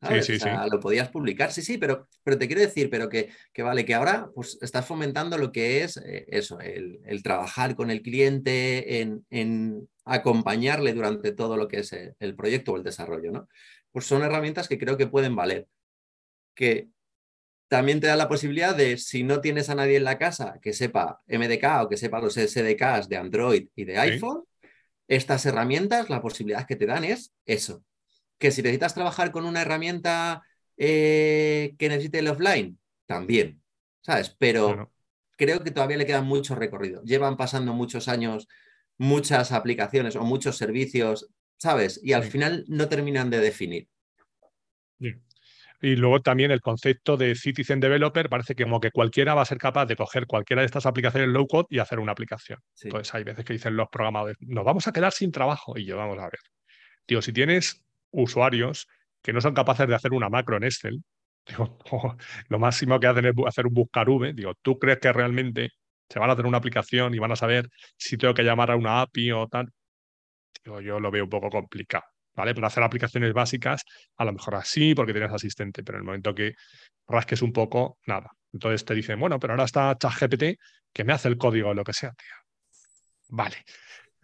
Sí, 0.10 0.21
sí, 0.24 0.39
sí. 0.39 0.50
Lo 0.71 0.80
podías 0.80 1.10
publicar, 1.10 1.52
sí, 1.52 1.62
sí, 1.62 1.78
pero, 1.78 2.08
pero 2.24 2.38
te 2.38 2.47
quiero 2.47 2.62
decir, 2.62 2.89
pero 2.89 3.08
que, 3.08 3.30
que 3.54 3.62
vale, 3.62 3.86
que 3.86 3.93
ahora 3.93 4.30
pues 4.34 4.58
estás 4.62 4.86
fomentando 4.86 5.38
lo 5.38 5.52
que 5.52 5.84
es 5.84 5.97
eh, 5.97 6.26
eso, 6.30 6.60
el, 6.60 7.00
el, 7.06 7.21
trabajar 7.21 7.76
con 7.76 7.91
el 7.91 8.02
cliente, 8.02 9.02
en, 9.02 9.24
en, 9.30 9.88
acompañarle 10.04 10.93
durante 10.93 11.32
todo 11.34 11.56
lo 11.56 11.67
que 11.67 11.82
es 11.82 11.93
eh, 11.93 12.15
el 12.19 12.36
proyecto 12.36 12.71
o 12.71 12.78
el 12.78 12.84
desarrollo, 12.84 13.32
¿no? 13.32 13.47
Pues 13.91 14.06
son 14.06 14.23
herramientas 14.23 14.67
que 14.67 14.77
creo 14.77 14.97
que 14.97 15.08
pueden 15.08 15.36
valer. 15.36 15.67
Que 16.56 16.89
también 17.67 17.99
te 18.01 18.08
da 18.08 18.15
la 18.15 18.27
posibilidad 18.27 18.75
de, 18.75 18.97
si 18.97 19.23
no 19.23 19.39
tienes 19.39 19.69
a 19.69 19.75
nadie 19.75 19.97
en 19.97 20.04
la 20.04 20.17
casa 20.17 20.60
que 20.62 20.73
sepa 20.73 21.21
MDK 21.27 21.84
o 21.84 21.89
que 21.89 21.97
sepa 21.97 22.19
los 22.19 22.36
SDKs 22.36 23.08
de 23.08 23.17
Android 23.17 23.69
y 23.75 23.86
de 23.86 23.97
iPhone, 23.97 24.43
estas 25.08 25.45
herramientas, 25.45 26.10
la 26.10 26.21
posibilidad 26.21 26.65
que 26.65 26.75
te 26.75 26.86
dan 26.86 27.06
es 27.06 27.34
eso, 27.45 27.84
que 28.38 28.51
si 28.51 28.62
necesitas 28.62 28.93
trabajar 28.93 29.32
con 29.32 29.45
una 29.45 29.62
herramienta 29.62 30.43
eh, 30.77 31.75
que 31.77 31.89
necesite 31.89 32.19
el 32.19 32.27
offline, 32.27 32.77
también, 33.06 33.62
¿sabes? 34.01 34.36
Pero 34.39 34.91
creo 35.38 35.63
que 35.63 35.71
todavía 35.71 35.97
le 35.97 36.06
queda 36.06 36.21
mucho 36.21 36.56
recorrido. 36.56 37.04
Llevan 37.04 37.38
pasando 37.38 37.73
muchos 37.73 38.08
años, 38.08 38.47
muchas 38.97 39.51
aplicaciones 39.51 40.15
o 40.15 40.23
muchos 40.23 40.58
servicios, 40.58 41.30
¿sabes? 41.62 42.00
Y 42.04 42.13
al 42.13 42.24
final 42.24 42.65
no 42.67 42.89
terminan 42.89 43.30
de 43.30 43.39
definir. 43.39 43.88
Y 44.97 45.95
luego 45.95 46.19
también 46.19 46.50
el 46.50 46.60
concepto 46.60 47.17
de 47.17 47.36
Citizen 47.36 47.80
Developer 47.80 48.30
parece 48.30 48.56
que 48.56 48.63
como 48.63 48.80
que 48.80 48.89
cualquiera 48.89 49.36
va 49.36 49.43
a 49.43 49.45
ser 49.45 49.60
capaz 49.60 49.86
de 49.86 49.95
coger 49.95 50.26
cualquiera 50.26 50.63
de 50.63 50.65
estas 50.65 50.88
aplicaciones 50.88 51.30
low 51.30 51.45
code 51.45 51.67
y 51.69 51.78
hacer 51.78 52.00
una 52.00 52.13
aplicación. 52.13 52.60
Entonces 52.82 53.13
hay 53.13 53.24
veces 53.24 53.45
que 53.45 53.54
dicen 53.54 53.76
los 53.76 53.89
programadores, 53.89 54.38
nos 54.39 54.65
vamos 54.65 54.88
a 54.88 54.91
quedar 54.91 55.12
sin 55.12 55.32
trabajo. 55.32 55.78
Y 55.78 55.86
yo, 55.86 55.97
vamos 55.97 56.17
a 56.17 56.24
ver. 56.24 56.39
Tío, 57.06 57.21
si 57.21 57.32
tienes 57.32 57.84
usuarios 58.10 58.88
que 59.21 59.32
no 59.32 59.39
son 59.39 59.54
capaces 59.54 59.88
de 59.88 59.93
hacer 59.93 60.13
una 60.13 60.30
macro 60.30 60.58
en 60.58 60.63
Excel. 60.63 61.04
Digo, 61.47 61.78
lo 62.50 62.60
máximo 62.60 63.00
que 63.00 63.06
hacen 63.06 63.26
es 63.26 63.34
hacer 63.45 63.67
un 63.67 63.74
buscar 63.76 64.10
V. 64.10 64.34
Digo, 64.34 64.56
¿tú 64.63 64.80
crees 64.80 64.97
que 64.97 65.13
realmente 65.13 65.69
se 66.10 66.17
van 66.17 66.32
a 66.32 66.34
hacer 66.34 66.47
una 66.47 66.58
aplicación 66.58 67.13
y 67.13 67.19
van 67.19 67.32
a 67.32 67.36
saber 67.36 67.69
si 67.97 68.17
tengo 68.17 68.34
que 68.34 68.43
llamar 68.43 68.71
a 68.71 68.76
una 68.76 69.02
API 69.02 69.32
o 69.32 69.47
tal? 69.47 69.71
Digo, 70.63 70.82
yo 70.82 71.00
lo 71.00 71.12
veo 71.12 71.24
un 71.24 71.30
poco 71.30 71.50
complicado. 71.50 72.06
¿Vale? 72.34 72.56
Para 72.56 72.67
hacer 72.67 72.82
aplicaciones 72.82 73.34
básicas, 73.34 73.84
a 74.15 74.24
lo 74.24 74.32
mejor 74.32 74.56
así, 74.56 74.95
porque 74.95 75.12
tienes 75.12 75.34
asistente, 75.34 75.84
pero 75.84 75.97
en 75.97 76.04
el 76.04 76.06
momento 76.06 76.34
que 76.34 76.54
rasques 77.06 77.41
un 77.41 77.52
poco, 77.52 77.97
nada. 78.06 78.32
Entonces 78.54 78.86
te 78.86 78.95
dicen, 78.95 79.19
bueno, 79.19 79.38
pero 79.38 79.54
ahora 79.54 79.65
está 79.65 79.95
ChatGPT 79.97 80.58
que 80.93 81.04
me 81.04 81.12
hace 81.12 81.28
el 81.28 81.38
código 81.38 81.69
o 81.69 81.74
lo 81.74 81.84
que 81.84 81.91
sea, 81.91 82.12
tío. 82.12 82.34
Vale. 83.30 83.58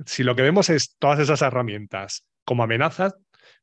Si 0.06 0.24
lo 0.24 0.36
que 0.36 0.42
vemos 0.42 0.70
es 0.70 0.96
todas 0.98 1.20
esas 1.20 1.42
herramientas 1.42 2.24
como 2.46 2.64
amenazas, 2.64 3.14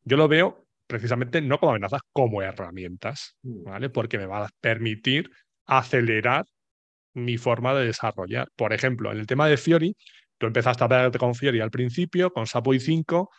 yo 0.03 0.17
lo 0.17 0.29
veo 0.29 0.67
precisamente 0.87 1.41
no 1.41 1.59
como 1.59 1.73
amenazas, 1.73 2.03
como 2.13 2.43
herramientas, 2.43 3.37
mm. 3.43 3.65
¿vale? 3.65 3.91
Porque 3.91 4.19
me 4.19 4.27
va 4.27 4.45
a 4.45 4.51
permitir 4.61 5.31
acelerar 5.67 6.45
mi 7.15 7.39
forma 7.39 7.75
de 7.75 7.87
desarrollar. 7.87 8.49
Por 8.57 8.73
ejemplo, 8.73 9.13
en 9.13 9.19
el 9.19 9.27
tema 9.27 9.49
de 9.49 9.57
Fiori, 9.57 9.97
tú 10.45 10.47
empezaste 10.47 10.85
a 10.85 10.89
pegarte 10.89 11.19
con 11.19 11.35
Fiori 11.35 11.61
al 11.61 11.71
principio, 11.71 12.31
con 12.31 12.47
SAP 12.47 12.67
UI 12.67 12.81
5, 12.81 13.31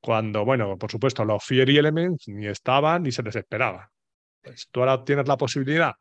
cuando, 0.00 0.44
bueno, 0.44 0.76
por 0.76 0.90
supuesto, 0.90 1.24
los 1.24 1.44
Fiori 1.44 1.76
Elements 1.76 2.28
ni 2.28 2.46
estaban 2.46 3.04
ni 3.04 3.12
se 3.12 3.22
les 3.22 3.36
esperaba. 3.36 3.88
Pues 4.42 4.68
tú 4.70 4.80
ahora 4.80 5.04
tienes 5.04 5.28
la 5.28 5.36
posibilidad 5.36 5.92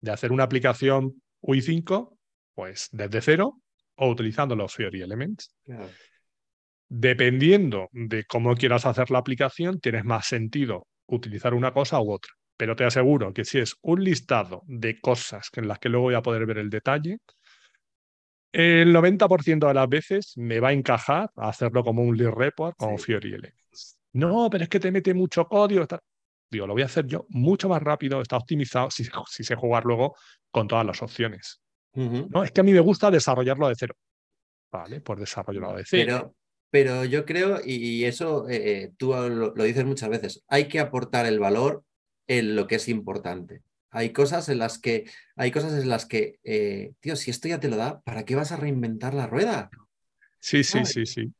de 0.00 0.10
hacer 0.10 0.32
una 0.32 0.44
aplicación 0.44 1.22
UI 1.40 1.62
5, 1.62 2.18
pues 2.54 2.88
desde 2.90 3.20
cero 3.20 3.60
o 3.96 4.08
utilizando 4.08 4.56
los 4.56 4.74
Fiori 4.74 5.00
Elements. 5.00 5.54
Dependiendo 6.88 7.88
de 7.92 8.24
cómo 8.24 8.56
quieras 8.56 8.86
hacer 8.86 9.10
la 9.10 9.18
aplicación, 9.18 9.78
tienes 9.78 10.04
más 10.04 10.26
sentido 10.26 10.88
utilizar 11.06 11.54
una 11.54 11.72
cosa 11.72 12.00
u 12.00 12.12
otra. 12.12 12.32
Pero 12.56 12.74
te 12.74 12.84
aseguro 12.84 13.32
que 13.32 13.44
si 13.44 13.58
es 13.58 13.76
un 13.82 14.02
listado 14.02 14.62
de 14.66 15.00
cosas 15.00 15.50
en 15.54 15.68
las 15.68 15.78
que 15.78 15.88
luego 15.88 16.06
voy 16.06 16.14
a 16.14 16.22
poder 16.22 16.46
ver 16.46 16.58
el 16.58 16.68
detalle, 16.68 17.18
el 18.52 18.94
90% 18.94 19.68
de 19.68 19.74
las 19.74 19.88
veces 19.88 20.32
me 20.36 20.60
va 20.60 20.68
a 20.68 20.72
encajar 20.72 21.30
a 21.36 21.48
hacerlo 21.48 21.84
como 21.84 22.02
un 22.02 22.16
lead 22.16 22.32
report 22.32 22.76
con 22.76 22.98
Fiori 22.98 23.28
Elements. 23.28 23.98
No, 24.12 24.48
pero 24.50 24.64
es 24.64 24.70
que 24.70 24.80
te 24.80 24.90
mete 24.90 25.14
mucho 25.14 25.46
código. 25.46 25.86
Digo, 26.50 26.66
lo 26.66 26.72
voy 26.72 26.82
a 26.82 26.86
hacer 26.86 27.06
yo 27.06 27.26
mucho 27.28 27.68
más 27.68 27.80
rápido, 27.82 28.20
está 28.20 28.36
optimizado 28.36 28.90
si, 28.90 29.04
si 29.28 29.44
sé 29.44 29.54
jugar 29.54 29.84
luego 29.84 30.16
con 30.50 30.66
todas 30.66 30.84
las 30.84 31.00
opciones. 31.02 31.60
No, 31.92 32.44
es 32.44 32.52
que 32.52 32.60
a 32.60 32.64
mí 32.64 32.72
me 32.72 32.80
gusta 32.80 33.10
desarrollarlo 33.10 33.68
de 33.68 33.74
cero. 33.76 33.94
Vale, 34.72 35.00
pues 35.00 35.20
desarrollarlo 35.20 35.76
de 35.76 35.84
cero. 35.84 36.34
Pero, 36.70 37.04
yo 37.04 37.24
creo, 37.24 37.60
y 37.64 38.04
eso 38.04 38.48
eh, 38.48 38.82
eh, 38.82 38.92
tú 38.96 39.12
lo, 39.12 39.52
dices 39.64 39.84
muchas 39.84 40.08
veces, 40.08 40.44
hay 40.46 40.68
que 40.68 40.78
aportar 40.78 41.26
el 41.26 41.40
valor 41.40 41.84
en 42.28 42.54
lo 42.54 42.68
que 42.68 42.76
es 42.76 42.88
importante. 42.88 43.62
Hay 43.90 44.12
cosas 44.12 44.48
en 44.48 44.58
las 44.58 44.78
que, 44.78 45.10
hay 45.36 45.50
cosas 45.50 45.72
en 45.82 45.88
las 45.88 46.06
que, 46.06 46.38
eh, 46.44 46.92
tío, 47.00 47.16
si 47.16 47.30
esto 47.30 47.48
ya 47.48 47.60
te 47.60 47.68
lo 47.68 47.76
da, 47.76 48.00
¿para 48.02 48.24
qué 48.24 48.36
vas 48.36 48.52
a 48.52 48.56
reinventar 48.56 49.14
la 49.14 49.26
rueda? 49.26 49.70
Sí, 50.38 50.64
sí, 50.64 50.84
sí, 50.84 51.06
sí. 51.06 51.32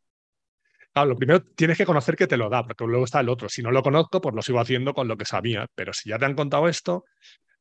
Claro, 0.93 1.11
lo 1.11 1.17
primero 1.17 1.43
tienes 1.43 1.79
que 1.79 1.87
conocer 1.87 2.17
que 2.17 2.27
te 2.27 2.37
lo 2.37 2.49
da, 2.49 2.65
porque 2.65 2.85
luego 2.85 3.05
está 3.05 3.21
el 3.21 3.29
otro. 3.29 3.49
Si 3.49 3.63
no 3.63 3.71
lo 3.71 3.83
conozco, 3.83 4.21
pues 4.21 4.35
lo 4.35 4.43
sigo 4.43 4.59
haciendo 4.59 4.93
con 4.93 5.07
lo 5.07 5.17
que 5.17 5.25
sabía. 5.25 5.67
Pero 5.75 5.93
si 5.93 6.11
ya 6.11 6.19
te 6.19 6.25
han 6.25 6.35
contado 6.35 6.69
esto, 6.69 7.05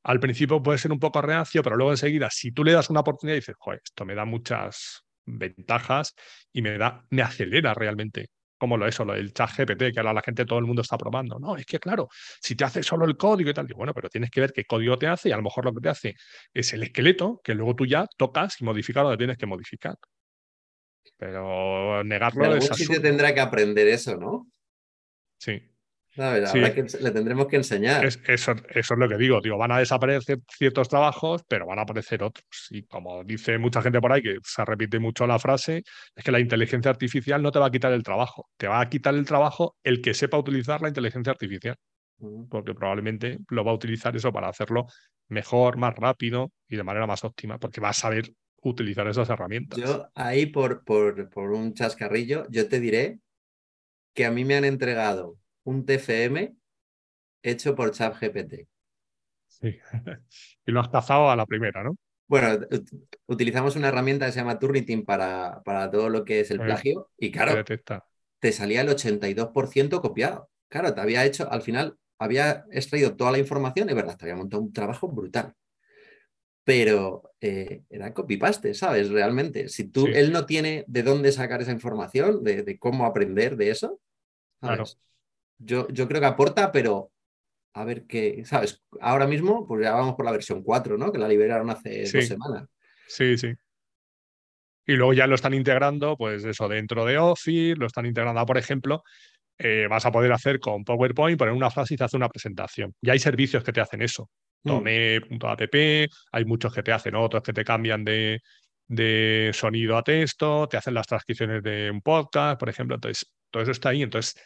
al 0.04 0.20
principio 0.20 0.64
puede 0.64 0.80
ser 0.80 0.92
un 0.92 1.00
poco 1.00 1.22
reacio, 1.22 1.62
pero 1.62 1.76
luego 1.76 1.92
enseguida, 1.92 2.30
si 2.32 2.52
tú 2.52 2.64
le 2.64 2.72
das 2.72 2.90
una 2.90 3.02
oportunidad 3.02 3.36
y 3.36 3.40
dices, 3.40 3.56
joder, 3.60 3.82
esto 3.84 4.06
me 4.06 4.16
da 4.16 4.26
muchas 4.26 5.04
ventajas 5.26 6.16
y 6.52 6.64
me 6.64 6.78
da, 6.78 7.06
me 7.12 7.22
acelera 7.22 7.74
realmente. 7.76 8.30
Como 8.60 8.78
lo 8.78 8.86
eso, 8.86 9.06
lo 9.06 9.14
del 9.14 9.34
chat 9.34 9.50
GPT, 9.52 9.94
que 9.94 10.00
ahora 10.00 10.14
la 10.14 10.22
gente, 10.22 10.46
todo 10.46 10.60
el 10.60 10.66
mundo 10.66 10.82
está 10.82 10.98
probando. 10.98 11.40
No, 11.40 11.56
es 11.56 11.66
que 11.66 11.80
claro, 11.80 12.10
si 12.42 12.56
te 12.56 12.66
hace 12.66 12.84
solo 12.84 13.06
el 13.06 13.16
código 13.16 13.50
y 13.50 13.54
tal, 13.54 13.68
bueno, 13.74 13.94
pero 13.94 14.10
tienes 14.10 14.30
que 14.30 14.42
ver 14.42 14.52
qué 14.52 14.66
código 14.66 14.98
te 14.98 15.08
hace 15.08 15.30
y 15.30 15.32
a 15.32 15.38
lo 15.38 15.44
mejor 15.44 15.66
lo 15.66 15.74
que 15.74 15.80
te 15.80 15.90
hace 15.90 16.16
es 16.54 16.74
el 16.74 16.84
esqueleto 16.84 17.40
que 17.44 17.56
luego 17.56 17.76
tú 17.76 17.86
ya 17.86 18.06
tocas 18.18 18.60
y 18.60 18.66
modificas 18.66 19.04
lo 19.04 19.12
que 19.12 19.18
tienes 19.18 19.38
que 19.38 19.46
modificar. 19.46 19.96
Pero 21.18 22.04
negarlo 22.04 22.46
en 22.46 22.52
algún 22.52 22.76
sitio 22.76 23.02
tendrá 23.02 23.34
que 23.34 23.40
aprender 23.40 23.88
eso, 23.88 24.16
¿no? 24.18 24.48
Sí. 25.38 25.62
Que 26.20 26.86
le 27.00 27.12
tendremos 27.12 27.48
que 27.48 27.56
enseñar. 27.56 28.06
eso, 28.06 28.20
eso, 28.28 28.54
es 28.74 28.90
lo 28.90 29.08
que 29.08 29.18
digo, 29.18 29.40
digo, 29.42 29.58
van 29.58 29.72
a 29.72 29.80
desaparecer 29.80 30.40
ciertos 30.48 30.90
trabajos, 30.90 31.44
pero 31.48 31.66
van 31.66 31.80
a 31.80 31.84
aparecer 31.84 32.24
otros. 32.24 32.46
Y 32.70 32.84
como 32.84 33.24
dice 33.24 33.58
mucha 33.58 33.82
gente 33.82 34.02
por 34.02 34.12
ahí, 34.12 34.22
que 34.22 34.38
se 34.44 34.66
repite 34.66 35.00
mucho 35.00 35.26
la 35.26 35.40
frase, 35.40 35.84
es 36.16 36.24
que 36.24 36.32
la 36.32 36.40
inteligencia 36.40 36.92
artificial 36.92 37.42
no 37.42 37.52
te 37.52 37.60
va 37.60 37.68
a 37.68 37.72
quitar 37.72 37.94
el 37.94 38.04
trabajo, 38.04 38.50
te 38.58 38.68
va 38.68 38.82
a 38.82 38.90
quitar 38.90 39.16
el 39.16 39.26
trabajo 39.26 39.78
el 39.84 40.02
que 40.02 40.14
sepa 40.14 40.38
utilizar 40.38 40.82
la 40.82 40.90
inteligencia 40.90 41.32
artificial, 41.32 41.76
porque 42.50 42.74
probablemente 42.74 43.40
lo 43.50 43.64
va 43.64 43.72
a 43.72 43.76
utilizar 43.76 44.16
eso 44.16 44.32
para 44.32 44.50
hacerlo 44.50 44.88
mejor, 45.30 45.78
más 45.78 45.96
rápido 45.96 46.52
y 46.68 46.76
de 46.76 46.84
manera 46.84 47.08
más 47.08 47.24
óptima, 47.24 47.58
porque 47.58 47.82
va 47.82 47.90
a 47.90 47.94
saber 47.94 48.32
utilizar 48.62 49.08
esas 49.08 49.30
herramientas. 49.30 49.80
Yo 49.80 50.10
ahí 50.16 50.48
por, 50.48 50.84
por, 50.84 51.30
por 51.30 51.52
un 51.52 51.74
chascarrillo, 51.74 52.46
yo 52.50 52.68
te 52.68 52.80
diré 52.80 53.20
que 54.14 54.26
a 54.26 54.32
mí 54.32 54.44
me 54.44 54.56
han 54.56 54.66
entregado 54.66 55.38
un 55.70 55.86
TFM 55.86 56.56
hecho 57.44 57.76
por 57.76 57.92
ChatGPT. 57.92 58.68
Sí, 59.48 59.78
y 60.66 60.72
lo 60.72 60.80
has 60.80 60.90
cazado 60.90 61.30
a 61.30 61.36
la 61.36 61.46
primera, 61.46 61.84
¿no? 61.84 61.96
Bueno, 62.28 62.60
utilizamos 63.26 63.76
una 63.76 63.88
herramienta 63.88 64.28
que 64.28 64.32
se 64.32 64.40
llama 64.40 64.60
Turnitin 64.60 65.04
para, 65.04 65.62
para 65.64 65.90
todo 65.90 66.10
lo 66.10 66.24
que 66.24 66.42
es 66.42 66.52
el 66.52 66.60
plagio 66.60 67.10
y 67.18 67.32
claro, 67.32 67.64
te 68.40 68.52
salía 68.52 68.82
el 68.82 68.90
82% 68.90 70.00
copiado. 70.00 70.50
Claro, 70.68 70.94
te 70.94 71.02
había 71.02 71.26
hecho, 71.26 71.52
al 71.52 71.64
final 71.64 71.98
había 72.20 72.66
extraído 72.72 73.16
toda 73.16 73.32
la 73.32 73.40
información, 73.40 73.90
es 73.90 73.96
verdad, 73.96 74.16
te 74.16 74.26
había 74.26 74.36
montado 74.36 74.62
un 74.62 74.72
trabajo 74.72 75.08
brutal. 75.08 75.56
Pero 76.64 77.32
eh, 77.42 77.82
era 77.90 78.14
copy-paste, 78.14 78.76
¿sabes? 78.76 79.10
Realmente. 79.10 79.68
Si 79.68 79.86
tú, 79.86 80.06
él 80.06 80.32
no 80.32 80.46
tiene 80.46 80.86
de 80.88 81.02
dónde 81.02 81.32
sacar 81.32 81.64
esa 81.64 81.72
información, 81.72 82.44
de, 82.44 82.78
cómo 82.78 83.06
aprender 83.06 83.58
de 83.58 83.72
eso, 83.72 84.00
Claro. 84.62 84.84
Yo, 85.60 85.88
yo 85.90 86.08
creo 86.08 86.22
que 86.22 86.28
aporta, 86.28 86.72
pero 86.72 87.12
a 87.74 87.86
ver 87.86 88.06
qué, 88.08 88.44
¿sabes? 88.46 88.84
Ahora 89.00 89.28
mismo, 89.28 89.68
pues 89.68 89.84
ya 89.84 89.94
vamos 89.94 90.16
por 90.16 90.26
la 90.26 90.32
versión 90.32 90.64
4, 90.64 90.98
¿no? 90.98 91.12
Que 91.12 91.20
la 91.20 91.28
liberaron 91.28 91.70
hace 91.70 92.10
dos 92.12 92.26
semanas. 92.26 92.68
Sí, 93.08 93.38
sí. 93.38 93.54
Y 94.86 94.94
luego 94.94 95.14
ya 95.14 95.28
lo 95.28 95.36
están 95.36 95.54
integrando, 95.54 96.18
pues 96.18 96.44
eso, 96.44 96.68
dentro 96.68 97.06
de 97.06 97.18
Office, 97.18 97.76
lo 97.76 97.86
están 97.86 98.08
integrando, 98.08 98.44
por 98.46 98.58
ejemplo, 98.58 99.04
eh, 99.58 99.88
vas 99.90 100.06
a 100.06 100.12
poder 100.12 100.32
hacer 100.32 100.60
con 100.60 100.84
PowerPoint, 100.84 101.38
poner 101.38 101.54
una 101.54 101.70
frase 101.70 101.94
y 101.94 101.98
te 101.98 102.06
hace 102.06 102.18
una 102.18 102.30
presentación. 102.30 102.96
Ya 103.02 103.14
hay 103.14 103.20
servicios 103.20 103.64
que 103.64 103.72
te 103.72 103.82
hacen 103.82 104.02
eso. 104.02 104.30
Mm. 104.64 104.70
Tome.app, 104.70 105.76
hay 106.32 106.46
muchos 106.46 106.74
que 106.74 106.82
te 106.82 106.92
hacen, 106.92 107.16
otros 107.16 107.44
que 107.44 107.54
te 107.54 107.64
cambian 107.64 108.04
de, 108.04 108.42
de 108.88 109.52
sonido 109.54 109.96
a 109.96 110.04
texto, 110.04 110.68
te 110.68 110.78
hacen 110.78 110.94
las 110.96 111.08
transcripciones 111.08 111.62
de 111.62 111.92
un 111.92 112.02
podcast, 112.02 112.60
por 112.60 112.70
ejemplo. 112.70 112.96
Entonces, 112.96 113.32
todo 113.52 113.64
eso 113.64 113.72
está 113.72 113.90
ahí. 113.90 114.02
Entonces, 114.02 114.42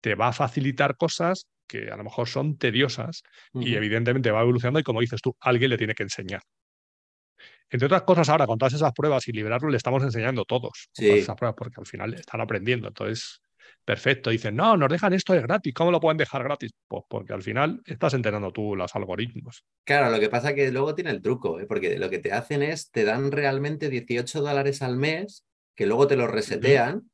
te 0.00 0.14
va 0.14 0.28
a 0.28 0.32
facilitar 0.32 0.96
cosas 0.96 1.46
que 1.66 1.90
a 1.90 1.96
lo 1.96 2.04
mejor 2.04 2.28
son 2.28 2.56
tediosas 2.58 3.22
y 3.54 3.74
evidentemente 3.74 4.30
va 4.30 4.42
evolucionando 4.42 4.78
y 4.78 4.84
como 4.84 5.00
dices 5.00 5.20
tú, 5.20 5.36
alguien 5.40 5.70
le 5.70 5.78
tiene 5.78 5.94
que 5.94 6.04
enseñar. 6.04 6.42
Entre 7.68 7.86
otras 7.86 8.02
cosas, 8.02 8.28
ahora 8.28 8.46
con 8.46 8.58
todas 8.58 8.74
esas 8.74 8.92
pruebas 8.92 9.26
y 9.26 9.32
liberarlo, 9.32 9.68
le 9.68 9.76
estamos 9.76 10.02
enseñando 10.02 10.44
todos 10.44 10.88
esas 10.96 11.36
pruebas 11.36 11.56
porque 11.58 11.80
al 11.80 11.86
final 11.86 12.14
están 12.14 12.40
aprendiendo. 12.40 12.88
Entonces, 12.88 13.40
perfecto. 13.84 14.30
Dicen, 14.30 14.54
no, 14.54 14.76
nos 14.76 14.88
dejan 14.88 15.12
esto 15.12 15.32
de 15.32 15.42
gratis. 15.42 15.74
¿Cómo 15.74 15.90
lo 15.90 16.00
pueden 16.00 16.16
dejar 16.16 16.44
gratis? 16.44 16.70
Pues 16.86 17.02
porque 17.08 17.32
al 17.32 17.42
final 17.42 17.82
estás 17.84 18.14
entrenando 18.14 18.52
tú 18.52 18.76
los 18.76 18.94
algoritmos. 18.94 19.64
Claro, 19.84 20.10
lo 20.10 20.20
que 20.20 20.28
pasa 20.28 20.50
es 20.50 20.54
que 20.54 20.70
luego 20.70 20.94
tiene 20.94 21.10
el 21.10 21.22
truco, 21.22 21.58
¿eh? 21.58 21.66
porque 21.66 21.98
lo 21.98 22.08
que 22.08 22.20
te 22.20 22.32
hacen 22.32 22.62
es, 22.62 22.90
te 22.92 23.02
dan 23.02 23.32
realmente 23.32 23.88
18 23.88 24.42
dólares 24.42 24.80
al 24.82 24.96
mes, 24.96 25.44
que 25.74 25.86
luego 25.86 26.06
te 26.06 26.16
lo 26.16 26.28
resetean. 26.28 27.10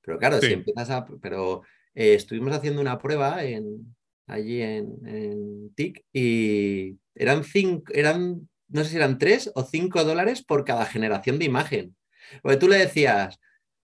Pero 0.00 0.18
claro, 0.18 0.40
si 0.40 0.54
empiezas 0.54 0.88
a. 0.88 1.06
Pero 1.20 1.62
eh, 1.94 2.14
estuvimos 2.14 2.52
haciendo 2.52 2.80
una 2.80 2.98
prueba 2.98 3.44
en, 3.44 3.94
allí 4.26 4.62
en, 4.62 5.72
TIC 5.74 6.04
y 6.12 6.98
eran, 7.14 7.44
cinco, 7.44 7.92
eran, 7.94 8.48
no 8.68 8.84
sé 8.84 8.90
si 8.90 8.96
eran 8.96 9.18
tres 9.18 9.50
o 9.54 9.64
cinco 9.64 10.04
dólares 10.04 10.42
por 10.42 10.64
cada 10.64 10.86
generación 10.86 11.38
de 11.38 11.44
imagen. 11.44 11.96
Porque 12.42 12.58
tú 12.58 12.68
le 12.68 12.78
decías, 12.78 13.38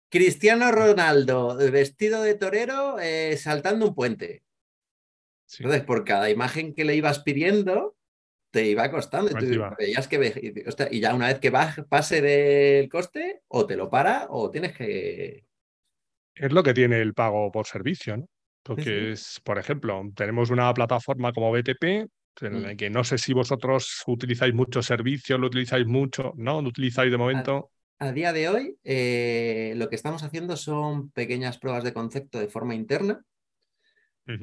Cristiano 0.09 0.71
Ronaldo 0.71 1.55
vestido 1.71 2.21
de 2.21 2.35
torero 2.35 2.99
eh, 2.99 3.37
saltando 3.37 3.87
un 3.87 3.95
puente. 3.95 4.43
Entonces, 5.57 5.83
por 5.83 6.05
cada 6.05 6.29
imagen 6.29 6.73
que 6.73 6.85
le 6.85 6.95
ibas 6.95 7.19
pidiendo, 7.19 7.95
te 8.51 8.67
iba 8.67 8.89
costando. 8.91 9.31
Veías 9.77 10.07
que, 10.07 10.53
y 10.91 10.99
ya 10.99 11.13
una 11.13 11.27
vez 11.27 11.39
que 11.39 11.51
pase 11.51 12.21
del 12.21 12.89
coste, 12.89 13.41
o 13.47 13.65
te 13.65 13.75
lo 13.75 13.89
para 13.89 14.27
o 14.29 14.49
tienes 14.49 14.73
que, 14.73 15.45
es 16.41 16.51
lo 16.51 16.63
que 16.63 16.73
tiene 16.73 16.99
el 16.99 17.13
pago 17.13 17.51
por 17.51 17.67
servicio, 17.67 18.17
¿no? 18.17 18.25
Porque 18.63 19.11
es, 19.11 19.39
por 19.43 19.59
ejemplo, 19.59 20.01
tenemos 20.15 20.49
una 20.49 20.73
plataforma 20.73 21.31
como 21.33 21.51
BTP 21.51 21.83
en 22.41 22.63
la 22.63 22.73
mm. 22.73 22.77
que 22.77 22.89
no 22.89 23.03
sé 23.03 23.17
si 23.17 23.33
vosotros 23.33 24.03
utilizáis 24.07 24.53
muchos 24.53 24.87
servicios, 24.87 25.39
lo 25.39 25.47
utilizáis 25.47 25.85
mucho, 25.85 26.33
¿no? 26.37 26.61
¿Lo 26.61 26.69
utilizáis 26.69 27.11
de 27.11 27.17
momento? 27.17 27.71
A, 27.99 28.11
día 28.11 28.33
de 28.33 28.49
hoy, 28.49 28.75
eh, 28.83 29.73
lo 29.77 29.87
que 29.87 29.95
estamos 29.95 30.23
haciendo 30.23 30.57
son 30.57 31.11
pequeñas 31.11 31.59
pruebas 31.59 31.83
de 31.83 31.93
concepto 31.93 32.39
de 32.39 32.47
forma 32.47 32.73
interna 32.73 33.23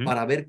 para 0.04 0.24
ver 0.24 0.48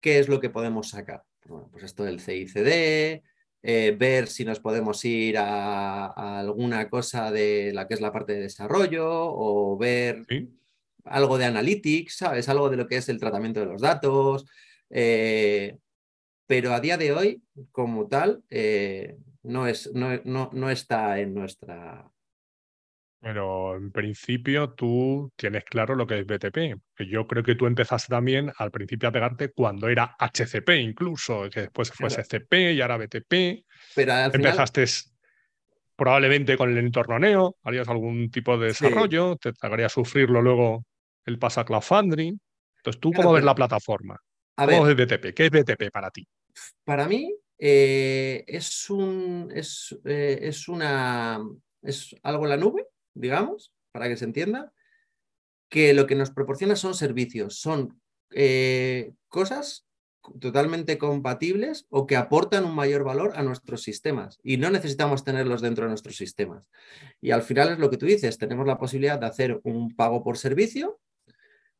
qué 0.00 0.18
es 0.18 0.28
lo 0.28 0.40
que 0.40 0.50
podemos 0.50 0.88
sacar. 0.88 1.22
Bueno, 1.44 1.68
pues 1.70 1.84
esto 1.84 2.02
del 2.02 2.20
CICD, 2.20 3.22
eh, 3.62 3.96
ver 3.96 4.26
si 4.26 4.44
nos 4.44 4.58
podemos 4.58 5.04
ir 5.04 5.38
a, 5.38 6.40
alguna 6.40 6.88
cosa 6.88 7.30
de 7.30 7.72
la 7.72 7.86
que 7.86 7.94
es 7.94 8.00
la 8.00 8.12
parte 8.12 8.32
de 8.32 8.40
desarrollo 8.40 9.06
o 9.08 9.76
ver 9.76 10.26
algo 11.04 11.38
de 11.38 11.46
analytics, 11.46 12.16
¿sabes? 12.16 12.48
Algo 12.48 12.70
de 12.70 12.76
lo 12.76 12.86
que 12.86 12.96
es 12.96 13.08
el 13.08 13.18
tratamiento 13.18 13.60
de 13.60 13.66
los 13.66 13.80
datos. 13.80 14.46
Eh, 14.90 15.76
pero 16.46 16.72
a 16.72 16.80
día 16.80 16.96
de 16.96 17.12
hoy, 17.12 17.42
como 17.70 18.06
tal, 18.08 18.42
eh, 18.50 19.16
no, 19.42 19.66
es, 19.66 19.90
no, 19.94 20.70
está 20.70 21.18
en 21.18 21.34
nuestra, 21.34 22.10
pero 23.22 23.76
en 23.76 23.92
principio 23.92 24.70
tú 24.70 25.32
tienes 25.36 25.62
claro 25.64 25.94
lo 25.94 26.08
que 26.08 26.18
es 26.18 26.26
BTP. 26.26 26.82
Que 26.96 27.06
yo 27.06 27.28
creo 27.28 27.44
que 27.44 27.54
tú 27.54 27.66
empezaste 27.66 28.08
también 28.08 28.52
al 28.58 28.72
principio 28.72 29.08
a 29.08 29.12
pegarte 29.12 29.52
cuando 29.52 29.88
era 29.88 30.16
HCP 30.18 30.70
incluso, 30.80 31.48
que 31.48 31.60
después 31.60 31.92
fue 31.92 32.10
SCP 32.10 32.72
y 32.74 32.80
ahora 32.80 32.96
BTP. 32.96 33.64
Pero 33.94 34.12
Empezaste 34.12 34.86
probablemente 35.94 36.56
con 36.56 36.70
el 36.70 36.78
entorno 36.78 37.20
Neo, 37.20 37.56
harías 37.62 37.88
algún 37.88 38.28
tipo 38.28 38.58
de 38.58 38.68
desarrollo, 38.68 39.36
te 39.36 39.52
haría 39.60 39.88
sufrirlo 39.88 40.42
luego 40.42 40.84
el 41.26 41.38
Pasa 41.38 41.64
Cloud 41.64 41.82
Foundry. 41.82 42.38
Entonces, 42.76 43.00
¿tú 43.00 43.12
cómo 43.12 43.32
ves 43.32 43.44
la 43.44 43.54
plataforma? 43.54 44.18
¿Cómo 44.56 44.88
es 44.88 44.96
BTP? 44.96 45.34
¿Qué 45.34 45.46
es 45.46 45.50
BTP 45.50 45.90
para 45.92 46.10
ti? 46.10 46.26
Para 46.84 47.08
mí 47.08 47.34
eh, 47.58 48.44
es, 48.46 48.90
un, 48.90 49.50
es, 49.54 49.96
eh, 50.04 50.38
es, 50.42 50.68
una, 50.68 51.40
es 51.82 52.14
algo 52.22 52.44
en 52.44 52.50
la 52.50 52.56
nube 52.56 52.86
digamos, 53.14 53.72
para 53.92 54.08
que 54.08 54.16
se 54.16 54.24
entienda, 54.24 54.72
que 55.68 55.94
lo 55.94 56.06
que 56.06 56.14
nos 56.14 56.30
proporciona 56.30 56.76
son 56.76 56.94
servicios, 56.94 57.58
son 57.58 58.00
eh, 58.30 59.12
cosas 59.28 59.86
totalmente 60.38 60.98
compatibles 60.98 61.86
o 61.88 62.06
que 62.06 62.16
aportan 62.16 62.64
un 62.64 62.76
mayor 62.76 63.02
valor 63.02 63.32
a 63.34 63.42
nuestros 63.42 63.82
sistemas 63.82 64.38
y 64.44 64.56
no 64.56 64.70
necesitamos 64.70 65.24
tenerlos 65.24 65.62
dentro 65.62 65.84
de 65.84 65.88
nuestros 65.88 66.16
sistemas. 66.16 66.68
Y 67.20 67.32
al 67.32 67.42
final 67.42 67.72
es 67.72 67.78
lo 67.78 67.90
que 67.90 67.96
tú 67.96 68.06
dices, 68.06 68.38
tenemos 68.38 68.66
la 68.66 68.78
posibilidad 68.78 69.18
de 69.18 69.26
hacer 69.26 69.60
un 69.64 69.96
pago 69.96 70.22
por 70.22 70.38
servicio, 70.38 71.00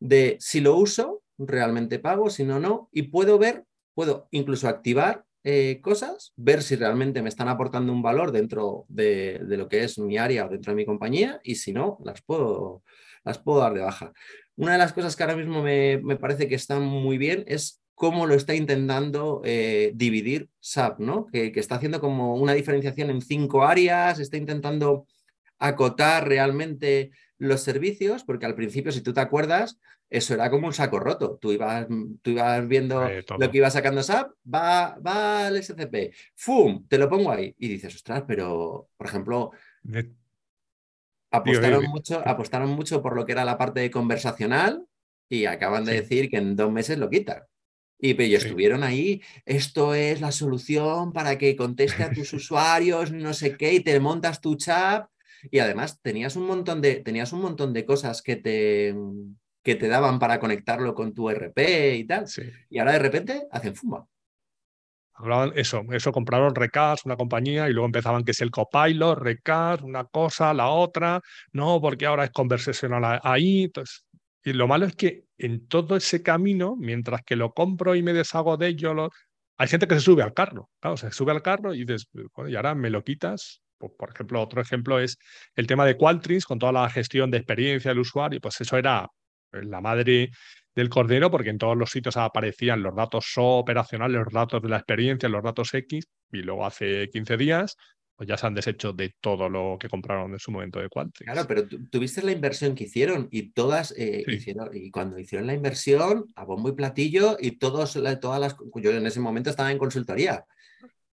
de 0.02 0.36
si 0.40 0.60
lo 0.60 0.76
uso, 0.76 1.22
realmente 1.38 2.00
pago, 2.00 2.28
si 2.28 2.42
no, 2.42 2.58
no, 2.58 2.88
y 2.92 3.02
puedo 3.02 3.38
ver, 3.38 3.64
puedo 3.94 4.26
incluso 4.32 4.68
activar 4.68 5.24
eh, 5.44 5.80
cosas, 5.80 6.32
ver 6.36 6.62
si 6.62 6.74
realmente 6.74 7.22
me 7.22 7.28
están 7.28 7.48
aportando 7.48 7.92
un 7.92 8.02
valor 8.02 8.32
dentro 8.32 8.84
de, 8.88 9.40
lo 9.46 9.68
que 9.68 9.84
es 9.84 9.98
mi 9.98 10.18
área 10.18 10.46
o 10.46 10.48
dentro 10.48 10.72
de 10.72 10.76
mi 10.76 10.84
compañía 10.84 11.40
y 11.44 11.54
si 11.54 11.72
no, 11.72 11.98
las 12.04 12.20
puedo, 12.20 12.82
las 13.24 13.38
puedo 13.38 13.60
dar 13.60 13.74
de 13.74 13.80
baja. 13.80 14.12
Una 14.56 14.72
de 14.72 14.78
las 14.78 14.92
cosas 14.92 15.14
que 15.14 15.22
ahora 15.22 15.36
mismo 15.36 15.62
me, 15.62 16.00
parece 16.16 16.48
que 16.48 16.56
está 16.56 16.80
muy 16.80 17.16
bien 17.16 17.44
es 17.46 17.80
cómo 17.94 18.26
lo 18.26 18.34
está 18.34 18.56
intentando 18.56 19.40
eh, 19.44 19.92
dividir 19.94 20.48
SAP, 20.58 20.98
¿no? 20.98 21.26
Que, 21.26 21.52
que, 21.52 21.60
está 21.60 21.76
haciendo 21.76 22.00
como 22.00 22.34
una 22.34 22.54
diferenciación 22.54 23.10
en 23.10 23.20
cinco 23.20 23.62
áreas, 23.62 24.18
está 24.18 24.36
intentando 24.36 25.06
acotar 25.60 26.26
realmente 26.26 27.12
los 27.42 27.62
servicios, 27.62 28.24
porque 28.24 28.46
al 28.46 28.54
principio, 28.54 28.92
si 28.92 29.00
tú 29.00 29.12
te 29.12 29.20
acuerdas, 29.20 29.78
eso 30.08 30.34
era 30.34 30.50
como 30.50 30.66
un 30.66 30.72
saco 30.72 31.00
roto. 31.00 31.38
Tú 31.40 31.52
ibas, 31.52 31.86
tú 32.22 32.30
ibas 32.30 32.66
viendo 32.68 33.08
lo 33.38 33.50
que 33.50 33.58
iba 33.58 33.70
sacando 33.70 34.02
SAP, 34.02 34.32
va, 34.52 34.96
va 35.04 35.46
al 35.46 35.62
SCP, 35.62 36.14
¡fum! 36.34 36.86
Te 36.86 36.98
lo 36.98 37.08
pongo 37.08 37.32
ahí. 37.32 37.54
Y 37.58 37.68
dices, 37.68 37.94
ostras, 37.94 38.24
pero, 38.26 38.88
por 38.96 39.06
ejemplo, 39.06 39.50
apostaron, 41.30 41.84
mucho, 41.86 42.22
apostaron 42.26 42.70
mucho 42.70 43.02
por 43.02 43.16
lo 43.16 43.24
que 43.24 43.32
era 43.32 43.44
la 43.44 43.58
parte 43.58 43.90
conversacional 43.90 44.86
y 45.28 45.46
acaban 45.46 45.84
de 45.84 45.94
decir 45.94 46.28
que 46.30 46.36
en 46.36 46.56
dos 46.56 46.70
meses 46.70 46.98
lo 46.98 47.10
quitan. 47.10 47.42
Y, 47.98 48.34
estuvieron 48.34 48.82
ahí, 48.82 49.22
esto 49.46 49.94
es 49.94 50.20
la 50.20 50.32
solución 50.32 51.12
para 51.12 51.38
que 51.38 51.54
conteste 51.54 52.02
a 52.02 52.12
tus 52.12 52.32
usuarios, 52.32 53.12
no 53.12 53.32
sé 53.32 53.56
qué, 53.56 53.74
y 53.74 53.80
te 53.80 53.98
montas 54.00 54.40
tu 54.40 54.56
chat. 54.56 55.06
Y 55.50 55.58
además 55.58 56.00
tenías 56.02 56.36
un 56.36 56.46
montón 56.46 56.80
de, 56.80 56.96
tenías 56.96 57.32
un 57.32 57.42
montón 57.42 57.72
de 57.72 57.84
cosas 57.84 58.22
que 58.22 58.36
te, 58.36 58.94
que 59.62 59.74
te 59.74 59.88
daban 59.88 60.18
para 60.18 60.38
conectarlo 60.40 60.94
con 60.94 61.14
tu 61.14 61.30
RP 61.30 61.96
y 61.96 62.04
tal. 62.04 62.26
Y 62.68 62.78
ahora 62.78 62.92
de 62.92 62.98
repente 62.98 63.46
hacen 63.50 63.74
fuma. 63.74 64.06
Hablaban 65.14 65.52
eso, 65.56 65.82
eso 65.92 66.10
compraron 66.10 66.54
Recast, 66.54 67.04
una 67.06 67.16
compañía, 67.16 67.68
y 67.68 67.72
luego 67.72 67.86
empezaban 67.86 68.24
que 68.24 68.32
es 68.32 68.40
el 68.40 68.50
copilot, 68.50 69.18
Recast, 69.18 69.82
una 69.82 70.04
cosa, 70.04 70.54
la 70.54 70.68
otra, 70.68 71.20
no, 71.52 71.80
porque 71.80 72.06
ahora 72.06 72.24
es 72.24 72.30
conversacional 72.30 73.20
ahí. 73.22 73.64
Entonces, 73.64 74.04
y 74.44 74.52
lo 74.52 74.66
malo 74.66 74.86
es 74.86 74.96
que 74.96 75.24
en 75.38 75.68
todo 75.68 75.96
ese 75.96 76.22
camino, 76.22 76.76
mientras 76.76 77.22
que 77.22 77.36
lo 77.36 77.52
compro 77.52 77.94
y 77.94 78.02
me 78.02 78.12
deshago 78.12 78.56
de 78.56 78.68
ello, 78.68 79.10
hay 79.56 79.68
gente 79.68 79.86
que 79.86 79.94
se 79.94 80.00
sube 80.00 80.22
al 80.22 80.34
carro, 80.34 80.70
claro, 80.80 80.96
se 80.96 81.12
sube 81.12 81.30
al 81.30 81.42
carro 81.42 81.74
y 81.74 81.84
dices, 81.84 82.08
y 82.48 82.56
ahora 82.56 82.74
me 82.74 82.90
lo 82.90 83.04
quitas. 83.04 83.61
Por 83.90 84.10
ejemplo, 84.10 84.40
otro 84.40 84.60
ejemplo 84.60 84.98
es 85.00 85.18
el 85.54 85.66
tema 85.66 85.84
de 85.84 85.96
Qualtrics 85.96 86.44
con 86.44 86.58
toda 86.58 86.72
la 86.72 86.90
gestión 86.90 87.30
de 87.30 87.38
experiencia 87.38 87.90
del 87.90 88.00
usuario, 88.00 88.40
pues 88.40 88.60
eso 88.60 88.76
era 88.76 89.08
la 89.52 89.80
madre 89.80 90.30
del 90.74 90.88
cordero, 90.88 91.30
porque 91.30 91.50
en 91.50 91.58
todos 91.58 91.76
los 91.76 91.90
sitios 91.90 92.16
aparecían 92.16 92.82
los 92.82 92.94
datos 92.94 93.26
SO 93.32 93.58
operacionales, 93.58 94.22
los 94.24 94.32
datos 94.32 94.62
de 94.62 94.68
la 94.68 94.76
experiencia, 94.76 95.28
los 95.28 95.42
datos 95.42 95.74
X, 95.74 96.06
y 96.32 96.38
luego 96.38 96.64
hace 96.64 97.08
15 97.10 97.36
días 97.36 97.76
pues 98.16 98.28
ya 98.28 98.36
se 98.36 98.46
han 98.46 98.54
deshecho 98.54 98.92
de 98.92 99.14
todo 99.20 99.48
lo 99.48 99.76
que 99.80 99.88
compraron 99.88 100.32
en 100.32 100.38
su 100.38 100.52
momento 100.52 100.78
de 100.78 100.88
Qualtrics. 100.88 101.32
Claro, 101.32 101.48
pero 101.48 101.66
tuviste 101.90 102.22
la 102.22 102.32
inversión 102.32 102.74
que 102.74 102.84
hicieron 102.84 103.28
y 103.30 103.50
todas 103.50 103.92
eh, 103.96 104.22
hicieron, 104.26 104.70
y 104.72 104.90
cuando 104.90 105.18
hicieron 105.18 105.46
la 105.46 105.54
inversión, 105.54 106.26
a 106.36 106.44
bombo 106.44 106.68
y 106.68 106.72
platillo, 106.72 107.36
y 107.40 107.58
todos, 107.58 107.98
todas 108.20 108.40
las, 108.40 108.56
yo 108.76 108.90
en 108.92 109.06
ese 109.06 109.20
momento 109.20 109.50
estaba 109.50 109.72
en 109.72 109.78
consultoría, 109.78 110.44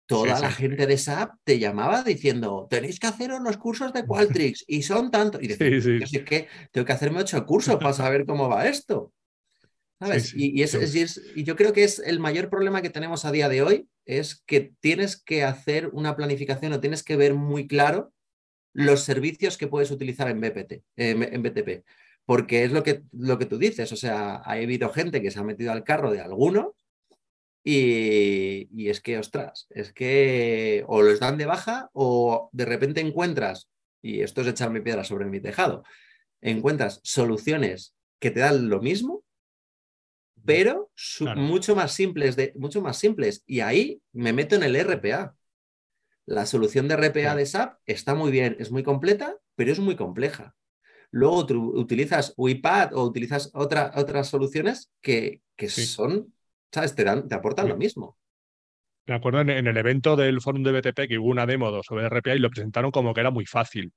toda 0.06 0.40
la 0.40 0.50
gente 0.50 0.86
de 0.86 0.96
SAP 0.96 1.34
te 1.44 1.58
llamaba 1.58 2.02
diciendo, 2.02 2.66
tenéis 2.70 2.98
que 2.98 3.08
hacer 3.08 3.32
unos 3.32 3.56
cursos 3.56 3.92
de 3.92 4.04
Qualtrics 4.06 4.64
y 4.66 4.82
son 4.82 5.10
tantos. 5.10 5.42
Y 5.42 5.48
decía, 5.48 5.98
es 6.02 6.24
que 6.24 6.48
tengo 6.70 6.84
que 6.84 6.92
hacerme 6.92 7.20
ocho 7.20 7.44
cursos 7.44 7.76
para 7.76 7.92
saber 7.92 8.24
cómo 8.24 8.48
va 8.48 8.66
esto. 8.66 9.12
¿Sabes? 9.98 10.34
Y, 10.34 10.62
y, 10.62 11.44
yo 11.44 11.56
creo 11.56 11.72
que 11.72 11.82
es 11.82 12.00
el 12.00 12.20
mayor 12.20 12.50
problema 12.50 12.82
que 12.82 12.90
tenemos 12.90 13.24
a 13.24 13.32
día 13.32 13.48
de 13.48 13.62
hoy, 13.62 13.88
es 14.04 14.42
que 14.46 14.72
tienes 14.80 15.16
que 15.16 15.42
hacer 15.42 15.88
una 15.92 16.16
planificación 16.16 16.74
o 16.74 16.80
tienes 16.80 17.02
que 17.02 17.16
ver 17.16 17.32
muy 17.32 17.66
claro 17.66 18.12
los 18.74 19.00
servicios 19.00 19.56
que 19.56 19.68
puedes 19.68 19.90
utilizar 19.90 20.28
en, 20.28 20.40
BPT, 20.40 20.82
en 20.96 21.42
BTP. 21.42 21.86
Porque 22.26 22.64
es 22.64 22.72
lo 22.72 22.82
que, 22.82 23.04
lo 23.12 23.38
que 23.38 23.46
tú 23.46 23.56
dices, 23.56 23.90
o 23.90 23.96
sea, 23.96 24.36
ha 24.36 24.52
habido 24.52 24.90
gente 24.90 25.22
que 25.22 25.30
se 25.30 25.38
ha 25.38 25.44
metido 25.44 25.72
al 25.72 25.82
carro 25.82 26.10
de 26.10 26.20
alguno 26.20 26.76
y, 27.68 28.88
es 28.88 29.00
que, 29.00 29.18
ostras, 29.18 29.66
es 29.70 29.92
que 29.92 30.84
o 30.86 31.02
los 31.02 31.18
dan 31.18 31.36
de 31.36 31.46
baja 31.46 31.90
o 31.94 32.48
de 32.52 32.64
repente 32.64 33.00
encuentras, 33.00 33.68
y 34.00 34.20
esto 34.20 34.42
es 34.42 34.46
echarme 34.46 34.82
piedra 34.82 35.02
sobre 35.02 35.24
mi 35.24 35.40
tejado, 35.40 35.82
encuentras 36.40 37.00
soluciones 37.02 37.92
que 38.20 38.30
te 38.30 38.38
dan 38.38 38.68
lo 38.68 38.80
mismo, 38.80 39.24
pero 40.44 40.92
mucho, 41.34 41.74
más 41.74 41.92
simples 41.92 42.36
de, 42.36 42.52
mucho 42.54 42.80
más 42.82 42.98
simples. 42.98 43.42
Y 43.46 43.60
ahí 43.60 44.00
me 44.12 44.32
meto 44.32 44.54
en 44.54 44.62
el 44.62 44.76
RPA. 44.76 45.34
La 46.24 46.46
solución 46.46 46.86
de 46.86 46.94
RPA 46.94 47.34
de 47.34 47.46
SAP 47.46 47.80
está 47.84 48.14
muy 48.14 48.30
bien, 48.30 48.56
es 48.60 48.70
muy 48.70 48.84
completa, 48.84 49.38
pero 49.56 49.72
es 49.72 49.80
muy 49.80 49.96
compleja. 49.96 50.54
Luego 51.10 51.44
utilizas 51.74 52.32
UiPath 52.36 52.92
o 52.92 53.02
utilizas 53.02 53.50
otras 53.54 54.28
soluciones 54.28 54.92
que, 55.00 55.42
que 55.56 55.68
son 55.68 56.32
¿sabes? 56.72 56.94
Te, 56.94 57.04
dan, 57.04 57.28
te 57.28 57.34
aportan 57.34 57.68
lo 57.68 57.76
mismo. 57.76 58.18
Me 59.06 59.14
acuerdo 59.14 59.40
en, 59.40 59.50
el 59.50 59.76
evento 59.76 60.16
del 60.16 60.40
Fórum 60.40 60.64
de 60.64 60.72
BTP 60.72 61.08
que 61.08 61.18
hubo 61.18 61.30
una 61.30 61.46
demo 61.46 61.82
sobre 61.82 62.08
RPA 62.08 62.34
y 62.34 62.40
lo 62.40 62.50
presentaron 62.50 62.90
como 62.90 63.14
que 63.14 63.20
era 63.20 63.30
muy 63.30 63.46
fácil. 63.46 63.92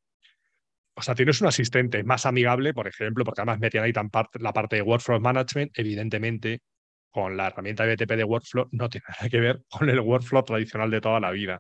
O 0.94 1.02
sea, 1.02 1.16
tienes 1.16 1.42
un 1.42 1.48
asistente 1.48 2.04
más 2.04 2.26
amigable, 2.26 2.74
por 2.74 2.88
ejemplo, 2.88 3.24
porque 3.24 3.42
además 3.42 3.60
metían 3.60 3.86
ahí 3.86 3.94
tan 3.94 4.10
la 4.34 4.54
parte 4.54 4.76
de 4.76 4.82
Workflow 4.84 5.20
Management, 5.20 5.72
evidentemente, 5.76 6.62
con 7.10 7.38
la 7.38 7.48
herramienta 7.48 7.86
de 7.86 7.96
BTP 7.96 8.12
de 8.12 8.24
Workflow 8.24 8.68
no 8.72 8.90
tiene 8.90 9.06
nada 9.10 9.30
que 9.30 9.40
ver 9.40 9.62
con 9.70 9.90
el 9.90 10.00
Workflow 10.00 10.44
tradicional 10.44 10.92
de 10.92 11.02
toda 11.02 11.20
la 11.20 11.32
vida. 11.32 11.60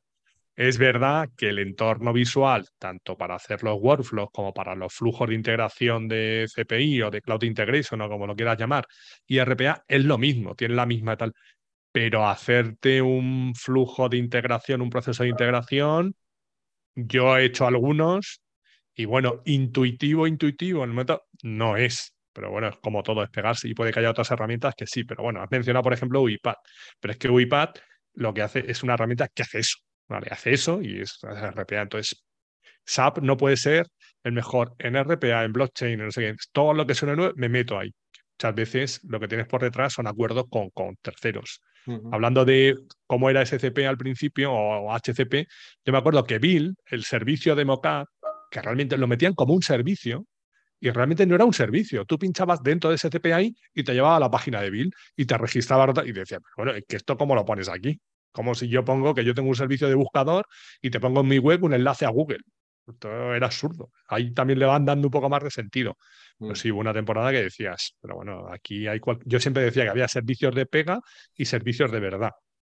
Es 0.60 0.78
verdad 0.78 1.30
que 1.38 1.47
el 1.47 1.60
entorno 1.60 2.12
visual, 2.12 2.68
tanto 2.78 3.18
para 3.18 3.36
hacer 3.36 3.64
los 3.64 3.80
workflows 3.80 4.30
como 4.34 4.53
para 4.53 4.76
los 4.76 4.93
flujos 4.93 5.30
de 5.30 5.36
integración 5.36 6.10
de 6.10 6.47
CPI 6.53 7.03
o 7.03 7.10
de 7.10 7.22
Cloud 7.22 7.43
Integration 7.43 8.01
o 8.01 8.10
como 8.10 8.28
lo 8.28 8.36
quieras 8.36 8.57
llamar, 8.57 8.86
y 9.26 9.39
RPA 9.39 9.86
es 9.88 10.03
lo 10.03 10.18
mismo, 10.18 10.55
tiene 10.55 10.76
la 10.76 10.86
misma 10.86 11.16
tal. 11.16 11.32
Pero 11.93 12.28
hacerte 12.28 13.01
un 13.01 13.53
flujo 13.55 14.10
de 14.10 14.18
integración, 14.18 14.82
un 14.82 14.89
proceso 14.89 15.24
de 15.24 15.30
integración, 15.30 16.14
yo 16.95 17.38
he 17.38 17.45
hecho 17.45 17.66
algunos 17.68 18.41
y 18.95 19.05
bueno, 19.05 19.41
intuitivo, 19.45 20.28
intuitivo 20.28 20.84
en 20.84 20.89
el 20.89 20.95
momento 20.95 21.24
no 21.43 21.78
es. 21.78 22.16
Pero 22.34 22.51
bueno, 22.51 22.68
es 22.68 22.78
como 22.80 23.03
todo, 23.03 23.24
es 23.24 23.30
pegarse 23.30 23.70
y 23.70 23.74
puede 23.74 23.93
que 23.93 23.99
haya 24.01 24.12
otras 24.12 24.32
herramientas 24.32 24.76
que 24.76 24.88
sí. 24.88 25.05
Pero 25.05 25.24
bueno, 25.24 25.41
has 25.41 25.51
mencionado, 25.51 25.84
por 25.84 25.93
ejemplo, 25.93 26.22
UiPath. 26.22 26.57
Pero 26.99 27.14
es 27.14 27.18
que 27.18 27.30
UiPath 27.30 27.80
lo 28.16 28.34
que 28.34 28.41
hace 28.41 28.70
es 28.70 28.84
una 28.84 28.95
herramienta 28.95 29.30
que 29.30 29.43
hace 29.43 29.60
eso 29.60 29.78
Vale, 30.10 30.28
hace 30.32 30.53
eso 30.53 30.82
y 30.82 31.01
es 31.01 31.20
RPA. 31.24 31.82
Entonces, 31.82 32.24
SAP 32.84 33.20
no 33.20 33.38
puede 33.38 33.57
ser 33.57 33.88
el 34.24 34.34
mejor 34.34 34.76
en 34.80 34.95
RPA, 34.95 35.43
en 35.43 35.53
blockchain, 35.53 35.99
no 35.99 36.12
sé 36.12 36.22
qué. 36.22 36.36
Todo 36.51 36.74
lo 36.74 36.86
que 36.86 36.95
suene 36.95 37.16
nuevo, 37.16 37.34
me 37.38 37.47
meto 37.47 37.78
ahí. 37.78 37.93
muchas 38.34 38.55
veces 38.55 39.01
lo 39.03 39.20
que 39.20 39.28
tienes 39.28 39.47
por 39.47 39.62
detrás 39.62 39.93
son 39.93 40.07
acuerdos 40.07 40.45
con, 40.49 40.70
con 40.72 40.95
terceros. 41.01 41.62
Hablando 42.12 42.45
de 42.45 42.76
cómo 43.07 43.32
era 43.32 43.41
SCP 43.41 43.80
al 43.88 43.97
principio 43.97 44.53
o 44.53 44.91
HCP, 44.93 45.47
yo 45.86 45.91
me 45.91 45.97
acuerdo 45.97 46.24
que 46.24 46.38
Bill, 46.38 46.76
el 46.86 47.03
servicio 47.03 47.55
de 47.55 47.66
Mocap, 47.66 48.07
que 48.51 48.62
realmente 48.62 48.95
lo 48.95 49.07
metían 49.07 49.34
como 49.34 49.55
un 49.55 49.64
servicio, 49.64 50.28
y 50.80 50.91
realmente 50.91 51.26
no 51.26 51.36
era 51.36 51.45
un 51.45 51.53
servicio. 51.53 52.05
Tú 52.05 52.18
pinchabas 52.18 52.62
dentro 52.64 52.89
de 52.89 52.95
ese 52.95 53.10
CPI 53.10 53.55
y 53.74 53.84
te 53.84 53.93
llevaba 53.93 54.18
a 54.18 54.20
la 54.20 54.32
página 54.32 54.62
de 54.62 54.70
Bill 54.70 54.91
y 55.16 55.26
te 55.26 55.38
registraba 55.38 55.91
y 56.05 56.12
decía, 56.12 56.39
bueno, 56.55 56.74
¿que 56.88 56.95
esto 56.95 57.18
cómo 57.18 57.36
lo 57.36 57.45
pones 57.45 57.70
aquí? 57.70 57.99
Como 58.32 58.55
si 58.55 58.67
yo 58.69 58.86
pongo 58.86 59.13
que 59.13 59.25
yo 59.25 59.34
tengo 59.34 59.49
un 59.49 59.55
servicio 59.55 59.88
de 59.88 59.95
buscador 59.95 60.45
y 60.82 60.89
te 60.89 60.99
pongo 60.99 61.21
en 61.21 61.27
mi 61.27 61.39
web 61.39 61.63
un 61.63 61.73
enlace 61.73 62.05
a 62.05 62.09
Google. 62.09 62.39
Esto 62.88 63.34
era 63.34 63.45
absurdo. 63.45 63.91
Ahí 64.07 64.34
también 64.34 64.59
le 64.59 64.65
van 64.65 64.86
dando 64.86 65.07
un 65.07 65.11
poco 65.11 65.30
más 65.30 65.43
de 65.43 65.51
sentido. 65.51 65.97
Pues 66.38 66.59
mm. 66.59 66.61
sí, 66.61 66.71
hubo 66.71 66.80
una 66.80 66.93
temporada 66.93 67.32
que 67.32 67.43
decías, 67.43 67.95
pero 68.01 68.15
bueno, 68.15 68.47
aquí 68.51 68.88
hay. 68.88 68.99
Yo 69.25 69.39
siempre 69.39 69.63
decía 69.63 69.84
que 69.84 69.89
había 69.89 70.07
servicios 70.07 70.55
de 70.55 70.65
pega 70.65 70.99
y 71.36 71.45
servicios 71.45 71.91
de 71.91 71.99
verdad. 71.99 72.32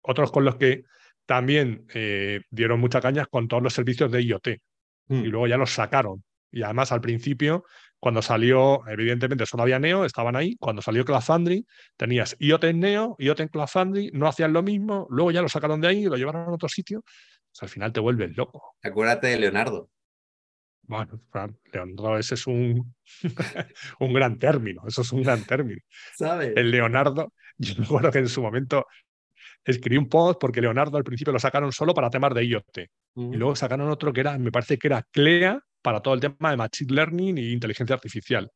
Otros 0.02 0.32
con 0.32 0.44
los 0.44 0.56
que 0.56 0.84
también 1.26 1.86
eh, 1.94 2.40
dieron 2.50 2.80
mucha 2.80 3.00
caña 3.00 3.26
con 3.26 3.46
todos 3.48 3.62
los 3.62 3.74
servicios 3.74 4.10
de 4.10 4.22
IoT. 4.22 4.48
Y 5.08 5.14
mm. 5.14 5.24
luego 5.24 5.46
ya 5.46 5.56
los 5.56 5.72
sacaron. 5.72 6.24
Y 6.50 6.62
además 6.62 6.90
al 6.92 7.00
principio 7.00 7.64
cuando 8.00 8.22
salió, 8.22 8.82
evidentemente 8.88 9.44
solo 9.44 9.62
había 9.62 9.78
Neo, 9.78 10.06
estaban 10.06 10.34
ahí. 10.34 10.56
Cuando 10.56 10.80
salió 10.80 11.04
Cloud 11.04 11.20
tenías 11.98 12.34
IoT 12.38 12.64
en 12.64 12.80
Neo, 12.80 13.14
IoT 13.18 13.40
en 13.40 13.48
Cloud 13.48 13.68
no 14.14 14.26
hacían 14.26 14.54
lo 14.54 14.62
mismo, 14.62 15.06
luego 15.10 15.30
ya 15.30 15.42
lo 15.42 15.50
sacaron 15.50 15.82
de 15.82 15.88
ahí 15.88 15.98
y 16.04 16.06
lo 16.06 16.16
llevaron 16.16 16.48
a 16.48 16.52
otro 16.52 16.68
sitio. 16.68 17.04
al 17.60 17.68
final 17.68 17.92
te 17.92 18.00
vuelves 18.00 18.34
loco. 18.36 18.74
Acuérdate 18.82 19.26
de 19.28 19.38
Leonardo. 19.38 19.90
Bueno, 20.82 21.20
Leonardo, 21.72 22.18
ese 22.18 22.34
es 22.34 22.46
un, 22.46 22.96
un 24.00 24.12
gran 24.12 24.38
término, 24.38 24.82
eso 24.88 25.02
es 25.02 25.12
un 25.12 25.22
gran 25.22 25.44
término. 25.44 25.80
¿Sabes? 26.16 26.54
El 26.56 26.70
Leonardo, 26.70 27.34
yo 27.58 27.74
me 27.78 27.84
acuerdo 27.84 28.10
que 28.10 28.18
en 28.18 28.28
su 28.28 28.40
momento 28.42 28.86
escribí 29.62 29.98
un 29.98 30.08
post 30.08 30.40
porque 30.40 30.62
Leonardo 30.62 30.96
al 30.96 31.04
principio 31.04 31.34
lo 31.34 31.38
sacaron 31.38 31.70
solo 31.70 31.92
para 31.92 32.08
temas 32.10 32.34
de 32.34 32.46
IoT. 32.46 32.78
Y 33.14 33.36
luego 33.36 33.54
sacaron 33.56 33.90
otro 33.90 34.12
que 34.12 34.20
era, 34.20 34.38
me 34.38 34.50
parece 34.50 34.78
que 34.78 34.88
era 34.88 35.02
CLEA, 35.02 35.60
para 35.82 36.00
todo 36.00 36.14
el 36.14 36.20
tema 36.20 36.50
de 36.50 36.56
Machine 36.56 36.92
Learning 36.92 37.38
y 37.38 37.52
inteligencia 37.52 37.94
artificial. 37.94 38.50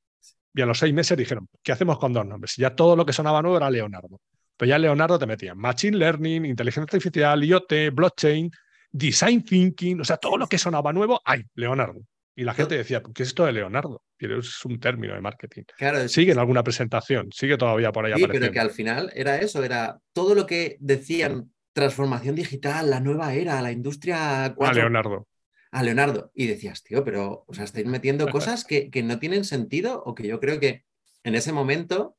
Y 0.55 0.63
a 0.63 0.67
los 0.67 0.79
seis 0.79 0.95
meses 0.95 1.17
dijeron, 1.19 1.49
¿qué 1.63 1.73
hacemos 1.73 1.99
con 1.99 2.13
dos 2.13 2.25
nombres? 2.25 2.57
Y 2.59 2.63
ya 2.63 2.75
todo 2.75 2.95
lo 2.95 3.05
que 3.05 3.13
sonaba 3.13 3.43
nuevo 3.43 3.57
era 3.57 3.71
Leonardo. 3.71 4.21
Pero 4.57 4.69
ya 4.69 4.79
Leonardo 4.79 5.19
te 5.19 5.27
metían 5.27 5.59
Machine 5.59 5.97
Learning, 5.97 6.45
inteligencia 6.45 6.85
artificial, 6.85 7.43
IoT, 7.43 7.73
blockchain, 7.93 8.51
design 8.93 9.45
thinking, 9.45 10.01
o 10.01 10.05
sea, 10.05 10.17
todo 10.17 10.37
lo 10.37 10.47
que 10.47 10.59
sonaba 10.59 10.93
nuevo, 10.93 11.21
¡ay! 11.25 11.43
Leonardo. 11.55 12.01
Y 12.37 12.45
la 12.45 12.55
gente 12.55 12.77
decía, 12.77 13.03
¿qué 13.03 13.23
es 13.23 13.29
esto 13.29 13.47
de 13.47 13.53
Leonardo? 13.53 14.03
Pero 14.17 14.39
es 14.39 14.65
un 14.65 14.79
término 14.79 15.15
de 15.15 15.21
marketing. 15.21 15.63
Claro, 15.77 16.09
sigue 16.09 16.33
en 16.33 16.39
alguna 16.39 16.63
presentación, 16.63 17.31
sigue 17.33 17.57
todavía 17.57 17.91
por 17.91 18.07
ahí. 18.07 18.15
Sí, 18.15 18.27
pero 18.29 18.51
que 18.53 18.61
al 18.61 18.71
final 18.71 19.11
era 19.15 19.39
eso, 19.39 19.63
era 19.65 19.99
todo 20.13 20.35
lo 20.35 20.47
que 20.47 20.77
decían, 20.81 21.53
transformación 21.73 22.37
digital, 22.37 22.91
la 22.91 23.01
nueva 23.01 23.35
era, 23.35 23.61
la 23.61 23.73
industria 23.73 24.53
4. 24.57 24.67
A 24.67 24.73
Leonardo 24.85 25.27
a 25.75 25.83
Leonardo. 25.83 26.31
Y 26.35 26.47
decías, 26.47 26.85
tío, 26.85 27.05
pero 27.05 27.45
o 27.49 27.53
sea, 27.53 27.65
estáis 27.65 27.87
metiendo 27.87 28.29
cosas 28.29 28.65
que, 28.69 28.91
que, 28.91 29.03
no 29.03 29.19
tienen 29.19 29.45
sentido 29.45 30.03
o 30.07 30.15
que 30.15 30.27
yo 30.27 30.39
creo 30.39 30.61
que 30.61 30.85
en 31.25 31.35
ese 31.35 31.53
momento, 31.53 32.17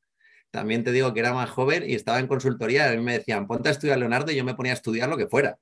también 0.52 0.84
te 0.84 0.92
digo 0.92 1.14
que 1.14 1.22
era 1.22 1.34
más 1.34 1.50
joven 1.50 1.90
y 1.90 1.94
estaba 1.96 2.20
en 2.20 2.28
consultoría, 2.28 2.90
a 2.90 2.96
mí 2.96 3.02
me 3.02 3.18
decían, 3.18 3.48
ponte 3.48 3.70
a 3.70 3.72
estudiar 3.72 3.98
Leonardo 3.98 4.32
y 4.32 4.36
yo 4.36 4.44
me 4.44 4.56
ponía 4.56 4.74
a 4.74 4.76
estudiar 4.76 5.08
lo 5.08 5.18
que 5.18 5.28
fuera, 5.28 5.58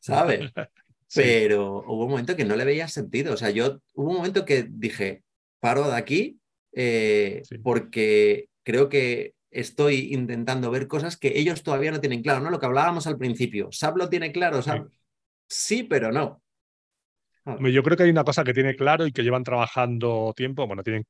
¿sabes? 0.00 0.50
Pero 1.14 1.84
hubo 1.86 2.04
un 2.04 2.10
momento 2.10 2.34
que 2.34 2.44
no 2.44 2.56
le 2.56 2.64
veía 2.64 2.88
sentido. 2.88 3.34
O 3.34 3.36
sea, 3.36 3.50
yo 3.50 3.80
hubo 3.94 4.10
un 4.10 4.16
momento 4.16 4.44
que 4.46 4.66
dije, 4.68 5.22
paro 5.60 5.88
de 5.90 5.96
aquí 5.96 6.40
eh, 6.72 7.42
porque 7.62 8.48
creo 8.64 8.88
que 8.88 9.34
estoy 9.50 10.14
intentando 10.14 10.70
ver 10.70 10.88
cosas 10.88 11.18
que 11.18 11.38
ellos 11.38 11.62
todavía 11.62 11.90
no 11.92 12.00
tienen 12.00 12.22
claro, 12.22 12.40
¿no? 12.40 12.50
Lo 12.50 12.58
que 12.58 12.66
hablábamos 12.66 13.06
al 13.06 13.18
principio. 13.18 13.68
SAP 13.70 13.98
lo 13.98 14.08
tiene 14.08 14.32
claro, 14.32 14.60
sí 15.46 15.82
pero 15.82 16.10
no. 16.10 16.41
Yo 17.44 17.82
creo 17.82 17.96
que 17.96 18.04
hay 18.04 18.10
una 18.10 18.24
cosa 18.24 18.44
que 18.44 18.54
tiene 18.54 18.76
claro 18.76 19.06
y 19.06 19.12
que 19.12 19.22
llevan 19.22 19.44
trabajando 19.44 20.32
tiempo. 20.36 20.66
Bueno, 20.66 20.82
tienen 20.82 21.04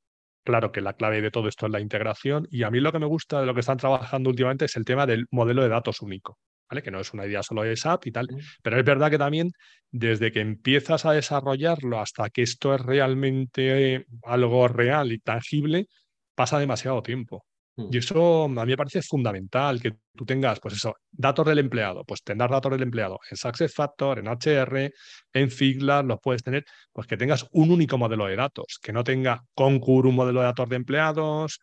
claro 0.44 0.72
que 0.72 0.80
la 0.80 0.94
clave 0.94 1.20
de 1.20 1.30
todo 1.30 1.48
esto 1.48 1.66
es 1.66 1.72
la 1.72 1.80
integración. 1.80 2.48
Y 2.50 2.62
a 2.62 2.70
mí 2.70 2.80
lo 2.80 2.92
que 2.92 2.98
me 2.98 3.06
gusta 3.06 3.40
de 3.40 3.46
lo 3.46 3.54
que 3.54 3.60
están 3.60 3.76
trabajando 3.76 4.30
últimamente 4.30 4.64
es 4.64 4.76
el 4.76 4.84
tema 4.84 5.06
del 5.06 5.26
modelo 5.30 5.62
de 5.62 5.68
datos 5.68 6.00
único. 6.00 6.38
¿Vale? 6.70 6.82
Que 6.82 6.90
no 6.90 7.00
es 7.00 7.12
una 7.12 7.26
idea 7.26 7.42
solo 7.42 7.62
de 7.62 7.76
SAP 7.76 8.06
y 8.06 8.12
tal. 8.12 8.28
Pero 8.62 8.78
es 8.78 8.84
verdad 8.84 9.10
que 9.10 9.18
también 9.18 9.50
desde 9.90 10.32
que 10.32 10.40
empiezas 10.40 11.04
a 11.04 11.12
desarrollarlo 11.12 12.00
hasta 12.00 12.30
que 12.30 12.42
esto 12.42 12.74
es 12.74 12.80
realmente 12.80 14.06
algo 14.22 14.68
real 14.68 15.12
y 15.12 15.18
tangible, 15.18 15.86
pasa 16.34 16.58
demasiado 16.58 17.02
tiempo. 17.02 17.44
Y 17.90 17.98
eso 17.98 18.44
a 18.44 18.48
mí 18.48 18.66
me 18.72 18.76
parece 18.76 19.02
fundamental, 19.02 19.80
que 19.80 19.92
tú 20.14 20.24
tengas, 20.24 20.60
pues 20.60 20.74
eso, 20.74 20.96
datos 21.10 21.46
del 21.46 21.58
empleado, 21.58 22.04
pues 22.04 22.22
tener 22.22 22.50
datos 22.50 22.72
del 22.72 22.82
empleado 22.82 23.18
en 23.30 23.36
SuccessFactor, 23.36 24.18
en 24.18 24.28
HR, 24.28 24.92
en 25.32 25.50
Figla, 25.50 26.02
los 26.02 26.18
puedes 26.20 26.42
tener, 26.42 26.64
pues 26.92 27.06
que 27.06 27.16
tengas 27.16 27.46
un 27.52 27.70
único 27.70 27.98
modelo 27.98 28.26
de 28.26 28.36
datos, 28.36 28.78
que 28.82 28.92
no 28.92 29.04
tenga 29.04 29.42
Concur 29.54 30.06
un 30.06 30.14
modelo 30.14 30.40
de 30.40 30.46
datos 30.46 30.68
de 30.68 30.76
empleados, 30.76 31.60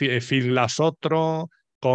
eh, 0.00 0.20
Figlas 0.20 0.80
otro, 0.80 1.50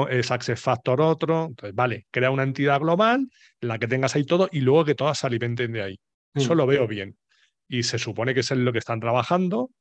eh, 0.10 0.24
SuccessFactor 0.24 1.02
otro. 1.02 1.46
Entonces, 1.46 1.76
vale, 1.76 2.08
crea 2.12 2.32
una 2.32 2.44
entidad 2.44 2.80
global 2.80 3.28
en 3.62 3.68
la 3.68 3.80
que 3.80 3.88
tengas 3.88 4.16
ahí 4.16 4.26
todo 4.26 4.50
y 4.52 4.62
luego 4.62 4.86
que 4.86 4.96
todas 4.96 5.20
se 5.20 5.28
alimenten 5.28 5.72
de 5.72 5.82
ahí. 5.82 6.00
Eso 6.34 6.54
mm. 6.54 6.58
lo 6.58 6.66
veo 6.66 6.88
bien. 6.88 7.18
Y 7.68 7.84
se 7.84 8.00
supone 8.00 8.34
que 8.34 8.42
es 8.42 8.52
en 8.52 8.66
lo 8.66 8.72
que 8.74 8.80
están 8.80 9.00
trabajando, 9.00 9.72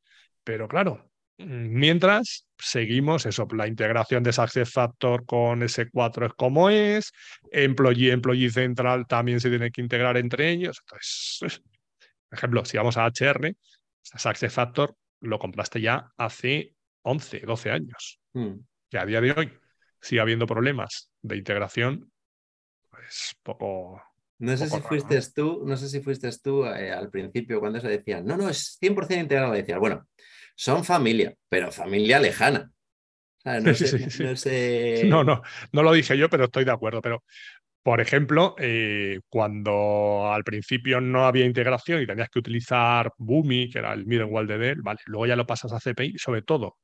pero 0.45 0.69
claro, 0.69 1.12
Mientras 1.39 2.47
seguimos 2.59 3.27
eso, 3.27 3.49
la 3.55 3.67
integración 3.67 4.23
de 4.23 4.33
SuccessFactor 4.33 5.25
con 5.27 5.63
S4 5.63 6.27
es 6.27 6.33
como 6.35 6.71
es, 6.71 7.13
Employee, 7.51 8.13
Employee 8.13 8.51
Central 8.51 9.07
también 9.07 9.41
se 9.41 9.49
tiene 9.49 9.71
que 9.71 9.81
integrar 9.81 10.17
entre 10.17 10.51
ellos. 10.51 10.81
Entonces, 10.85 11.39
por 12.29 12.39
ejemplo, 12.39 12.65
si 12.65 12.77
vamos 12.77 12.97
a 12.97 13.07
HR, 13.07 13.55
SuccessFactor 14.03 14.95
lo 15.21 15.39
compraste 15.39 15.81
ya 15.81 16.13
hace 16.17 16.75
11, 17.03 17.41
12 17.41 17.71
años. 17.71 18.21
Hmm. 18.33 18.55
Que 18.91 18.99
a 18.99 19.07
día 19.07 19.21
de 19.21 19.33
hoy 19.33 19.53
sigue 20.01 20.21
habiendo 20.21 20.47
problemas 20.47 21.11
de 21.23 21.37
integración, 21.37 22.13
pues 22.91 23.37
poco, 23.43 24.03
no 24.43 24.57
sé 24.57 24.69
si 24.69 24.81
fuiste 24.81 25.21
tú, 25.33 25.63
no 25.65 25.77
sé 25.77 25.89
si 25.89 26.01
fuiste 26.01 26.29
tú 26.43 26.65
eh, 26.65 26.91
al 26.91 27.11
principio 27.11 27.61
cuando 27.61 27.81
se 27.81 27.87
decía, 27.87 28.21
no, 28.21 28.37
no, 28.37 28.49
es 28.49 28.77
100% 28.83 29.21
integrado. 29.21 29.53
Decías, 29.53 29.79
bueno, 29.79 30.09
son 30.55 30.85
familia, 30.85 31.35
pero 31.49 31.71
familia 31.71 32.19
lejana. 32.19 32.71
No, 35.05 35.25
no, 35.25 35.43
no, 35.73 35.83
lo 35.83 35.93
dije 35.93 36.17
yo, 36.17 36.29
pero 36.31 36.45
estoy 36.45 36.65
de 36.65 36.71
acuerdo. 36.71 37.03
Pero, 37.03 37.25
por 37.83 38.01
ejemplo, 38.01 38.55
eh, 38.59 39.21
cuando 39.29 40.33
al 40.33 40.45
principio 40.45 41.01
no 41.01 41.27
había 41.27 41.45
integración 41.45 42.03
y 42.03 42.07
tenías 42.07 42.29
que 42.31 42.39
utilizar 42.39 43.13
Boomi, 43.19 43.69
que 43.69 43.81
era 43.81 43.93
el 43.93 44.07
middleware 44.07 44.47
de 44.47 44.59
Dell, 44.59 44.83
vale, 44.83 45.01
luego 45.07 45.27
ya 45.27 45.37
lo 45.37 45.47
pasas 45.47 45.73
a 45.73 45.81
CPI, 45.81 46.19
sobre 46.19 46.43
todo 46.43 46.77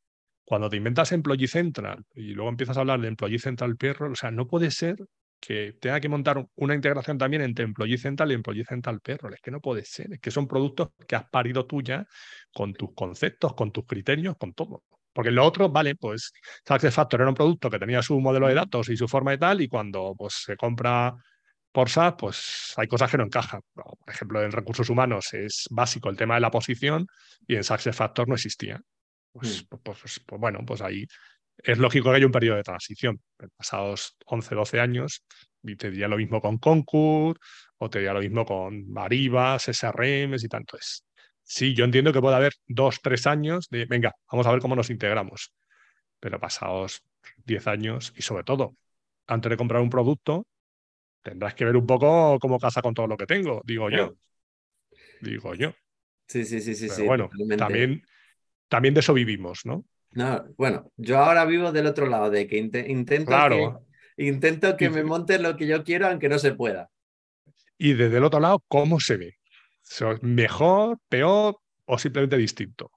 cuando 0.49 0.71
te 0.71 0.79
inventas 0.79 1.13
Employee 1.13 1.47
Central 1.47 2.05
y 2.15 2.33
luego 2.33 2.49
empiezas 2.49 2.79
a 2.79 2.81
hablar 2.81 3.01
de 3.01 3.09
Employee 3.09 3.39
Central 3.39 3.77
Payroll, 3.77 4.13
o 4.13 4.17
sea, 4.17 4.31
no 4.31 4.49
puede 4.49 4.71
ser 4.71 4.97
que 5.41 5.75
tenga 5.81 6.01
que 6.01 6.09
montar 6.09 6.45
una 6.57 6.75
integración 6.75 7.19
también 7.19 7.43
entre 7.43 7.65
Employee 7.65 7.99
Central 7.99 8.31
y 8.31 8.35
Employee 8.35 8.65
Central 8.65 9.01
Payroll. 9.01 9.35
Es 9.35 9.41
que 9.41 9.51
no 9.51 9.61
puede 9.61 9.85
ser, 9.85 10.13
es 10.13 10.21
que 10.21 10.31
son 10.31 10.47
productos 10.47 10.91
que 11.07 11.17
has 11.17 11.29
parido 11.31 11.67
tú 11.67 11.83
ya 11.83 12.07
con 12.53 12.75
tus 12.75 12.95
conceptos, 12.95 13.55
con 13.55 13.73
tus 13.73 13.87
criterios, 13.87 14.37
con 14.37 14.53
todo. 14.53 14.85
Porque 15.13 15.31
lo 15.31 15.45
otro, 15.45 15.69
vale, 15.69 15.97
pues 15.97 16.33
SuccessFactor 16.67 17.21
era 17.21 17.31
un 17.31 17.35
producto 17.35 17.71
que 17.71 17.79
tenía 17.79 18.03
su 18.03 18.21
modelo 18.21 18.47
de 18.47 18.55
datos 18.55 18.89
y 18.89 18.97
su 18.97 19.09
forma 19.09 19.33
de 19.33 19.39
tal, 19.39 19.61
y 19.61 19.69
cuando 19.69 20.15
pues, 20.17 20.43
se 20.45 20.57
compra 20.57 21.15
por 21.73 21.91
SAP, 21.91 22.21
pues 22.21 22.75
hay 22.77 22.87
cosas 22.87 23.11
que 23.11 23.19
no 23.19 23.25
encajan. 23.25 23.61
Por 23.75 23.97
ejemplo, 24.07 24.43
en 24.43 24.53
recursos 24.53 24.89
humanos 24.91 25.33
es 25.35 25.67
básico 25.71 26.09
el 26.09 26.17
tema 26.17 26.35
de 26.35 26.41
la 26.41 26.51
posición 26.51 27.07
y 27.47 27.57
en 27.57 27.65
SuccessFactor 27.65 28.29
no 28.29 28.35
existía. 28.35 28.81
Pues, 29.33 29.65
mm. 29.65 29.67
pues, 29.69 29.99
pues, 30.01 30.21
pues, 30.27 30.41
bueno, 30.41 30.61
pues 30.67 30.81
ahí 30.83 31.07
es 31.63 31.79
lógico 31.79 32.11
que 32.11 32.17
haya 32.17 32.27
un 32.27 32.33
periodo 32.33 32.57
de 32.57 32.63
transición. 32.63 33.21
Pasados 33.57 34.17
11, 34.27 34.55
12 34.55 34.81
años, 34.81 35.25
y 35.63 35.77
te 35.77 35.91
diría 35.91 36.09
lo 36.09 36.17
mismo 36.17 36.41
con 36.41 36.59
Concur, 36.59 37.39
o 37.79 37.91
te 37.91 37.99
diría 37.99 38.15
lo 38.15 38.21
mismo 38.21 38.45
con 38.45 38.93
Varivas, 38.93 39.69
SRMs 39.69 40.45
y 40.45 40.49
tanto. 40.49 40.77
Es, 40.77 41.05
sí, 41.43 41.75
yo 41.75 41.85
entiendo 41.85 42.13
que 42.13 42.21
puede 42.21 42.37
haber 42.37 42.53
dos, 42.67 43.01
tres 43.03 43.27
años 43.27 43.69
de, 43.71 43.87
venga, 43.87 44.15
vamos 44.31 44.47
a 44.47 44.53
ver 44.53 44.61
cómo 44.61 44.77
nos 44.77 44.91
integramos. 44.91 45.53
Pero 46.21 46.41
pasados 46.41 47.03
10 47.45 47.67
años, 47.67 48.13
y 48.17 48.23
sobre 48.23 48.45
todo, 48.45 48.77
antes 49.27 49.51
de 49.51 49.57
comprar 49.57 49.83
un 49.83 49.91
producto, 49.91 50.47
tendrás 51.23 51.55
que 51.55 51.65
ver 51.65 51.77
un 51.77 51.87
poco 51.87 52.39
cómo 52.41 52.59
casa 52.59 52.83
con 52.83 52.95
todo 52.95 53.07
lo 53.07 53.17
que 53.17 53.27
tengo, 53.27 53.63
digo 53.65 53.91
yo. 53.91 54.17
Digo 55.21 55.55
yo. 55.55 55.73
Sí, 56.27 56.45
sí, 56.45 56.61
sí, 56.61 56.75
sí. 56.75 56.89
sí 56.89 57.03
bueno, 57.03 57.31
también, 57.57 58.03
también 58.69 58.95
de 58.95 59.01
eso 59.01 59.15
vivimos, 59.15 59.65
¿no? 59.65 59.85
No, 60.13 60.45
bueno, 60.57 60.91
yo 60.97 61.19
ahora 61.19 61.45
vivo 61.45 61.73
del 61.73 61.87
otro 61.87 62.07
lado, 62.07 62.31
de 62.31 62.47
que 62.47 62.57
intento 62.59 62.79
que, 62.79 63.73
intento 64.17 64.77
que 64.77 64.91
me 64.91 65.05
monte 65.05 65.39
lo 65.39 65.57
que 65.57 65.67
yo 65.67 65.85
quiero, 65.85 66.07
aunque 66.07 66.29
no 66.29 66.39
se 66.39 66.55
pueda. 66.55 66.91
Y 67.77 67.93
desde 67.93 68.17
el 68.19 68.25
otro 68.25 68.41
lado, 68.41 68.65
¿cómo 68.69 69.01
se 69.01 69.17
ve? 69.17 69.39
¿Mejor, 70.23 70.99
peor 71.09 71.59
o 71.87 71.99
simplemente 71.99 72.37
distinto? 72.37 72.91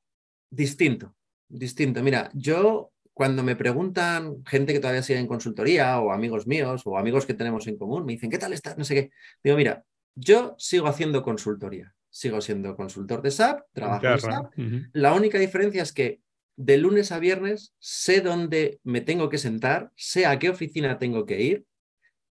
Distinto, 0.49 1.15
distinto. 1.47 2.03
Mira, 2.03 2.29
yo 2.33 2.91
cuando 3.13 3.43
me 3.43 3.55
preguntan 3.55 4.43
gente 4.45 4.73
que 4.73 4.79
todavía 4.79 5.03
sigue 5.03 5.19
en 5.19 5.27
consultoría 5.27 5.99
o 5.99 6.11
amigos 6.11 6.47
míos 6.47 6.81
o 6.85 6.97
amigos 6.97 7.25
que 7.25 7.33
tenemos 7.33 7.67
en 7.67 7.77
común, 7.77 8.05
me 8.05 8.13
dicen, 8.13 8.29
¿qué 8.29 8.37
tal 8.37 8.53
estás? 8.53 8.77
No 8.77 8.83
sé 8.83 8.95
qué. 8.95 9.11
Digo, 9.43 9.57
mira, 9.57 9.83
yo 10.15 10.55
sigo 10.57 10.87
haciendo 10.87 11.21
consultoría, 11.21 11.93
sigo 12.09 12.41
siendo 12.41 12.75
consultor 12.75 13.21
de 13.21 13.31
SAP, 13.31 13.61
trabajo 13.73 14.05
en 14.05 14.19
SAP. 14.19 14.53
La 14.93 15.13
única 15.13 15.37
diferencia 15.37 15.83
es 15.83 15.93
que 15.93 16.19
de 16.55 16.77
lunes 16.77 17.11
a 17.11 17.19
viernes 17.19 17.73
sé 17.79 18.21
dónde 18.21 18.79
me 18.83 19.01
tengo 19.01 19.29
que 19.29 19.37
sentar, 19.37 19.91
sé 19.95 20.25
a 20.25 20.37
qué 20.39 20.49
oficina 20.49 20.99
tengo 20.99 21.25
que 21.25 21.41
ir 21.41 21.65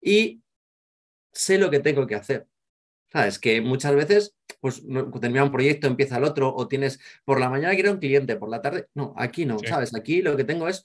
y 0.01 0.41
sé 1.31 1.57
lo 1.57 1.69
que 1.69 1.79
tengo 1.79 2.07
que 2.07 2.15
hacer. 2.15 2.47
¿Sabes? 3.11 3.37
Que 3.37 3.61
muchas 3.61 3.95
veces, 3.95 4.35
pues 4.59 4.81
termina 5.21 5.43
un 5.43 5.51
proyecto, 5.51 5.85
empieza 5.85 6.17
el 6.17 6.23
otro, 6.23 6.53
o 6.55 6.67
tienes 6.67 6.99
por 7.25 7.39
la 7.39 7.47
mañana 7.47 7.75
quiero 7.75 7.91
un 7.91 7.99
cliente, 7.99 8.37
por 8.37 8.49
la 8.49 8.61
tarde. 8.61 8.87
No, 8.95 9.13
aquí 9.17 9.45
no, 9.45 9.59
¿sabes? 9.59 9.93
Aquí 9.95 10.23
lo 10.23 10.35
que 10.35 10.43
tengo 10.43 10.67
es 10.67 10.83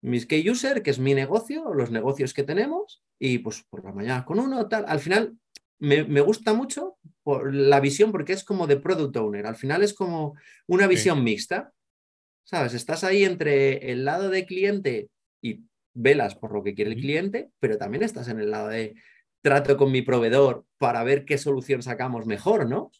mis 0.00 0.26
key 0.26 0.50
user, 0.50 0.82
que 0.82 0.90
es 0.90 0.98
mi 0.98 1.14
negocio, 1.14 1.72
los 1.72 1.92
negocios 1.92 2.34
que 2.34 2.42
tenemos, 2.42 3.04
y 3.20 3.38
pues 3.38 3.64
por 3.70 3.84
la 3.84 3.92
mañana 3.92 4.24
con 4.24 4.40
uno, 4.40 4.68
tal. 4.68 4.84
Al 4.88 4.98
final 4.98 5.36
me, 5.78 6.02
me 6.02 6.20
gusta 6.20 6.52
mucho 6.52 6.96
por 7.22 7.54
la 7.54 7.78
visión 7.78 8.10
porque 8.10 8.32
es 8.32 8.42
como 8.42 8.66
de 8.66 8.78
product 8.78 9.16
owner. 9.16 9.46
Al 9.46 9.56
final 9.56 9.84
es 9.84 9.94
como 9.94 10.34
una 10.66 10.88
visión 10.88 11.22
mixta. 11.22 11.72
¿Sabes? 12.44 12.74
Estás 12.74 13.04
ahí 13.04 13.24
entre 13.24 13.92
el 13.92 14.04
lado 14.04 14.30
de 14.30 14.46
cliente 14.46 15.08
y 15.40 15.60
velas 15.94 16.34
por 16.34 16.52
lo 16.52 16.62
que 16.62 16.74
quiere 16.74 16.92
el 16.92 17.00
cliente, 17.00 17.50
pero 17.60 17.78
también 17.78 18.02
estás 18.02 18.28
en 18.28 18.40
el 18.40 18.50
lado 18.50 18.68
de 18.68 18.94
trato 19.42 19.76
con 19.76 19.90
mi 19.90 20.02
proveedor 20.02 20.64
para 20.78 21.02
ver 21.02 21.24
qué 21.24 21.38
solución 21.38 21.82
sacamos 21.82 22.26
mejor, 22.26 22.68
¿no? 22.68 22.90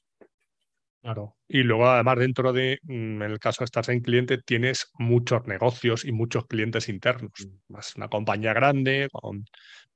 Claro. 1.02 1.36
Y 1.48 1.64
luego, 1.64 1.88
además, 1.88 2.18
dentro 2.18 2.52
de, 2.52 2.78
mm, 2.82 3.22
en 3.22 3.30
el 3.30 3.40
caso 3.40 3.62
de 3.62 3.64
estar 3.64 3.88
en 3.90 4.00
cliente, 4.00 4.38
tienes 4.38 4.86
muchos 4.94 5.44
negocios 5.48 6.04
y 6.04 6.12
muchos 6.12 6.46
clientes 6.46 6.88
internos. 6.88 7.32
Más 7.68 7.96
una 7.96 8.08
compañía 8.08 8.54
grande, 8.54 9.08
con 9.10 9.44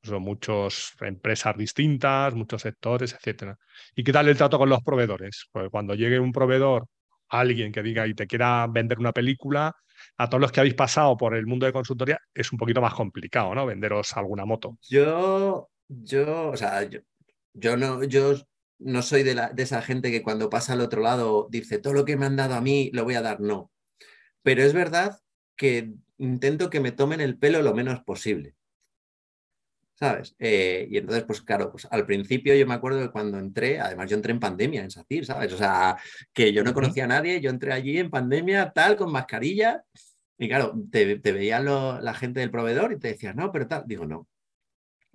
pues, 0.00 0.20
muchas 0.20 0.94
empresas 1.00 1.56
distintas, 1.56 2.34
muchos 2.34 2.62
sectores, 2.62 3.12
etcétera. 3.12 3.56
¿Y 3.94 4.02
qué 4.02 4.12
tal 4.12 4.28
el 4.28 4.36
trato 4.36 4.58
con 4.58 4.68
los 4.68 4.82
proveedores? 4.82 5.46
Pues 5.52 5.68
cuando 5.70 5.94
llegue 5.94 6.18
un 6.18 6.32
proveedor, 6.32 6.86
alguien 7.28 7.72
que 7.72 7.82
diga 7.82 8.06
y 8.06 8.14
te 8.14 8.26
quiera 8.26 8.66
vender 8.66 8.98
una 8.98 9.12
película, 9.12 9.74
a 10.18 10.28
todos 10.28 10.40
los 10.40 10.52
que 10.52 10.60
habéis 10.60 10.74
pasado 10.74 11.16
por 11.16 11.34
el 11.34 11.46
mundo 11.46 11.66
de 11.66 11.72
consultoría, 11.72 12.18
es 12.34 12.52
un 12.52 12.58
poquito 12.58 12.80
más 12.80 12.94
complicado, 12.94 13.54
¿no? 13.54 13.66
Venderos 13.66 14.16
alguna 14.16 14.44
moto. 14.44 14.78
Yo 14.88 15.68
yo, 15.88 16.48
o 16.50 16.56
sea, 16.56 16.88
yo, 17.54 17.76
no, 17.76 18.04
yo 18.04 18.34
no 18.78 19.02
soy 19.02 19.22
de, 19.22 19.34
la, 19.34 19.50
de 19.50 19.62
esa 19.62 19.82
gente 19.82 20.10
que 20.10 20.22
cuando 20.22 20.50
pasa 20.50 20.72
al 20.72 20.80
otro 20.80 21.00
lado 21.02 21.48
dice 21.50 21.78
todo 21.78 21.94
lo 21.94 22.04
que 22.04 22.16
me 22.16 22.26
han 22.26 22.36
dado 22.36 22.54
a 22.54 22.60
mí 22.60 22.90
lo 22.92 23.04
voy 23.04 23.14
a 23.14 23.22
dar, 23.22 23.40
no. 23.40 23.70
Pero 24.42 24.62
es 24.62 24.72
verdad 24.72 25.20
que 25.56 25.92
intento 26.18 26.70
que 26.70 26.80
me 26.80 26.92
tomen 26.92 27.20
el 27.20 27.38
pelo 27.38 27.62
lo 27.62 27.74
menos 27.74 28.00
posible. 28.02 28.54
¿Sabes? 29.98 30.36
Eh, 30.38 30.86
y 30.90 30.98
entonces, 30.98 31.24
pues 31.24 31.40
claro, 31.40 31.70
pues 31.70 31.88
al 31.90 32.04
principio 32.04 32.54
yo 32.54 32.66
me 32.66 32.74
acuerdo 32.74 33.00
que 33.00 33.10
cuando 33.10 33.38
entré, 33.38 33.80
además 33.80 34.10
yo 34.10 34.16
entré 34.16 34.32
en 34.32 34.40
pandemia 34.40 34.82
en 34.82 34.90
SACIR, 34.90 35.24
¿sabes? 35.24 35.52
O 35.54 35.56
sea, 35.56 35.96
que 36.34 36.52
yo 36.52 36.62
no 36.62 36.74
conocía 36.74 37.04
a 37.04 37.08
nadie, 37.08 37.40
yo 37.40 37.48
entré 37.50 37.72
allí 37.72 37.98
en 37.98 38.10
pandemia, 38.10 38.72
tal, 38.72 38.96
con 38.96 39.10
mascarilla, 39.10 39.84
y 40.38 40.48
claro, 40.48 40.74
te, 40.90 41.18
te 41.18 41.32
veían 41.32 41.64
la 41.64 42.14
gente 42.14 42.40
del 42.40 42.50
proveedor 42.50 42.92
y 42.92 42.98
te 42.98 43.08
decían, 43.08 43.36
no, 43.36 43.50
pero 43.50 43.66
tal, 43.66 43.84
digo, 43.86 44.04
no, 44.06 44.28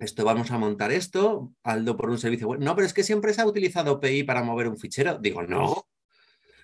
esto 0.02 0.24
vamos 0.24 0.50
a 0.50 0.58
montar 0.58 0.90
esto, 0.90 1.52
Aldo 1.62 1.96
por 1.96 2.10
un 2.10 2.18
servicio 2.18 2.48
web. 2.48 2.58
No, 2.60 2.74
pero 2.74 2.86
es 2.86 2.92
que 2.92 3.04
siempre 3.04 3.32
se 3.32 3.40
ha 3.40 3.46
utilizado 3.46 3.92
API 3.92 4.24
para 4.24 4.42
mover 4.42 4.66
un 4.66 4.76
fichero. 4.76 5.16
Digo, 5.18 5.44
no. 5.44 5.86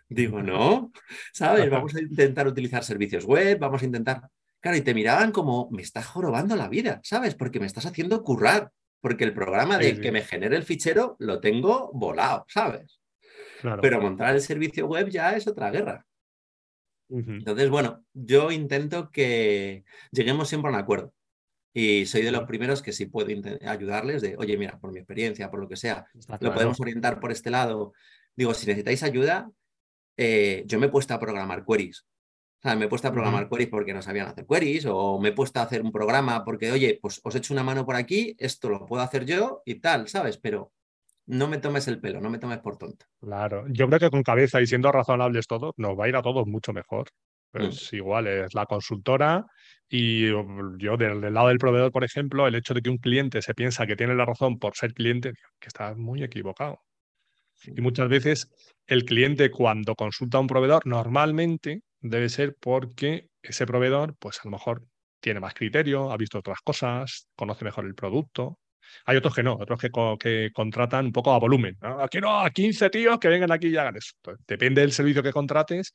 Digo, 0.09 0.43
no. 0.43 0.91
¿Sabes? 1.33 1.71
Vamos 1.71 1.95
a 1.95 2.01
intentar 2.01 2.49
utilizar 2.49 2.83
servicios 2.83 3.25
web, 3.25 3.57
vamos 3.61 3.81
a 3.83 3.85
intentar. 3.85 4.29
Claro, 4.61 4.77
y 4.77 4.83
te 4.83 4.95
miraban 4.95 5.33
como, 5.33 5.69
me 5.71 5.83
estás 5.83 6.07
jorobando 6.07 6.57
la 6.57 6.69
vida, 6.69 7.01
¿sabes? 7.05 7.35
Porque 7.35 7.61
me 7.61 7.67
estás 7.67 7.87
haciendo 7.87 8.23
currar. 8.25 8.73
Porque 9.01 9.23
el 9.23 9.33
programa 9.33 9.79
de 9.79 10.01
que 10.01 10.11
me 10.11 10.23
genere 10.23 10.57
el 10.57 10.65
fichero 10.65 11.15
lo 11.21 11.41
tengo 11.41 11.93
volado, 11.95 12.45
¿sabes? 12.49 12.99
Pero 13.81 14.01
montar 14.01 14.35
el 14.35 14.41
servicio 14.41 14.87
web 14.87 15.09
ya 15.09 15.37
es 15.37 15.47
otra 15.47 15.71
guerra. 15.71 16.05
Entonces, 17.09 17.71
bueno, 17.71 18.05
yo 18.13 18.51
intento 18.51 19.11
que 19.11 19.85
lleguemos 20.11 20.49
siempre 20.49 20.71
a 20.71 20.75
un 20.75 20.81
acuerdo. 20.81 21.15
Y 21.73 22.07
soy 22.07 22.23
de 22.23 22.33
los 22.33 22.45
primeros 22.45 22.83
que 22.83 22.93
sí 22.93 23.07
puedo 23.07 23.29
ayudarles 23.67 24.21
de, 24.21 24.37
oye, 24.37 24.59
mira, 24.59 24.79
por 24.81 24.91
mi 24.91 24.99
experiencia, 24.99 25.51
por 25.51 25.61
lo 25.61 25.69
que 25.69 25.77
sea, 25.77 26.07
lo 26.41 26.53
podemos 26.53 26.81
orientar 26.81 27.21
por 27.21 27.31
este 27.31 27.51
lado. 27.51 27.93
Digo, 28.35 28.53
si 28.53 28.67
necesitáis 28.67 29.03
ayuda, 29.05 29.49
eh, 30.17 30.65
yo 30.67 30.81
me 30.81 30.87
he 30.87 30.91
puesto 30.91 31.15
a 31.15 31.21
programar 31.21 31.65
queries. 31.65 32.05
O 32.59 32.61
sea, 32.61 32.75
me 32.75 32.87
he 32.87 32.89
puesto 32.89 33.07
a 33.07 33.13
programar 33.13 33.49
queries 33.49 33.69
porque 33.69 33.95
no 33.95 34.03
sabían 34.03 34.27
hacer 34.27 34.45
queries 34.45 34.85
o 34.87 35.21
me 35.21 35.29
he 35.29 35.33
puesto 35.33 35.61
a 35.61 35.63
hacer 35.63 35.81
un 35.81 35.93
programa 35.93 36.45
porque, 36.45 36.73
oye, 36.73 36.99
pues 37.01 37.21
os 37.23 37.35
echo 37.37 37.55
una 37.55 37.63
mano 37.63 37.87
por 37.87 37.95
aquí, 37.95 38.35
esto 38.39 38.69
lo 38.69 38.85
puedo 38.85 39.03
hacer 39.03 39.25
yo 39.27 39.63
y 39.65 39.77
tal, 39.77 40.09
¿sabes? 40.09 40.39
Pero 40.39 40.73
no 41.27 41.47
me 41.47 41.59
tomes 41.59 41.87
el 41.87 42.01
pelo, 42.01 42.21
no 42.21 42.31
me 42.31 42.39
tomes 42.39 42.59
por 42.59 42.77
tonta. 42.77 43.07
Claro, 43.21 43.65
yo 43.69 43.87
creo 43.87 44.01
que 44.01 44.11
con 44.11 44.25
cabeza 44.25 44.61
y 44.61 44.67
siendo 44.67 44.91
razonables 44.91 45.47
todos, 45.47 45.73
nos 45.77 45.97
va 45.97 46.07
a 46.07 46.09
ir 46.09 46.17
a 46.17 46.23
todos 46.23 46.47
mucho 46.49 46.73
mejor. 46.73 47.09
Mm. 47.53 47.59
Pues 47.59 47.93
igual 47.93 48.27
es 48.27 48.55
la 48.55 48.67
consultora 48.67 49.47
y 49.89 50.27
yo 50.27 50.97
del, 50.97 51.33
lado 51.33 51.49
del 51.49 51.59
proveedor, 51.59 51.93
por 51.93 52.03
ejemplo, 52.03 52.47
el 52.47 52.57
hecho 52.57 52.75
de 52.75 52.83
que 52.83 52.91
un 52.91 52.99
cliente 52.99 53.41
se 53.41 53.55
piensa 53.55 53.87
que 53.87 53.95
tiene 53.95 54.15
la 54.15 54.25
razón 54.25 54.59
por 54.59 54.75
ser 54.75 54.93
cliente, 54.95 55.33
que 55.61 55.69
está 55.69 55.95
muy 55.95 56.23
equivocado. 56.23 56.81
Y 57.65 57.81
muchas 57.81 58.09
veces 58.09 58.49
el 58.87 59.05
cliente 59.05 59.51
cuando 59.51 59.95
consulta 59.95 60.39
a 60.39 60.41
un 60.41 60.47
proveedor 60.47 60.87
normalmente 60.87 61.83
debe 62.01 62.29
ser 62.29 62.57
porque 62.59 63.29
ese 63.43 63.67
proveedor, 63.67 64.17
pues 64.19 64.39
a 64.41 64.45
lo 64.45 64.51
mejor 64.51 64.85
tiene 65.21 65.41
más 65.41 65.55
criterio, 65.55 66.13
ha 66.13 66.17
visto 66.17 66.39
otras 66.39 66.61
cosas, 66.61 67.29
conoce 67.35 67.65
mejor 67.65 67.87
el 67.87 67.95
producto. 67.95 68.59
Hay 69.05 69.17
otros 69.17 69.35
que 69.35 69.43
no, 69.43 69.55
otros 69.55 69.79
que, 69.79 69.91
que 70.19 70.51
contratan 70.53 71.07
un 71.07 71.13
poco 71.13 71.33
a 71.33 71.39
volumen. 71.39 71.77
Aquí 71.81 72.21
no, 72.21 72.41
a 72.41 72.51
15 72.51 72.89
tíos 72.91 73.19
que 73.19 73.29
vengan 73.29 73.53
aquí 73.53 73.69
y 73.69 73.77
hagan 73.77 73.97
eso. 73.97 74.13
depende 74.47 74.81
del 74.81 74.93
servicio 74.93 75.23
que 75.23 75.33
contrates. 75.33 75.95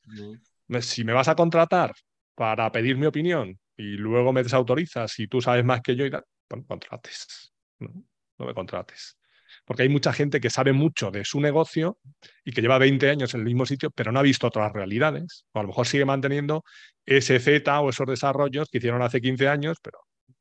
Si 0.82 1.04
me 1.04 1.14
vas 1.14 1.28
a 1.28 1.36
contratar 1.36 1.94
para 2.36 2.72
pedir 2.72 2.98
mi 2.98 3.06
opinión 3.06 3.58
y 3.76 3.98
luego 3.98 4.32
me 4.32 4.44
desautorizas 4.44 5.18
y 5.20 5.28
tú 5.28 5.42
sabes 5.42 5.66
más 5.66 5.82
que 5.82 5.96
yo 5.96 6.06
y 6.06 6.12
tal, 6.12 6.24
bueno, 6.50 6.66
contrates. 6.68 7.52
No, 7.80 7.90
no 8.38 8.46
me 8.46 8.54
contrates. 8.54 9.18
Porque 9.66 9.84
hay 9.84 9.90
mucha 9.90 10.14
gente 10.14 10.40
que 10.42 10.50
sabe 10.50 10.74
mucho 10.74 11.12
de 11.12 11.24
su 11.24 11.40
negocio 11.40 11.98
y 12.44 12.52
que 12.52 12.62
lleva 12.62 12.78
20 12.78 13.10
años 13.10 13.34
en 13.34 13.42
el 13.42 13.46
mismo 13.46 13.66
sitio, 13.66 13.92
pero 13.92 14.12
no 14.12 14.20
ha 14.20 14.24
visto 14.24 14.48
otras 14.48 14.72
realidades. 14.74 15.46
O 15.54 15.60
a 15.60 15.62
lo 15.64 15.70
mejor 15.70 15.88
sigue 15.88 16.06
manteniendo 16.06 16.64
ese 17.06 17.40
Z 17.40 17.80
o 17.80 17.90
esos 17.90 18.08
desarrollos 18.08 18.70
que 18.70 18.80
hicieron 18.80 19.02
hace 19.02 19.22
15 19.22 19.48
años, 19.48 19.78
pero 19.82 20.00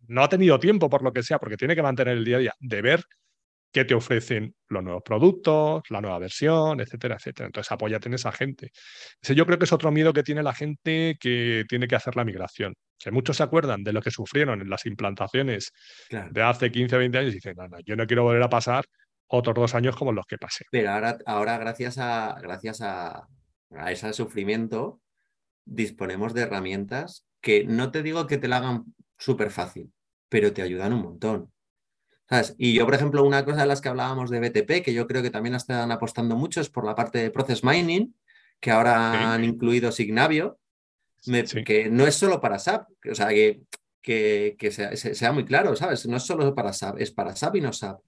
no 0.08 0.22
ha 0.22 0.28
tenido 0.28 0.58
tiempo 0.58 0.90
por 0.90 1.02
lo 1.02 1.12
que 1.12 1.22
sea, 1.22 1.38
porque 1.38 1.56
tiene 1.56 1.74
que 1.76 1.82
mantener 1.82 2.16
el 2.16 2.24
día 2.24 2.36
a 2.36 2.40
día 2.40 2.54
de 2.58 2.82
ver 2.82 3.04
qué 3.72 3.84
te 3.84 3.94
ofrecen 3.94 4.54
los 4.68 4.84
nuevos 4.84 5.02
productos, 5.02 5.82
la 5.88 6.00
nueva 6.00 6.18
versión, 6.18 6.80
etcétera, 6.80 7.16
etcétera. 7.16 7.46
Entonces 7.46 7.72
apóyate 7.72 8.08
en 8.08 8.14
esa 8.14 8.30
gente. 8.30 8.70
Ese 9.20 9.34
yo 9.34 9.46
creo 9.46 9.58
que 9.58 9.64
es 9.64 9.72
otro 9.72 9.90
miedo 9.90 10.12
que 10.12 10.22
tiene 10.22 10.42
la 10.42 10.52
gente 10.52 11.16
que 11.18 11.64
tiene 11.68 11.88
que 11.88 11.96
hacer 11.96 12.14
la 12.16 12.24
migración. 12.24 12.74
Que 12.98 13.10
muchos 13.10 13.38
se 13.38 13.42
acuerdan 13.42 13.82
de 13.82 13.92
lo 13.92 14.02
que 14.02 14.10
sufrieron 14.10 14.60
en 14.60 14.68
las 14.68 14.84
implantaciones 14.86 15.72
de 16.10 16.42
hace 16.42 16.70
15 16.70 16.96
o 16.96 16.98
20 16.98 17.18
años 17.18 17.32
y 17.32 17.36
dicen, 17.36 17.54
no, 17.56 17.66
no, 17.66 17.78
yo 17.80 17.96
no 17.96 18.06
quiero 18.06 18.24
volver 18.24 18.42
a 18.42 18.48
pasar 18.48 18.84
otros 19.32 19.54
dos 19.54 19.74
años 19.74 19.96
como 19.96 20.12
los 20.12 20.26
que 20.26 20.38
pasé. 20.38 20.64
Pero 20.70 20.90
ahora, 20.90 21.18
ahora 21.26 21.58
gracias, 21.58 21.98
a, 21.98 22.38
gracias 22.40 22.80
a, 22.80 23.26
a 23.70 23.92
ese 23.92 24.12
sufrimiento, 24.12 25.00
disponemos 25.64 26.34
de 26.34 26.42
herramientas 26.42 27.26
que 27.40 27.64
no 27.64 27.90
te 27.90 28.02
digo 28.02 28.26
que 28.26 28.38
te 28.38 28.48
la 28.48 28.58
hagan 28.58 28.84
súper 29.18 29.50
fácil, 29.50 29.92
pero 30.28 30.52
te 30.52 30.62
ayudan 30.62 30.92
un 30.92 31.02
montón. 31.02 31.52
Y 32.56 32.72
yo, 32.72 32.86
por 32.86 32.94
ejemplo, 32.94 33.24
una 33.24 33.44
cosa 33.44 33.60
de 33.60 33.66
las 33.66 33.80
que 33.80 33.90
hablábamos 33.90 34.30
de 34.30 34.40
BTP, 34.40 34.82
que 34.82 34.94
yo 34.94 35.06
creo 35.06 35.22
que 35.22 35.30
también 35.30 35.54
están 35.54 35.90
apostando 35.92 36.34
mucho, 36.34 36.60
es 36.60 36.70
por 36.70 36.86
la 36.86 36.94
parte 36.94 37.18
de 37.18 37.30
Process 37.30 37.62
Mining, 37.62 38.14
que 38.58 38.70
ahora 38.70 39.34
han 39.34 39.44
incluido 39.44 39.92
Signavio, 39.92 40.58
que 41.66 41.90
no 41.90 42.06
es 42.06 42.14
solo 42.14 42.40
para 42.40 42.58
SAP, 42.58 42.88
o 43.10 43.14
sea, 43.14 43.28
que, 43.28 43.62
que, 44.00 44.70
sea, 44.70 45.32
muy 45.32 45.44
claro, 45.44 45.76
¿sabes? 45.76 46.06
No 46.06 46.16
es 46.16 46.22
solo 46.22 46.54
para 46.54 46.72
SAP, 46.72 47.00
es 47.00 47.10
para 47.10 47.36
SAP 47.36 47.56
y 47.56 47.60
no 47.60 47.72
SAP. 47.72 48.00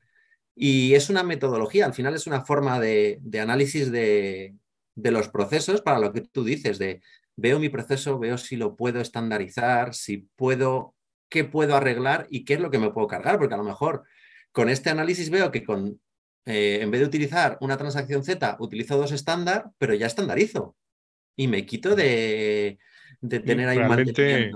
Y 0.57 0.95
es 0.95 1.11
una 1.11 1.23
metodología, 1.23 1.87
al 1.87 1.95
final 1.95 2.15
es 2.15 2.27
una 2.27 2.45
forma 2.45 2.79
de, 2.79 3.21
análisis 3.41 3.91
de, 3.91 4.55
de, 4.95 5.11
los 5.11 5.29
procesos 5.29 5.81
para 5.81 5.99
lo 5.99 6.13
que 6.13 6.21
tú 6.21 6.45
dices, 6.45 6.79
de 6.79 7.03
veo 7.37 7.59
mi 7.59 7.69
proceso, 7.69 8.19
veo 8.19 8.39
si 8.39 8.57
lo 8.57 8.77
puedo 8.77 9.01
estandarizar, 9.01 9.95
si 9.95 10.29
puedo 10.37 10.95
qué 11.35 11.43
puedo 11.43 11.75
arreglar 11.75 12.29
y 12.31 12.45
qué 12.45 12.55
es 12.55 12.61
lo 12.61 12.71
que 12.71 12.79
me 12.79 12.93
puedo 12.93 13.09
cargar, 13.09 13.39
porque 13.39 13.55
a 13.55 13.57
lo 13.57 13.65
mejor 13.65 14.05
con 14.53 14.69
este 14.69 14.91
análisis 14.91 15.31
veo 15.31 15.51
que 15.51 15.65
con, 15.65 16.01
eh, 16.47 16.79
en 16.81 16.91
vez 16.93 17.01
de 17.01 17.07
utilizar 17.09 17.59
una 17.61 17.77
transacción 17.77 18.23
Z, 18.23 18.57
utilizo 18.61 18.97
dos 18.97 19.11
estándar, 19.11 19.71
pero 19.79 19.95
ya 19.95 20.07
estandarizo. 20.07 20.77
Y 21.37 21.49
me 21.49 21.67
quito 21.67 21.97
de, 21.97 22.79
tener 23.21 23.69
ahí 23.69 23.79
realmente, 23.79 24.53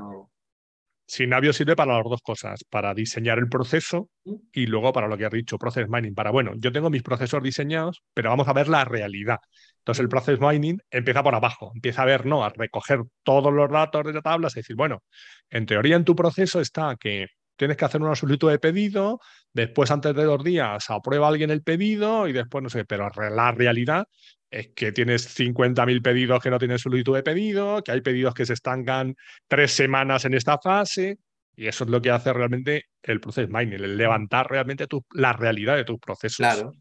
Sinavio 1.08 1.54
sirve 1.54 1.74
para 1.74 1.96
las 1.96 2.04
dos 2.04 2.20
cosas, 2.20 2.64
para 2.68 2.92
diseñar 2.92 3.38
el 3.38 3.48
proceso 3.48 4.10
y 4.52 4.66
luego 4.66 4.92
para 4.92 5.08
lo 5.08 5.16
que 5.16 5.24
has 5.24 5.32
dicho, 5.32 5.56
process 5.56 5.88
mining, 5.88 6.14
para, 6.14 6.30
bueno, 6.30 6.52
yo 6.58 6.70
tengo 6.70 6.90
mis 6.90 7.02
procesos 7.02 7.42
diseñados, 7.42 8.02
pero 8.12 8.28
vamos 8.28 8.46
a 8.46 8.52
ver 8.52 8.68
la 8.68 8.84
realidad. 8.84 9.38
Entonces 9.78 10.02
el 10.02 10.10
process 10.10 10.38
mining 10.38 10.78
empieza 10.90 11.22
por 11.22 11.34
abajo, 11.34 11.72
empieza 11.74 12.02
a 12.02 12.04
ver, 12.04 12.26
no, 12.26 12.44
a 12.44 12.50
recoger 12.50 13.00
todos 13.22 13.50
los 13.50 13.70
datos 13.70 14.04
de 14.04 14.12
la 14.12 14.20
tabla, 14.20 14.48
es 14.48 14.54
decir, 14.54 14.76
bueno, 14.76 15.02
en 15.48 15.64
teoría 15.64 15.96
en 15.96 16.04
tu 16.04 16.14
proceso 16.14 16.60
está 16.60 16.94
que 17.00 17.28
tienes 17.56 17.78
que 17.78 17.86
hacer 17.86 18.02
una 18.02 18.14
solicitud 18.14 18.50
de 18.50 18.58
pedido, 18.58 19.18
después 19.54 19.90
antes 19.90 20.14
de 20.14 20.24
dos 20.24 20.44
días 20.44 20.90
aprueba 20.90 21.28
alguien 21.28 21.50
el 21.50 21.62
pedido 21.62 22.28
y 22.28 22.34
después 22.34 22.62
no 22.62 22.68
sé, 22.68 22.84
pero 22.84 23.08
la 23.30 23.50
realidad 23.52 24.06
es 24.50 24.68
que 24.68 24.92
tienes 24.92 25.38
50.000 25.38 26.02
pedidos 26.02 26.42
que 26.42 26.50
no 26.50 26.58
tienen 26.58 26.78
solicitud 26.78 27.14
de 27.14 27.22
pedido, 27.22 27.82
que 27.82 27.92
hay 27.92 28.00
pedidos 28.00 28.34
que 28.34 28.46
se 28.46 28.54
estancan 28.54 29.14
tres 29.46 29.72
semanas 29.72 30.24
en 30.24 30.34
esta 30.34 30.58
fase, 30.58 31.18
y 31.54 31.66
eso 31.66 31.84
es 31.84 31.90
lo 31.90 32.00
que 32.00 32.10
hace 32.10 32.32
realmente 32.32 32.86
el 33.02 33.20
process 33.20 33.48
mining, 33.48 33.74
el 33.74 33.96
levantar 33.96 34.48
realmente 34.48 34.86
tu, 34.86 35.04
la 35.12 35.32
realidad 35.32 35.76
de 35.76 35.84
tus 35.84 35.98
procesos. 35.98 36.38
Claro, 36.38 36.72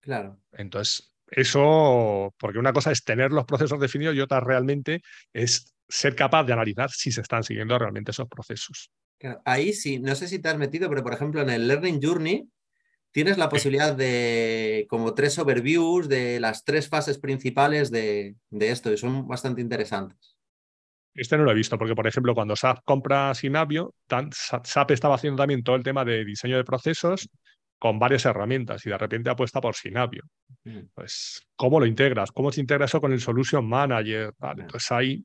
claro. 0.00 0.40
Entonces, 0.52 1.14
eso, 1.30 2.34
porque 2.38 2.58
una 2.58 2.72
cosa 2.72 2.90
es 2.90 3.04
tener 3.04 3.32
los 3.32 3.44
procesos 3.44 3.80
definidos 3.80 4.16
y 4.16 4.20
otra 4.20 4.40
realmente 4.40 5.02
es 5.32 5.74
ser 5.88 6.14
capaz 6.14 6.44
de 6.44 6.52
analizar 6.52 6.90
si 6.90 7.12
se 7.12 7.20
están 7.20 7.42
siguiendo 7.42 7.78
realmente 7.78 8.10
esos 8.10 8.28
procesos. 8.28 8.90
Ahí 9.44 9.72
sí, 9.72 9.98
no 9.98 10.14
sé 10.14 10.28
si 10.28 10.38
te 10.38 10.48
has 10.48 10.58
metido, 10.58 10.88
pero 10.88 11.02
por 11.02 11.12
ejemplo 11.12 11.40
en 11.40 11.50
el 11.50 11.66
Learning 11.66 12.00
Journey 12.00 12.48
tienes 13.12 13.38
la 13.38 13.48
posibilidad 13.48 13.94
de 13.96 14.86
como 14.88 15.14
tres 15.14 15.38
overviews 15.38 16.08
de 16.08 16.40
las 16.40 16.64
tres 16.64 16.88
fases 16.88 17.18
principales 17.18 17.90
de, 17.90 18.36
de 18.50 18.70
esto 18.70 18.92
y 18.92 18.96
son 18.96 19.26
bastante 19.26 19.60
interesantes. 19.60 20.36
Este 21.14 21.36
no 21.36 21.44
lo 21.44 21.50
he 21.50 21.54
visto, 21.54 21.76
porque 21.78 21.96
por 21.96 22.06
ejemplo, 22.06 22.34
cuando 22.34 22.54
SAP 22.54 22.78
compra 22.84 23.32
tan- 24.06 24.30
Sa- 24.32 24.62
SAP 24.64 24.92
estaba 24.92 25.16
haciendo 25.16 25.40
también 25.42 25.62
todo 25.64 25.74
el 25.76 25.82
tema 25.82 26.04
de 26.04 26.24
diseño 26.24 26.56
de 26.56 26.64
procesos 26.64 27.28
con 27.80 27.98
varias 27.98 28.24
herramientas 28.24 28.84
y 28.86 28.90
de 28.90 28.98
repente 28.98 29.30
apuesta 29.30 29.60
por 29.60 29.74
Sinavio. 29.74 30.22
Mm. 30.64 30.80
Pues, 30.94 31.42
¿cómo 31.56 31.80
lo 31.80 31.86
integras? 31.86 32.30
¿Cómo 32.30 32.52
se 32.52 32.60
integra 32.60 32.84
eso 32.86 33.00
con 33.00 33.12
el 33.12 33.20
Solution 33.20 33.66
Manager? 33.68 34.32
Vale. 34.38 34.62
Entonces 34.62 34.90
ahí 34.92 35.24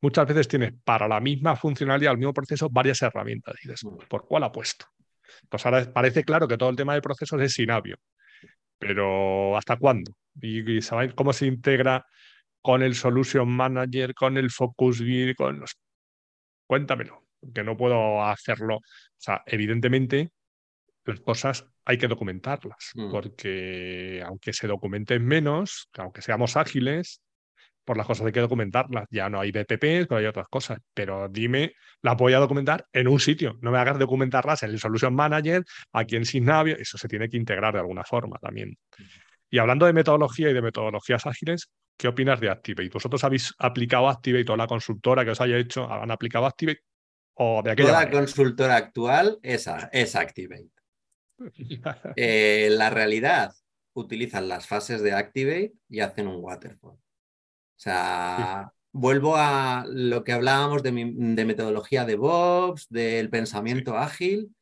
muchas 0.00 0.26
veces 0.26 0.46
tienes 0.46 0.72
para 0.84 1.08
la 1.08 1.20
misma 1.20 1.56
funcionalidad, 1.56 2.12
el 2.12 2.18
mismo 2.18 2.34
proceso, 2.34 2.68
varias 2.70 3.02
herramientas. 3.02 3.54
Y 3.64 3.68
dices, 3.68 3.84
Mm. 3.84 4.06
¿por 4.08 4.26
cuál 4.26 4.44
apuesto? 4.44 4.86
Pues 5.48 5.64
ahora 5.66 5.92
parece 5.92 6.24
claro 6.24 6.46
que 6.48 6.56
todo 6.58 6.70
el 6.70 6.76
tema 6.76 6.94
de 6.94 7.02
procesos 7.02 7.40
es 7.40 7.52
Sinavio, 7.52 7.96
pero 8.78 9.56
¿hasta 9.56 9.76
cuándo? 9.76 10.12
¿Y, 10.40 10.78
y 10.78 10.82
saben 10.82 11.12
cómo 11.12 11.32
se 11.32 11.46
integra 11.46 12.04
con 12.60 12.82
el 12.82 12.94
Solution 12.94 13.48
Manager, 13.48 14.14
con 14.14 14.36
el 14.38 14.50
Focus 14.50 15.00
Grid, 15.00 15.34
con 15.36 15.60
los... 15.60 15.76
Cuéntamelo, 16.66 17.26
que 17.54 17.62
no 17.62 17.76
puedo 17.76 18.22
hacerlo. 18.24 18.76
O 18.76 18.80
sea, 19.18 19.42
evidentemente 19.46 20.30
las 21.04 21.20
cosas 21.20 21.66
hay 21.84 21.98
que 21.98 22.08
documentarlas, 22.08 22.92
Mm. 22.94 23.10
porque 23.10 24.22
aunque 24.24 24.52
se 24.54 24.66
documenten 24.66 25.24
menos, 25.24 25.88
aunque 25.98 26.22
seamos 26.22 26.56
ágiles, 26.56 27.20
por 27.84 27.96
las 27.96 28.06
cosas 28.06 28.26
hay 28.26 28.32
que 28.32 28.40
documentarlas. 28.40 29.06
Ya 29.10 29.28
no 29.28 29.40
hay 29.40 29.52
BPP, 29.52 30.06
pero 30.08 30.16
hay 30.16 30.26
otras 30.26 30.48
cosas. 30.48 30.78
Pero 30.92 31.28
dime, 31.28 31.72
las 32.02 32.16
voy 32.16 32.32
a 32.32 32.38
documentar 32.38 32.86
en 32.92 33.08
un 33.08 33.20
sitio. 33.20 33.58
No 33.60 33.70
me 33.70 33.78
hagas 33.78 33.98
documentarlas 33.98 34.62
en 34.62 34.70
el 34.70 34.80
Solution 34.80 35.14
Manager, 35.14 35.64
aquí 35.92 36.16
en 36.16 36.24
Signavio. 36.24 36.76
Eso 36.78 36.98
se 36.98 37.08
tiene 37.08 37.28
que 37.28 37.36
integrar 37.36 37.74
de 37.74 37.80
alguna 37.80 38.04
forma 38.04 38.38
también. 38.38 38.76
Y 39.50 39.58
hablando 39.58 39.86
de 39.86 39.92
metodología 39.92 40.50
y 40.50 40.54
de 40.54 40.62
metodologías 40.62 41.26
ágiles, 41.26 41.70
¿qué 41.96 42.08
opinas 42.08 42.40
de 42.40 42.50
Activate? 42.50 42.90
¿Vosotros 42.92 43.22
habéis 43.24 43.54
aplicado 43.58 44.08
Activate 44.08 44.50
o 44.50 44.56
la 44.56 44.66
consultora 44.66 45.24
que 45.24 45.30
os 45.30 45.40
haya 45.40 45.56
hecho 45.58 45.90
han 45.90 46.10
aplicado 46.10 46.46
Activate? 46.46 46.80
¿O 47.34 47.62
de 47.62 47.72
aquella 47.72 47.88
Toda 47.88 48.00
manera? 48.00 48.18
consultora 48.20 48.76
actual 48.76 49.38
es, 49.42 49.68
es 49.92 50.16
Activate. 50.16 50.70
Eh, 52.16 52.68
la 52.70 52.90
realidad, 52.90 53.52
utilizan 53.94 54.48
las 54.48 54.66
fases 54.66 55.02
de 55.02 55.12
Activate 55.12 55.74
y 55.88 56.00
hacen 56.00 56.26
un 56.26 56.42
waterfall. 56.42 56.98
O 57.76 57.80
sea, 57.84 58.72
vuelvo 58.92 59.36
a 59.36 59.84
lo 59.88 60.24
que 60.24 60.32
hablábamos 60.32 60.82
de, 60.82 60.92
mi- 60.92 61.14
de 61.34 61.44
metodología 61.44 62.04
de 62.04 62.12
DevOps, 62.12 62.88
del 62.88 63.30
pensamiento 63.30 63.96
ágil. 63.96 64.54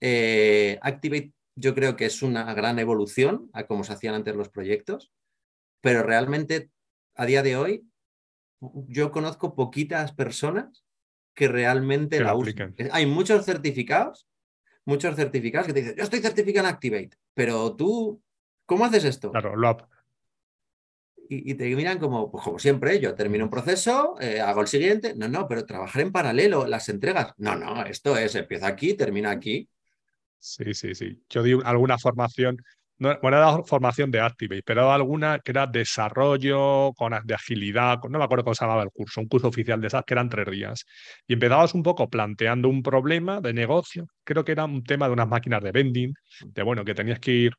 Eh, 0.00 0.78
Activate 0.82 1.32
yo 1.56 1.74
creo 1.74 1.94
que 1.96 2.06
es 2.06 2.22
una 2.22 2.52
gran 2.54 2.78
evolución 2.78 3.48
a 3.52 3.66
cómo 3.66 3.84
se 3.84 3.92
hacían 3.92 4.14
antes 4.14 4.34
los 4.34 4.48
proyectos, 4.48 5.12
pero 5.80 6.02
realmente 6.02 6.70
a 7.14 7.26
día 7.26 7.42
de 7.42 7.56
hoy 7.56 7.84
yo 8.88 9.10
conozco 9.12 9.54
poquitas 9.54 10.12
personas 10.12 10.84
que 11.34 11.48
realmente 11.48 12.18
Que 12.18 12.24
la 12.24 12.30
apliquen. 12.32 12.74
Hay 12.92 13.06
muchos 13.06 13.44
certificados, 13.44 14.26
muchos 14.84 15.16
certificados 15.16 15.66
que 15.66 15.72
te 15.74 15.80
dicen, 15.80 15.96
yo 15.96 16.04
estoy 16.04 16.20
certificado 16.20 16.66
en 16.68 16.74
Activate, 16.74 17.10
pero 17.34 17.76
tú, 17.76 18.22
¿cómo 18.66 18.84
haces 18.84 19.04
esto? 19.04 19.30
Claro, 19.32 19.56
lo 19.56 19.76
y, 21.28 21.52
y 21.52 21.54
te 21.54 21.74
miran 21.76 21.98
como, 21.98 22.30
pues 22.30 22.44
como 22.44 22.58
siempre, 22.58 23.00
yo 23.00 23.14
termino 23.14 23.44
un 23.44 23.50
proceso, 23.50 24.16
eh, 24.20 24.40
hago 24.40 24.60
el 24.62 24.68
siguiente. 24.68 25.14
No, 25.16 25.28
no, 25.28 25.46
pero 25.48 25.64
trabajar 25.66 26.02
en 26.02 26.12
paralelo, 26.12 26.66
las 26.66 26.88
entregas. 26.88 27.32
No, 27.38 27.54
no, 27.56 27.84
esto 27.84 28.16
es, 28.16 28.34
empieza 28.34 28.66
aquí, 28.68 28.94
termina 28.94 29.30
aquí. 29.30 29.68
Sí, 30.38 30.74
sí, 30.74 30.94
sí. 30.94 31.22
Yo 31.30 31.42
di 31.42 31.58
alguna 31.64 31.98
formación, 31.98 32.58
no, 32.98 33.18
bueno, 33.22 33.38
dado 33.38 33.64
formación 33.64 34.10
de 34.10 34.20
Activate, 34.20 34.62
pero 34.64 34.92
alguna 34.92 35.38
que 35.38 35.52
era 35.52 35.66
desarrollo 35.66 36.92
con, 36.94 37.14
de 37.24 37.34
agilidad, 37.34 37.98
con- 38.00 38.12
no 38.12 38.18
me 38.18 38.24
acuerdo 38.24 38.44
cómo 38.44 38.54
se 38.54 38.64
llamaba 38.64 38.82
el 38.82 38.90
curso, 38.90 39.20
un 39.22 39.28
curso 39.28 39.48
oficial 39.48 39.80
de 39.80 39.86
esas 39.86 40.04
que 40.04 40.12
eran 40.14 40.28
tres 40.28 40.46
días. 40.50 40.84
Y 41.26 41.32
empezabas 41.34 41.74
un 41.74 41.82
poco 41.82 42.08
planteando 42.10 42.68
un 42.68 42.82
problema 42.82 43.40
de 43.40 43.54
negocio, 43.54 44.06
creo 44.22 44.44
que 44.44 44.52
era 44.52 44.64
un 44.66 44.84
tema 44.84 45.06
de 45.06 45.14
unas 45.14 45.28
máquinas 45.28 45.62
de 45.62 45.72
vending, 45.72 46.14
de 46.46 46.62
bueno, 46.62 46.84
que 46.84 46.94
tenías 46.94 47.20
que 47.20 47.30
ir 47.32 47.52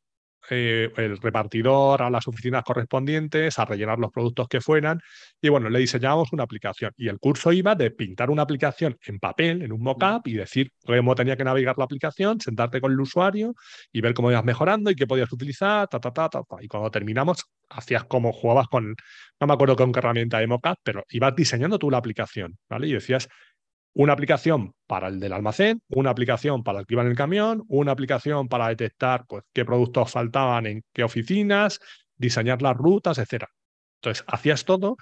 eh, 0.50 0.91
el 0.98 1.18
repartidor 1.18 2.02
a 2.02 2.10
las 2.10 2.28
oficinas 2.28 2.64
correspondientes 2.64 3.58
a 3.60 3.66
rellenar 3.66 4.00
los 4.00 4.12
productos 4.12 4.48
que 4.48 4.62
fueran. 4.62 5.00
Y 5.41 5.50
bueno, 5.50 5.70
le 5.70 5.80
diseñábamos 5.80 6.32
una 6.34 6.43
aplicación. 6.43 6.91
Y 6.98 7.08
el 7.08 7.20
curso 7.20 7.52
iba 7.52 7.76
de 7.76 7.91
pintar 7.91 8.30
una 8.30 8.43
aplicación 8.43 8.98
en 9.06 9.20
papel, 9.20 9.62
en 9.62 9.72
un 9.72 9.82
mock-up, 9.82 10.22
y 10.26 10.34
decir 10.34 10.72
cómo 10.86 11.16
tenía 11.16 11.36
que 11.38 11.43
navegar 11.43 11.78
la 11.78 11.86
aplicación, 11.86 12.39
sentarte 12.39 12.82
con 12.82 12.91
el 12.91 13.00
usuario 13.00 13.54
y 13.91 14.02
ver 14.02 14.14
cómo 14.14 14.32
ibas 14.32 14.43
mejorando 14.43 14.91
y 14.91 14.96
qué 14.96 15.08
podías 15.08 15.32
utilizar, 15.32 15.88
ta, 15.88 16.00
ta, 16.00 16.12
ta, 16.12 16.30
ta, 16.30 16.43
ta. 16.43 16.58
Y 16.62 16.68
cuando 16.68 16.91
terminamos, 16.91 17.43
hacías 17.70 18.06
como 18.06 18.32
jugabas 18.32 18.68
con, 18.68 18.96
no 19.39 19.48
me 19.48 19.54
acuerdo 19.54 19.76
con 19.76 19.91
qué 19.91 20.00
herramienta 20.00 20.39
de 20.39 20.48
mock-up, 20.48 20.78
pero 20.84 21.04
ibas 21.10 21.36
diseñando 21.36 21.80
tú 21.80 21.89
la 21.89 21.98
aplicación, 21.98 22.58
¿vale? 22.70 22.88
Y 22.88 22.93
decías, 22.93 23.28
una 23.96 24.14
aplicación 24.14 24.74
para 24.88 25.08
el 25.08 25.20
del 25.20 25.34
almacén, 25.34 25.82
una 25.88 26.10
aplicación 26.10 26.64
para 26.64 26.80
el 26.80 26.86
que 26.86 26.96
iba 26.96 27.02
en 27.02 27.10
el 27.10 27.16
camión, 27.16 27.64
una 27.70 27.93
aplicación 27.93 28.48
para 28.50 28.68
detectar 28.68 29.26
pues, 29.28 29.43
qué 29.54 29.64
productos 29.64 30.12
faltaban 30.12 30.66
en 30.66 30.84
qué 30.93 31.04
oficinas, 31.04 31.80
diseñar 32.16 32.62
las 32.62 32.76
rutas, 32.76 33.18
etc. 33.18 33.46
Entonces, 34.02 34.26
hacías 34.28 34.66
todo, 34.66 34.98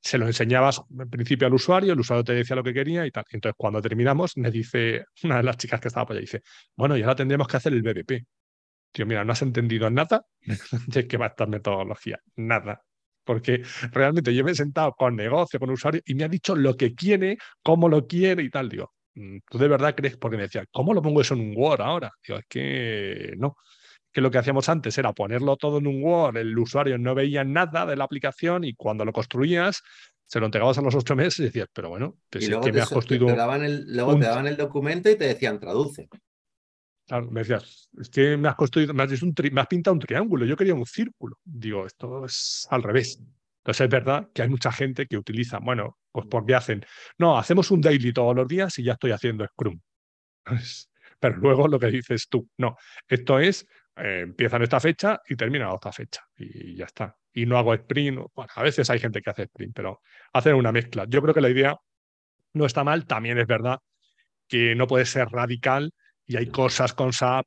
se 0.00 0.16
lo 0.16 0.26
enseñabas 0.26 0.80
en 0.98 1.10
principio 1.10 1.46
al 1.46 1.54
usuario, 1.54 1.92
el 1.92 2.00
usuario 2.00 2.24
te 2.24 2.32
decía 2.32 2.56
lo 2.56 2.64
que 2.64 2.72
quería 2.72 3.06
y 3.06 3.10
tal. 3.10 3.24
Entonces, 3.30 3.54
cuando 3.56 3.82
terminamos, 3.82 4.36
me 4.38 4.50
dice 4.50 5.04
una 5.24 5.36
de 5.36 5.42
las 5.42 5.58
chicas 5.58 5.78
que 5.80 5.88
estaba 5.88 6.06
por 6.06 6.16
allá, 6.16 6.22
dice, 6.22 6.42
bueno, 6.74 6.96
y 6.96 7.02
ahora 7.02 7.16
tendríamos 7.16 7.48
que 7.48 7.56
hacer 7.58 7.74
el 7.74 7.82
BBP. 7.82 8.24
Tío, 8.92 9.04
mira, 9.04 9.24
no 9.24 9.32
has 9.32 9.42
entendido 9.42 9.90
nada 9.90 10.24
de 10.86 11.06
qué 11.06 11.18
va 11.18 11.26
esta 11.26 11.44
metodología, 11.46 12.18
nada 12.36 12.82
porque 13.28 13.62
realmente 13.92 14.34
yo 14.34 14.42
me 14.42 14.52
he 14.52 14.54
sentado 14.54 14.94
con 14.96 15.14
negocio, 15.14 15.60
con 15.60 15.68
usuario, 15.70 16.00
y 16.06 16.14
me 16.14 16.24
ha 16.24 16.28
dicho 16.28 16.56
lo 16.56 16.74
que 16.78 16.94
quiere, 16.94 17.36
cómo 17.62 17.90
lo 17.90 18.06
quiere 18.06 18.42
y 18.42 18.48
tal. 18.50 18.70
Digo, 18.70 18.90
"Mm, 19.16 19.38
¿tú 19.50 19.58
de 19.58 19.68
verdad 19.68 19.94
crees? 19.94 20.16
Porque 20.16 20.38
me 20.38 20.44
decía, 20.44 20.64
¿cómo 20.72 20.94
lo 20.94 21.02
pongo 21.02 21.20
eso 21.20 21.34
en 21.34 21.40
un 21.40 21.54
Word 21.56 21.82
ahora? 21.82 22.10
Digo, 22.26 22.38
es 22.38 22.46
que 22.48 23.34
no. 23.36 23.54
Que 24.12 24.22
lo 24.22 24.30
que 24.30 24.38
hacíamos 24.38 24.68
antes 24.70 24.96
era 24.98 25.12
ponerlo 25.12 25.56
todo 25.58 25.78
en 25.78 25.86
un 25.86 26.02
Word, 26.02 26.38
el 26.38 26.58
usuario 26.58 26.96
no 26.98 27.14
veía 27.14 27.44
nada 27.44 27.84
de 27.86 27.96
la 27.96 28.04
aplicación 28.04 28.64
y 28.64 28.72
cuando 28.74 29.04
lo 29.04 29.12
construías, 29.12 29.82
se 30.26 30.40
lo 30.40 30.46
entregabas 30.46 30.78
a 30.78 30.82
los 30.82 30.94
ocho 30.94 31.14
meses 31.14 31.38
y 31.40 31.44
decías, 31.44 31.68
pero 31.74 31.90
bueno, 31.90 32.16
pues 32.30 32.42
y 32.42 32.46
es 32.46 32.50
luego, 32.50 32.64
que 32.64 32.70
te, 32.70 32.76
me 32.76 32.82
has 32.82 32.88
construido 32.90 33.26
te 33.26 33.36
daban 33.36 33.62
el, 33.64 33.84
luego 33.94 34.12
un- 34.14 34.20
te 34.20 34.26
daban 34.26 34.46
el 34.46 34.56
documento 34.56 35.10
y 35.10 35.16
te 35.16 35.26
decían 35.26 35.60
traduce. 35.60 36.08
Claro, 37.08 37.30
me 37.30 37.40
decías, 37.40 37.88
es 37.98 38.10
que 38.10 38.36
me 38.36 38.48
has 38.48 38.54
construido, 38.54 38.92
me 38.92 39.02
has, 39.02 39.66
pintado 39.66 39.94
un 39.94 40.00
triángulo, 40.00 40.44
yo 40.44 40.56
quería 40.56 40.74
un 40.74 40.84
círculo. 40.84 41.38
Digo, 41.42 41.86
esto 41.86 42.26
es 42.26 42.68
al 42.70 42.82
revés. 42.82 43.18
Entonces 43.62 43.84
es 43.86 43.90
verdad 43.90 44.28
que 44.34 44.42
hay 44.42 44.48
mucha 44.50 44.70
gente 44.70 45.06
que 45.06 45.16
utiliza, 45.16 45.58
bueno, 45.58 45.98
pues 46.12 46.26
porque 46.30 46.54
hacen, 46.54 46.84
no, 47.16 47.38
hacemos 47.38 47.70
un 47.70 47.80
daily 47.80 48.12
todos 48.12 48.36
los 48.36 48.46
días 48.46 48.78
y 48.78 48.84
ya 48.84 48.92
estoy 48.92 49.12
haciendo 49.12 49.46
Scrum. 49.46 49.80
Pues, 50.44 50.90
Pero 51.18 51.36
luego 51.38 51.66
lo 51.66 51.78
que 51.78 51.86
dices 51.86 52.28
tú, 52.28 52.46
no, 52.58 52.76
esto 53.06 53.38
es, 53.38 53.66
eh, 53.96 54.20
empieza 54.24 54.56
en 54.56 54.64
esta 54.64 54.78
fecha 54.78 55.20
y 55.26 55.34
termina 55.34 55.64
en 55.64 55.70
otra 55.70 55.92
fecha 55.92 56.22
y 56.36 56.76
ya 56.76 56.84
está. 56.84 57.16
Y 57.32 57.46
no 57.46 57.56
hago 57.56 57.72
sprint, 57.72 58.18
bueno, 58.34 58.52
a 58.54 58.62
veces 58.62 58.90
hay 58.90 58.98
gente 58.98 59.22
que 59.22 59.30
hace 59.30 59.44
sprint, 59.44 59.74
pero 59.74 60.02
hacen 60.34 60.54
una 60.54 60.72
mezcla. 60.72 61.06
Yo 61.08 61.22
creo 61.22 61.32
que 61.34 61.40
la 61.40 61.50
idea 61.50 61.74
no 62.52 62.66
está 62.66 62.84
mal, 62.84 63.06
también 63.06 63.38
es 63.38 63.46
verdad 63.46 63.78
que 64.46 64.74
no 64.74 64.86
puede 64.86 65.06
ser 65.06 65.28
radical 65.28 65.92
y 66.28 66.36
hay 66.36 66.46
cosas 66.46 66.92
con 66.92 67.12
SAP, 67.12 67.46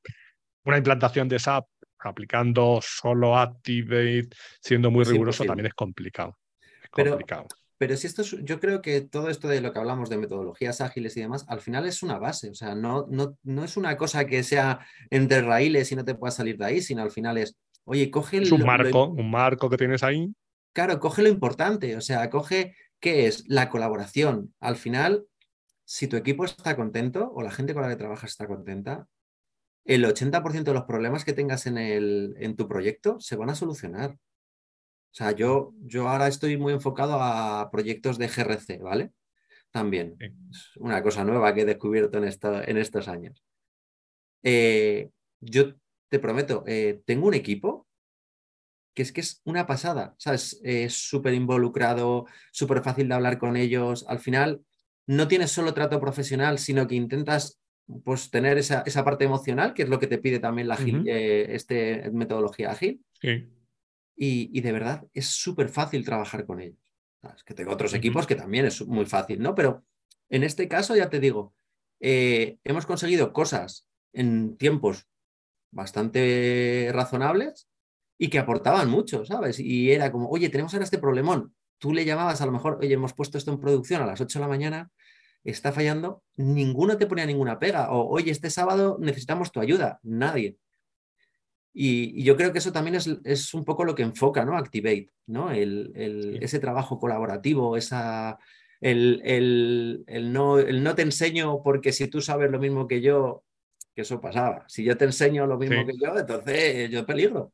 una 0.65 0.77
implantación 0.77 1.29
de 1.29 1.39
SAP 1.39 1.65
aplicando 1.99 2.79
solo 2.82 3.38
Activate, 3.38 4.29
siendo 4.59 4.91
muy 4.91 5.03
Es 5.03 5.09
riguroso, 5.09 5.45
también 5.45 5.67
es 5.67 5.73
complicado. 5.73 6.38
Es 6.59 6.89
Pero- 6.93 7.11
complicado. 7.11 7.47
pero 7.77 7.95
si 7.95 8.07
esto 8.07 8.23
yo 8.23 8.59
creo 8.59 8.82
que 8.82 9.01
todo 9.01 9.29
esto 9.29 9.47
de 9.47 9.61
lo 9.61 9.71
que 9.71 9.79
hablamos 9.79 10.09
de 10.09 10.17
metodologías 10.17 10.82
ágiles 10.82 11.15
y 11.17 11.21
demás, 11.21 11.45
al 11.47 11.61
final 11.61 11.86
es 11.86 12.01
una 12.03 12.17
base, 12.19 12.49
o 12.49 12.55
sea, 12.55 12.75
no, 12.75 13.05
no, 13.09 13.38
no 13.43 13.63
es 13.63 13.77
una 13.77 13.95
cosa 13.97 14.25
que 14.25 14.43
sea 14.43 14.79
entre 15.09 15.41
raíles 15.41 15.91
y 15.91 15.95
no 15.95 16.03
te 16.03 16.15
puedas 16.15 16.36
salir 16.36 16.57
de 16.57 16.65
ahí, 16.65 16.82
sino 16.82 17.01
al 17.03 17.11
final 17.11 17.38
es, 17.38 17.55
oye, 17.86 18.09
coge 18.11 18.38
el... 18.38 18.43
Es 18.43 18.51
un 18.51 18.65
marco, 18.65 19.05
un 19.07 19.29
marco 19.32 19.69
que 19.69 19.77
tienes 19.77 20.03
ahí. 20.03 20.34
Claro, 20.73 20.99
coge 20.99 21.21
lo 21.21 21.29
importante, 21.29 21.95
o 21.97 22.01
sea, 22.01 22.29
coge 22.29 22.75
qué 22.99 23.27
es 23.27 23.43
la 23.47 23.69
colaboración. 23.69 24.53
Al 24.59 24.75
final, 24.75 25.25
si 25.91 26.07
tu 26.07 26.15
equipo 26.15 26.45
está 26.45 26.77
contento 26.77 27.29
o 27.33 27.41
la 27.41 27.51
gente 27.51 27.73
con 27.73 27.83
la 27.83 27.89
que 27.89 27.97
trabajas 27.97 28.31
está 28.31 28.47
contenta, 28.47 29.09
el 29.83 30.05
80% 30.05 30.63
de 30.63 30.73
los 30.73 30.85
problemas 30.85 31.25
que 31.25 31.33
tengas 31.33 31.67
en, 31.67 31.77
el, 31.77 32.33
en 32.39 32.55
tu 32.55 32.65
proyecto 32.65 33.19
se 33.19 33.35
van 33.35 33.49
a 33.49 33.55
solucionar. 33.55 34.11
O 34.11 35.13
sea, 35.13 35.33
yo, 35.33 35.73
yo 35.81 36.07
ahora 36.07 36.29
estoy 36.29 36.55
muy 36.55 36.71
enfocado 36.71 37.17
a 37.21 37.69
proyectos 37.71 38.17
de 38.17 38.29
GRC, 38.29 38.77
¿vale? 38.81 39.11
También. 39.69 40.15
Es 40.49 40.77
una 40.77 41.03
cosa 41.03 41.25
nueva 41.25 41.53
que 41.53 41.63
he 41.63 41.65
descubierto 41.65 42.19
en, 42.19 42.23
en 42.23 42.77
estos 42.77 43.09
años. 43.09 43.43
Eh, 44.43 45.09
yo 45.41 45.73
te 46.07 46.19
prometo, 46.19 46.63
eh, 46.67 47.01
tengo 47.05 47.27
un 47.27 47.33
equipo 47.33 47.85
que 48.93 49.01
es 49.01 49.11
que 49.11 49.19
es 49.19 49.41
una 49.43 49.67
pasada, 49.67 50.15
¿sabes? 50.17 50.57
Es 50.63 50.93
súper 50.93 51.33
involucrado, 51.33 52.27
súper 52.53 52.81
fácil 52.81 53.09
de 53.09 53.15
hablar 53.15 53.37
con 53.37 53.57
ellos. 53.57 54.05
Al 54.07 54.19
final, 54.19 54.63
no 55.08 55.28
tienes 55.28 55.52
solo 55.52 55.74
trato 55.74 55.99
profesional, 55.99 56.60
sino 56.60 56.88
que 56.88 56.95
intentas 56.95 57.60
pues, 58.04 58.30
tener 58.30 58.58
esa, 58.58 58.84
esa 58.86 59.04
parte 59.04 59.26
emocional, 59.26 59.74
que 59.74 59.84
es 59.84 59.89
lo 59.89 59.99
que 59.99 60.08
te 60.08 60.18
pide 60.18 60.39
también 60.39 60.68
la 60.68 60.78
eh, 60.80 61.47
este, 61.49 62.10
metodología 62.12 62.72
ágil. 62.72 63.04
Sí. 63.22 63.49
Y, 64.16 64.62
de 64.62 64.72
verdad 64.72 65.04
es 65.14 65.28
súper 65.28 65.70
fácil 65.70 66.06
trabajar 66.06 66.45
con 66.45 66.62
ellos. 66.62 66.78
Es 67.36 67.43
que 67.43 67.54
tengo 67.54 67.72
otros 67.72 67.93
equipos 67.93 68.28
que 68.28 68.36
también 68.36 68.66
es 68.66 68.86
muy 68.86 69.06
fácil, 69.06 69.41
¿no? 69.41 69.56
Pero 69.56 69.84
en 70.30 70.43
este 70.43 70.68
caso, 70.68 70.95
ya 70.95 71.10
te 71.10 71.20
digo, 71.20 71.56
eh, 71.99 72.58
hemos 72.64 72.86
conseguido 72.86 73.34
cosas 73.34 73.88
en 74.14 74.58
tiempos 74.58 75.08
bastante 75.72 76.89
razonables 76.93 77.68
y 78.18 78.30
que 78.30 78.39
aportaban 78.39 78.89
mucho, 78.89 79.26
¿sabes? 79.26 79.60
Y 79.60 79.91
era 79.91 80.12
como, 80.12 80.30
oye, 80.30 80.49
tenemos 80.49 80.74
ahora 80.74 80.84
este 80.84 80.99
problemón. 80.99 81.56
Tú 81.82 81.93
le 81.93 82.05
llamabas 82.05 82.39
a 82.41 82.45
lo 82.45 82.51
mejor, 82.51 82.77
oye, 82.79 82.93
hemos 82.93 83.13
puesto 83.13 83.39
esto 83.39 83.51
en 83.51 83.59
producción 83.59 84.03
a 84.03 84.05
las 84.05 84.21
8 84.21 84.38
de 84.38 84.43
la 84.43 84.47
mañana, 84.47 84.91
está 85.43 85.71
fallando, 85.71 86.21
ninguno 86.36 86.95
te 86.95 87.07
ponía 87.07 87.25
ninguna 87.25 87.57
pega. 87.57 87.91
O, 87.91 88.07
oye, 88.07 88.29
este 88.29 88.51
sábado 88.51 88.97
necesitamos 88.99 89.51
tu 89.51 89.59
ayuda. 89.59 89.99
Nadie. 90.03 90.57
Y, 91.73 92.21
yo 92.23 92.38
creo 92.38 92.53
que 92.53 92.59
eso 92.59 92.71
también 92.71 92.99
es, 93.23 93.53
un 93.55 93.65
poco 93.65 93.84
lo 93.84 93.95
que 93.95 94.03
enfoca, 94.03 94.45
¿no? 94.45 94.55
Activate, 94.55 95.09
¿no? 95.25 95.49
El, 95.49 96.38
Ese 96.39 96.59
trabajo 96.59 96.99
colaborativo, 96.99 97.75
esa, 97.75 98.38
el, 98.79 99.19
el, 99.25 100.32
no, 100.32 100.59
el 100.59 100.84
no 100.84 100.93
te 100.93 101.01
enseño 101.01 101.63
porque 101.63 101.93
si 101.93 102.07
tú 102.09 102.21
sabes 102.21 102.51
lo 102.51 102.59
mismo 102.59 102.88
que 102.88 103.01
yo, 103.01 103.43
que 103.95 104.01
eso 104.03 104.21
pasaba. 104.21 104.65
Si 104.67 104.84
yo 104.84 104.95
te 104.97 105.05
enseño 105.05 105.47
lo 105.47 105.57
mismo 105.57 105.84
que 105.84 105.97
yo, 105.97 106.15
entonces 106.15 106.91
yo 106.91 107.07
peligro. 107.07 107.53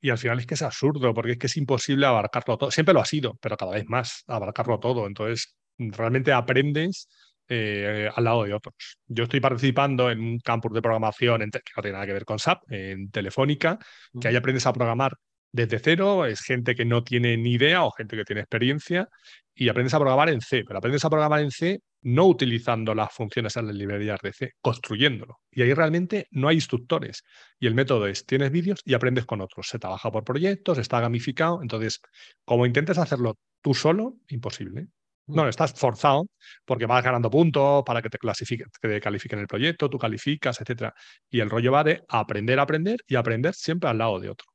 Y, 0.00 0.10
al 0.10 0.18
final 0.18 0.38
es 0.38 0.46
que 0.46 0.54
es 0.54 0.62
absurdo, 0.62 1.12
porque 1.14 1.32
es 1.32 1.38
que 1.38 1.46
es 1.46 1.56
imposible 1.56 2.06
abarcarlo 2.06 2.56
todo. 2.56 2.70
Siempre 2.70 2.94
lo 2.94 3.00
ha 3.00 3.04
sido, 3.04 3.36
pero 3.40 3.56
cada 3.56 3.72
vez 3.72 3.86
más, 3.88 4.24
abarcarlo 4.26 4.78
todo. 4.78 5.06
Entonces, 5.06 5.54
realmente 5.78 6.32
aprendes 6.32 7.08
eh, 7.48 8.08
al 8.14 8.24
lado 8.24 8.44
de 8.44 8.54
otros. 8.54 8.74
Yo 9.06 9.24
estoy 9.24 9.40
participando 9.40 10.10
en 10.10 10.20
un 10.20 10.38
campus 10.38 10.72
de 10.72 10.82
programación 10.82 11.40
que 11.50 11.60
no 11.76 11.82
tiene 11.82 11.94
nada 11.94 12.06
que 12.06 12.12
ver 12.12 12.24
con 12.24 12.38
SAP, 12.38 12.62
en 12.70 13.10
Telefónica, 13.10 13.78
que 14.20 14.28
ahí 14.28 14.36
aprendes 14.36 14.66
a 14.66 14.72
programar 14.72 15.16
desde 15.52 15.78
cero, 15.78 16.26
es 16.26 16.40
gente 16.40 16.74
que 16.74 16.84
no 16.84 17.02
tiene 17.02 17.36
ni 17.36 17.52
idea 17.52 17.84
o 17.84 17.90
gente 17.90 18.16
que 18.16 18.24
tiene 18.24 18.42
experiencia 18.42 19.08
y 19.54 19.68
aprendes 19.68 19.94
a 19.94 19.98
programar 19.98 20.30
en 20.30 20.40
C, 20.40 20.64
pero 20.66 20.78
aprendes 20.78 21.04
a 21.04 21.10
programar 21.10 21.40
en 21.40 21.50
C 21.50 21.80
no 22.02 22.26
utilizando 22.26 22.94
las 22.94 23.12
funciones 23.12 23.56
en 23.56 23.66
las 23.66 23.76
librerías 23.76 24.20
de 24.22 24.32
C, 24.32 24.52
construyéndolo. 24.60 25.40
Y 25.50 25.62
ahí 25.62 25.74
realmente 25.74 26.26
no 26.30 26.48
hay 26.48 26.56
instructores. 26.56 27.24
Y 27.58 27.66
el 27.66 27.74
método 27.74 28.06
es, 28.06 28.24
tienes 28.24 28.50
vídeos 28.50 28.80
y 28.84 28.94
aprendes 28.94 29.26
con 29.26 29.40
otros. 29.40 29.68
Se 29.68 29.78
trabaja 29.78 30.10
por 30.10 30.24
proyectos, 30.24 30.78
está 30.78 31.00
gamificado. 31.00 31.60
Entonces, 31.62 32.00
como 32.44 32.64
intentes 32.66 32.98
hacerlo 32.98 33.36
tú 33.60 33.74
solo, 33.74 34.16
imposible. 34.28 34.88
No, 35.26 35.48
estás 35.48 35.72
forzado 35.74 36.26
porque 36.64 36.86
vas 36.86 37.04
ganando 37.04 37.30
puntos 37.30 37.84
para 37.84 38.02
que 38.02 38.08
te 38.08 38.18
clasifiquen, 38.18 38.66
que 38.80 38.88
te 38.88 39.00
califiquen 39.00 39.38
el 39.38 39.46
proyecto, 39.46 39.88
tú 39.88 39.98
calificas, 39.98 40.60
etcétera. 40.60 40.94
Y 41.28 41.40
el 41.40 41.50
rollo 41.50 41.70
va 41.72 41.84
de 41.84 42.02
aprender 42.08 42.58
a 42.58 42.62
aprender 42.62 43.00
y 43.06 43.14
aprender 43.14 43.54
siempre 43.54 43.90
al 43.90 43.98
lado 43.98 44.18
de 44.18 44.30
otro. 44.30 44.46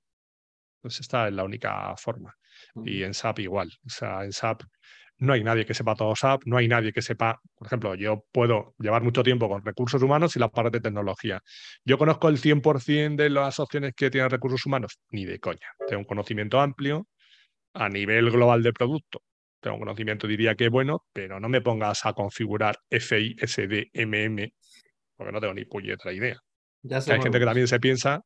Entonces, 0.85 1.01
esta 1.01 1.27
es 1.27 1.33
la 1.33 1.43
única 1.43 1.95
forma. 1.97 2.35
Y 2.85 3.01
en 3.01 3.15
SAP 3.15 3.39
igual. 3.39 3.71
O 3.85 3.89
sea, 3.89 4.23
en 4.23 4.31
SAP 4.31 4.61
no 5.17 5.33
hay 5.33 5.43
nadie 5.43 5.65
que 5.65 5.73
sepa 5.73 5.95
todo 5.95 6.15
SAP, 6.15 6.43
no 6.45 6.57
hay 6.57 6.67
nadie 6.67 6.93
que 6.93 7.01
sepa, 7.01 7.39
por 7.55 7.65
ejemplo, 7.65 7.95
yo 7.95 8.25
puedo 8.31 8.75
llevar 8.77 9.01
mucho 9.01 9.23
tiempo 9.23 9.49
con 9.49 9.65
recursos 9.65 10.03
humanos 10.03 10.35
y 10.35 10.39
la 10.39 10.49
parte 10.49 10.77
de 10.77 10.81
tecnología. 10.81 11.41
¿Yo 11.83 11.97
conozco 11.97 12.29
el 12.29 12.37
100% 12.37 13.15
de 13.15 13.29
las 13.31 13.59
opciones 13.59 13.93
que 13.95 14.11
tienen 14.11 14.29
recursos 14.29 14.63
humanos? 14.65 14.99
Ni 15.09 15.25
de 15.25 15.39
coña. 15.39 15.67
Tengo 15.87 16.01
un 16.01 16.05
conocimiento 16.05 16.59
amplio 16.59 17.07
a 17.73 17.89
nivel 17.89 18.29
global 18.29 18.61
de 18.61 18.73
producto 18.73 19.21
tengo 19.65 19.77
un 19.77 19.81
conocimiento, 19.81 20.27
diría 20.27 20.53
que 20.53 20.69
bueno, 20.69 21.07
pero 21.11 21.39
no 21.39 21.49
me 21.49 21.59
pongas 21.59 22.05
a 22.05 22.13
configurar 22.13 22.77
FI, 22.87 23.35
SD, 23.41 23.89
MM, 23.95 24.53
porque 25.15 25.31
no 25.31 25.41
tengo 25.41 25.55
ni 25.55 25.65
puñetera 25.65 26.13
idea. 26.13 26.37
Ya 26.83 26.97
hay 26.97 27.19
gente 27.19 27.39
que 27.39 27.45
también 27.45 27.67
se 27.67 27.79
piensa, 27.79 28.21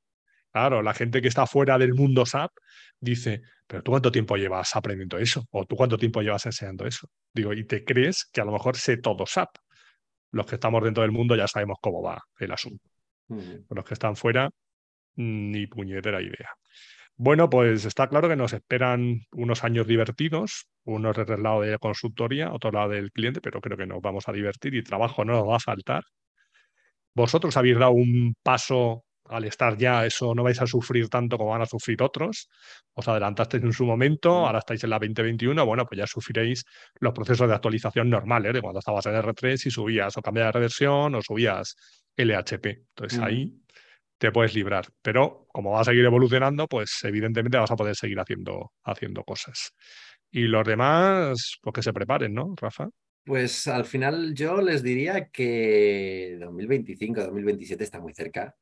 claro, 0.51 0.81
la 0.81 0.93
gente 0.93 1.21
que 1.21 1.27
está 1.27 1.45
fuera 1.45 1.77
del 1.77 1.93
mundo 1.93 2.25
SAP 2.25 2.51
dice, 2.99 3.41
pero 3.67 3.83
tú 3.83 3.91
cuánto 3.91 4.11
tiempo 4.11 4.35
llevas 4.35 4.75
aprendiendo 4.75 5.17
eso, 5.17 5.45
o 5.51 5.65
tú 5.65 5.75
cuánto 5.75 5.97
tiempo 5.97 6.21
llevas 6.21 6.45
enseñando 6.45 6.85
eso. 6.85 7.07
Digo, 7.33 7.53
y 7.53 7.65
te 7.65 7.83
crees 7.83 8.25
que 8.31 8.41
a 8.41 8.45
lo 8.45 8.51
mejor 8.51 8.75
sé 8.77 8.97
todo 8.97 9.25
SAP. 9.25 9.49
Los 10.31 10.45
que 10.45 10.55
estamos 10.55 10.83
dentro 10.83 11.01
del 11.03 11.11
mundo 11.11 11.35
ya 11.35 11.47
sabemos 11.47 11.77
cómo 11.81 12.01
va 12.03 12.21
el 12.39 12.51
asunto. 12.51 12.83
Los 13.27 13.85
que 13.85 13.93
están 13.93 14.15
fuera, 14.15 14.49
ni 15.15 15.67
puñetera 15.67 16.21
idea. 16.21 16.49
Bueno, 17.15 17.49
pues 17.49 17.83
está 17.83 18.07
claro 18.07 18.29
que 18.29 18.35
nos 18.37 18.53
esperan 18.53 19.25
unos 19.33 19.63
años 19.63 19.85
divertidos, 19.85 20.69
unos 20.85 21.17
desde 21.17 21.35
el 21.35 21.43
lado 21.43 21.61
de 21.61 21.71
la 21.71 21.77
consultoría, 21.77 22.53
otro 22.53 22.71
lado 22.71 22.89
del 22.89 23.11
cliente, 23.11 23.41
pero 23.41 23.59
creo 23.59 23.77
que 23.77 23.85
nos 23.85 24.01
vamos 24.01 24.29
a 24.29 24.31
divertir 24.31 24.73
y 24.73 24.83
trabajo 24.83 25.25
no 25.25 25.33
nos 25.33 25.47
va 25.47 25.57
a 25.57 25.59
faltar. 25.59 26.03
Vosotros 27.13 27.57
habéis 27.57 27.77
dado 27.77 27.91
un 27.91 28.35
paso 28.41 29.03
al 29.29 29.45
estar 29.45 29.77
ya, 29.77 30.05
eso 30.05 30.33
no 30.33 30.43
vais 30.43 30.61
a 30.61 30.67
sufrir 30.67 31.07
tanto 31.07 31.37
como 31.37 31.51
van 31.51 31.61
a 31.61 31.65
sufrir 31.65 32.01
otros. 32.01 32.49
Os 32.93 33.07
adelantasteis 33.07 33.63
en 33.63 33.73
su 33.73 33.85
momento, 33.85 34.45
ahora 34.45 34.59
estáis 34.59 34.83
en 34.83 34.89
la 34.89 34.99
2021, 34.99 35.65
bueno, 35.65 35.85
pues 35.85 35.99
ya 35.99 36.07
sufriréis 36.07 36.65
los 36.99 37.13
procesos 37.13 37.47
de 37.47 37.55
actualización 37.55 38.09
normales, 38.09 38.53
de 38.53 38.61
cuando 38.61 38.79
estabas 38.79 39.05
en 39.05 39.13
R3 39.13 39.65
y 39.67 39.71
subías 39.71 40.17
o 40.17 40.21
cambiabas 40.21 40.53
de 40.53 40.59
versión 40.59 41.15
o 41.15 41.21
subías 41.21 41.75
LHP. 42.17 42.65
Entonces 42.65 43.19
ahí 43.19 43.55
te 44.17 44.31
puedes 44.31 44.53
librar. 44.53 44.85
Pero 45.01 45.45
como 45.47 45.71
va 45.71 45.81
a 45.81 45.85
seguir 45.85 46.05
evolucionando, 46.05 46.67
pues 46.67 46.99
evidentemente 47.03 47.57
vas 47.57 47.71
a 47.71 47.75
poder 47.75 47.95
seguir 47.95 48.19
haciendo, 48.19 48.73
haciendo 48.83 49.23
cosas. 49.23 49.73
Y 50.31 50.41
los 50.41 50.65
demás, 50.65 51.57
pues 51.61 51.73
que 51.73 51.83
se 51.83 51.93
preparen, 51.93 52.33
¿no, 52.33 52.53
Rafa? 52.59 52.89
Pues 53.23 53.67
al 53.67 53.85
final 53.85 54.33
yo 54.33 54.61
les 54.61 54.81
diría 54.81 55.29
que 55.29 56.37
2025, 56.39 57.21
2027 57.21 57.83
está 57.83 57.99
muy 57.99 58.13
cerca. 58.13 58.55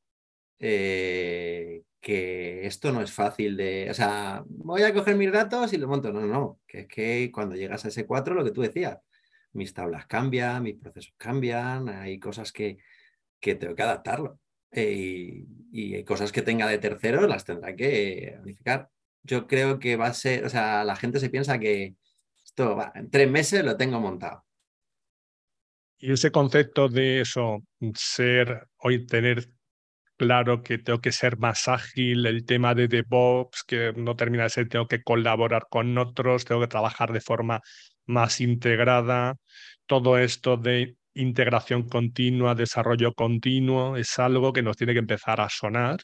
Eh, 0.59 1.83
que 1.99 2.65
esto 2.65 2.91
no 2.91 3.01
es 3.01 3.11
fácil 3.11 3.57
de, 3.57 3.89
o 3.91 3.93
sea, 3.93 4.43
voy 4.47 4.83
a 4.83 4.93
coger 4.93 5.15
mis 5.15 5.31
datos 5.31 5.73
y 5.73 5.77
los 5.77 5.89
monto. 5.89 6.11
No, 6.11 6.21
no, 6.21 6.27
no, 6.27 6.59
que 6.67 6.81
es 6.81 6.87
que 6.87 7.31
cuando 7.31 7.55
llegas 7.55 7.85
a 7.85 7.89
ese 7.89 8.05
4, 8.05 8.35
lo 8.35 8.43
que 8.43 8.51
tú 8.51 8.61
decías, 8.61 8.99
mis 9.53 9.73
tablas 9.73 10.05
cambian, 10.07 10.63
mis 10.63 10.75
procesos 10.75 11.13
cambian, 11.17 11.89
hay 11.89 12.19
cosas 12.19 12.51
que, 12.51 12.77
que 13.39 13.55
tengo 13.55 13.75
que 13.75 13.83
adaptarlo. 13.83 14.39
Eh, 14.71 15.45
y, 15.71 16.03
cosas 16.03 16.31
que 16.31 16.41
tenga 16.41 16.67
de 16.67 16.77
tercero 16.77 17.25
las 17.27 17.45
tendrá 17.45 17.75
que 17.75 18.37
unificar. 18.41 18.89
Yo 19.23 19.47
creo 19.47 19.79
que 19.79 19.95
va 19.95 20.07
a 20.07 20.13
ser, 20.13 20.45
o 20.45 20.49
sea, 20.49 20.83
la 20.83 20.95
gente 20.95 21.19
se 21.19 21.29
piensa 21.29 21.59
que 21.59 21.95
esto 22.45 22.75
va, 22.75 22.91
en 22.95 23.09
tres 23.09 23.29
meses 23.29 23.63
lo 23.63 23.75
tengo 23.77 23.99
montado. 23.99 24.45
Y 25.97 26.11
ese 26.11 26.31
concepto 26.31 26.87
de 26.89 27.21
eso, 27.21 27.63
ser, 27.95 28.67
hoy 28.77 29.05
tener 29.07 29.49
claro 30.17 30.63
que 30.63 30.77
tengo 30.77 30.99
que 30.99 31.11
ser 31.11 31.37
más 31.37 31.67
ágil, 31.67 32.25
el 32.25 32.45
tema 32.45 32.75
de 32.75 32.87
DevOps, 32.87 33.63
que 33.63 33.93
no 33.95 34.15
termina 34.15 34.43
de 34.43 34.49
ser, 34.49 34.67
tengo 34.67 34.87
que 34.87 35.03
colaborar 35.03 35.67
con 35.69 35.97
otros, 35.97 36.45
tengo 36.45 36.61
que 36.61 36.67
trabajar 36.67 37.13
de 37.13 37.21
forma 37.21 37.61
más 38.05 38.41
integrada, 38.41 39.37
todo 39.85 40.17
esto 40.17 40.57
de 40.57 40.95
integración 41.13 41.87
continua, 41.87 42.55
desarrollo 42.55 43.13
continuo, 43.13 43.97
es 43.97 44.19
algo 44.19 44.53
que 44.53 44.61
nos 44.61 44.77
tiene 44.77 44.93
que 44.93 44.99
empezar 44.99 45.41
a 45.41 45.49
sonar 45.49 45.99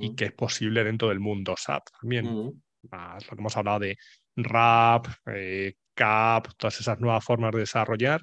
y 0.00 0.14
que 0.14 0.26
es 0.26 0.32
posible 0.32 0.82
dentro 0.82 1.08
del 1.08 1.20
mundo 1.20 1.54
SAP 1.56 1.84
también. 2.00 2.26
lo 2.26 3.18
que 3.18 3.34
hemos 3.38 3.56
hablado 3.56 3.80
de 3.80 3.96
RAP, 4.36 5.06
eh, 5.34 5.74
CAP, 5.94 6.48
todas 6.56 6.80
esas 6.80 7.00
nuevas 7.00 7.24
formas 7.24 7.52
de 7.52 7.60
desarrollar, 7.60 8.22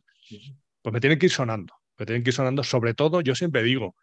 pues 0.82 0.94
me 0.94 1.00
tienen 1.00 1.18
que 1.18 1.28
ir 1.28 1.32
sonando. 1.32 1.74
Me 1.98 2.06
tienen 2.06 2.24
que 2.24 2.32
ir 2.32 2.34
sonando, 2.34 2.64
sobre 2.64 2.94
todo, 2.94 3.22
yo 3.22 3.36
siempre 3.36 3.64
digo, 3.64 3.96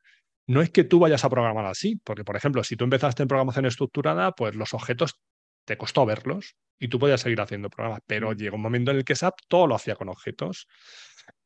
no 0.46 0.62
es 0.62 0.70
que 0.70 0.84
tú 0.84 0.98
vayas 0.98 1.24
a 1.24 1.30
programar 1.30 1.66
así, 1.66 1.96
porque, 2.02 2.24
por 2.24 2.36
ejemplo, 2.36 2.64
si 2.64 2.76
tú 2.76 2.84
empezaste 2.84 3.22
en 3.22 3.28
programación 3.28 3.66
estructurada, 3.66 4.32
pues 4.32 4.54
los 4.54 4.74
objetos 4.74 5.20
te 5.64 5.76
costó 5.76 6.06
verlos 6.06 6.56
y 6.78 6.88
tú 6.88 6.98
podías 6.98 7.20
seguir 7.20 7.40
haciendo 7.40 7.70
programas, 7.70 8.00
pero 8.06 8.32
llegó 8.32 8.56
un 8.56 8.62
momento 8.62 8.90
en 8.90 8.98
el 8.98 9.04
que 9.04 9.14
SAP 9.14 9.34
todo 9.48 9.66
lo 9.66 9.74
hacía 9.74 9.94
con 9.94 10.08
objetos. 10.08 10.66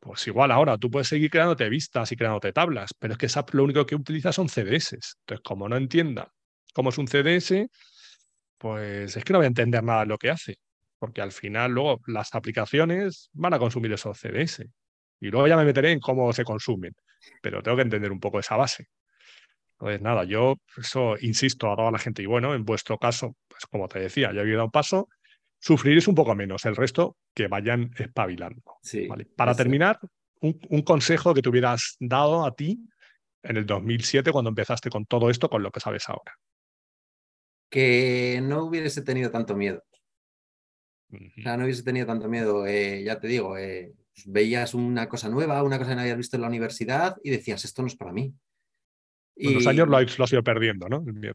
Pues 0.01 0.27
igual 0.27 0.51
ahora 0.51 0.79
tú 0.79 0.91
puedes 0.91 1.09
seguir 1.09 1.31
creándote 1.31 1.69
vistas 1.69 2.11
y 2.13 2.17
creándote 2.17 2.53
tablas, 2.53 2.95
pero 2.99 3.15
es 3.15 3.19
que 3.19 3.29
SAP 3.29 3.55
lo 3.55 3.65
único 3.65 3.85
que 3.85 3.97
utiliza 3.97 4.33
son 4.33 4.49
CDS. 4.49 4.95
Entonces, 4.95 5.43
como 5.45 5.69
no 5.69 5.77
entienda 5.77 6.33
cómo 6.73 6.91
es 6.91 6.99
un 6.99 7.07
CDS, 7.07 7.69
pues 8.59 9.17
es 9.17 9.25
que 9.25 9.33
no 9.33 9.41
voy 9.41 9.45
a 9.45 9.49
entender 9.49 9.83
nada 9.83 10.01
de 10.01 10.07
lo 10.07 10.19
que 10.19 10.31
hace, 10.31 10.57
porque 10.99 11.21
al 11.21 11.33
final 11.33 11.73
luego 11.73 12.01
las 12.07 12.35
aplicaciones 12.35 13.29
van 13.33 13.55
a 13.55 13.59
consumir 13.59 13.93
esos 13.93 14.19
CDS. 14.19 14.65
Y 15.21 15.29
luego 15.29 15.47
ya 15.49 15.57
me 15.57 15.65
meteré 15.65 15.93
en 15.93 16.01
cómo 16.01 16.33
se 16.33 16.45
consumen, 16.45 16.95
pero 17.43 17.63
tengo 17.63 17.77
que 17.77 17.83
entender 17.83 18.13
un 18.13 18.21
poco 18.21 18.39
esa 18.39 18.57
base. 18.57 18.89
Entonces, 19.79 20.03
nada, 20.03 20.25
yo 20.25 20.57
eso 20.77 21.17
insisto 21.21 21.71
a 21.71 21.77
toda 21.77 21.91
la 21.91 21.99
gente. 21.99 22.23
Y 22.23 22.27
bueno, 22.27 22.55
en 22.55 22.65
vuestro 22.65 22.97
caso, 22.99 23.37
pues 23.49 23.67
como 23.67 23.89
te 23.89 23.99
decía, 23.99 24.33
ya 24.33 24.41
había 24.41 24.55
dado 24.55 24.67
un 24.67 24.71
paso, 24.71 25.09
sufriréis 25.59 26.09
un 26.09 26.15
poco 26.15 26.35
menos. 26.35 26.65
El 26.65 26.77
resto, 26.77 27.17
que 27.35 27.49
vayan 27.49 27.91
espabilando. 27.99 28.63
Para 29.37 29.55
terminar, 29.55 29.99
un, 30.41 30.59
un, 30.69 30.83
consejo 30.83 31.35
que 31.35 31.43
te 31.43 31.49
hubieras 31.49 31.97
dado 31.99 32.45
a 32.47 32.55
ti 32.55 32.79
en 33.43 33.57
el 33.57 33.67
2007 33.67 34.33
cuando 34.33 34.51
empezaste 34.51 34.91
con 34.91 35.07
todo 35.07 35.31
esto, 35.31 35.49
con 35.49 35.63
lo 35.63 35.71
que 35.71 35.81
sabes 35.81 36.09
ahora. 36.09 36.33
Que 37.69 38.41
no 38.43 38.65
hubiese 38.65 39.03
tenido 39.03 39.31
tanto 39.31 39.57
miedo. 39.57 39.83
O 41.11 41.43
sea, 41.43 41.57
no 41.57 41.65
hubiese 41.65 41.83
tenido 41.83 42.07
tanto 42.07 42.29
miedo. 42.29 42.67
Eh, 42.67 43.03
ya 43.05 43.19
te 43.19 43.29
digo, 43.29 43.57
eh, 43.57 43.93
veías 44.27 44.75
una 44.75 45.09
cosa 45.09 45.29
nueva, 45.29 45.63
una 45.63 45.79
cosa 45.79 45.91
que 45.91 45.97
no 45.97 46.03
habías 46.03 46.17
visto 46.17 46.37
en 46.37 46.43
la 46.43 46.49
universidad 46.49 47.17
y 47.23 47.31
decías, 47.31 47.65
esto 47.65 47.83
no 47.83 47.89
es 47.89 47.97
para 47.97 48.13
mí. 48.13 48.35
Con 49.43 49.55
los 49.55 49.67
años 49.67 49.89
lo, 49.89 49.97
has 49.97 50.33
ido 50.33 50.45
perdiendo, 50.45 50.89
¿no? 50.89 51.03
El 51.07 51.15
miedo. 51.15 51.35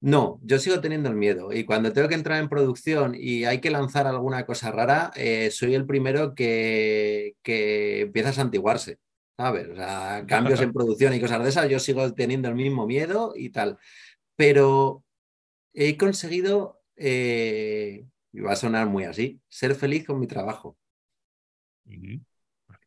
No, 0.00 0.38
yo 0.42 0.58
sigo 0.58 0.80
teniendo 0.80 1.08
el 1.08 1.16
miedo 1.16 1.52
y 1.52 1.64
cuando 1.64 1.92
tengo 1.92 2.08
que 2.08 2.14
entrar 2.14 2.40
en 2.40 2.48
producción 2.48 3.16
y 3.18 3.44
hay 3.44 3.60
que 3.60 3.70
lanzar 3.70 4.06
alguna 4.06 4.46
cosa 4.46 4.70
rara, 4.70 5.10
eh, 5.16 5.50
soy 5.50 5.74
el 5.74 5.86
primero 5.86 6.34
que, 6.34 7.34
que 7.42 8.02
empieza 8.02 8.30
a 8.30 8.34
santiguarse. 8.34 8.98
¿Sabes? 9.36 9.68
O 9.68 9.76
sea, 9.76 10.24
cambios 10.26 10.60
en 10.60 10.72
producción 10.72 11.14
y 11.14 11.20
cosas 11.20 11.42
de 11.42 11.48
esas, 11.48 11.68
yo 11.68 11.78
sigo 11.78 12.12
teniendo 12.14 12.48
el 12.48 12.54
mismo 12.54 12.86
miedo 12.86 13.34
y 13.36 13.50
tal. 13.50 13.78
Pero 14.36 15.04
he 15.74 15.96
conseguido, 15.96 16.80
eh, 16.96 18.04
y 18.32 18.40
va 18.40 18.52
a 18.52 18.56
sonar 18.56 18.86
muy 18.86 19.04
así, 19.04 19.40
ser 19.48 19.74
feliz 19.74 20.06
con 20.06 20.18
mi 20.18 20.26
trabajo. 20.26 20.77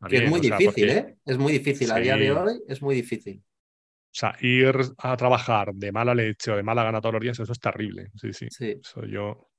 Que 0.07 0.17
es 0.17 0.29
muy 0.29 0.39
difícil, 0.39 0.89
¿eh? 0.89 1.17
Es 1.25 1.37
muy 1.37 1.53
difícil. 1.53 1.91
A 1.91 1.99
día 1.99 2.15
de 2.15 2.31
hoy 2.31 2.61
es 2.67 2.81
muy 2.81 2.95
difícil. 2.95 3.43
O 3.43 4.13
sea, 4.13 4.35
ir 4.41 4.75
a 4.97 5.15
trabajar 5.15 5.73
de 5.73 5.91
mala 5.91 6.13
leche 6.13 6.51
o 6.51 6.55
de 6.55 6.63
mala 6.63 6.83
gana 6.83 6.99
todos 6.99 7.13
los 7.13 7.21
días, 7.21 7.39
eso 7.39 7.51
es 7.51 7.59
terrible. 7.59 8.11
Sí, 8.15 8.33
sí. 8.33 8.47
Eso 8.49 9.05
yo 9.05 9.49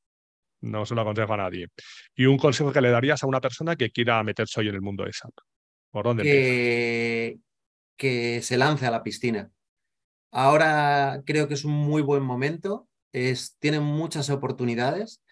no 0.61 0.85
se 0.85 0.95
lo 0.95 1.01
aconsejo 1.01 1.33
a 1.35 1.39
nadie. 1.39 1.69
¿Y 2.15 2.27
un 2.27 2.37
consejo 2.37 2.73
que 2.73 2.81
le 2.81 2.91
darías 2.91 3.23
a 3.23 3.27
una 3.27 3.41
persona 3.41 3.77
que 3.77 3.91
quiera 3.91 4.23
meterse 4.23 4.61
hoy 4.61 4.69
en 4.69 4.75
el 4.75 4.83
mundo 4.83 5.05
de 5.05 5.13
SAP? 5.13 5.33
¿Por 5.91 6.05
dónde 6.05 6.23
que, 6.23 7.39
que 7.97 8.43
se 8.43 8.57
lance 8.57 8.87
a 8.87 8.91
la 8.91 9.03
piscina. 9.03 9.51
Ahora 10.33 11.23
creo 11.25 11.49
que 11.49 11.55
es 11.55 11.65
un 11.65 11.73
muy 11.73 12.03
buen 12.03 12.23
momento. 12.23 12.89
Es, 13.13 13.57
tiene 13.59 13.81
muchas 13.81 14.31
oportunidades. 14.31 15.23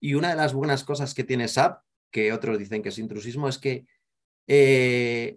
Y 0.00 0.14
una 0.14 0.30
de 0.30 0.36
las 0.36 0.54
buenas 0.54 0.84
cosas 0.84 1.14
que 1.14 1.24
tiene 1.24 1.48
SAP, 1.48 1.82
que 2.16 2.32
otros 2.32 2.58
dicen 2.58 2.80
que 2.80 2.88
es 2.88 2.98
intrusismo, 2.98 3.46
es 3.46 3.58
que 3.58 3.84
eh, 4.46 5.36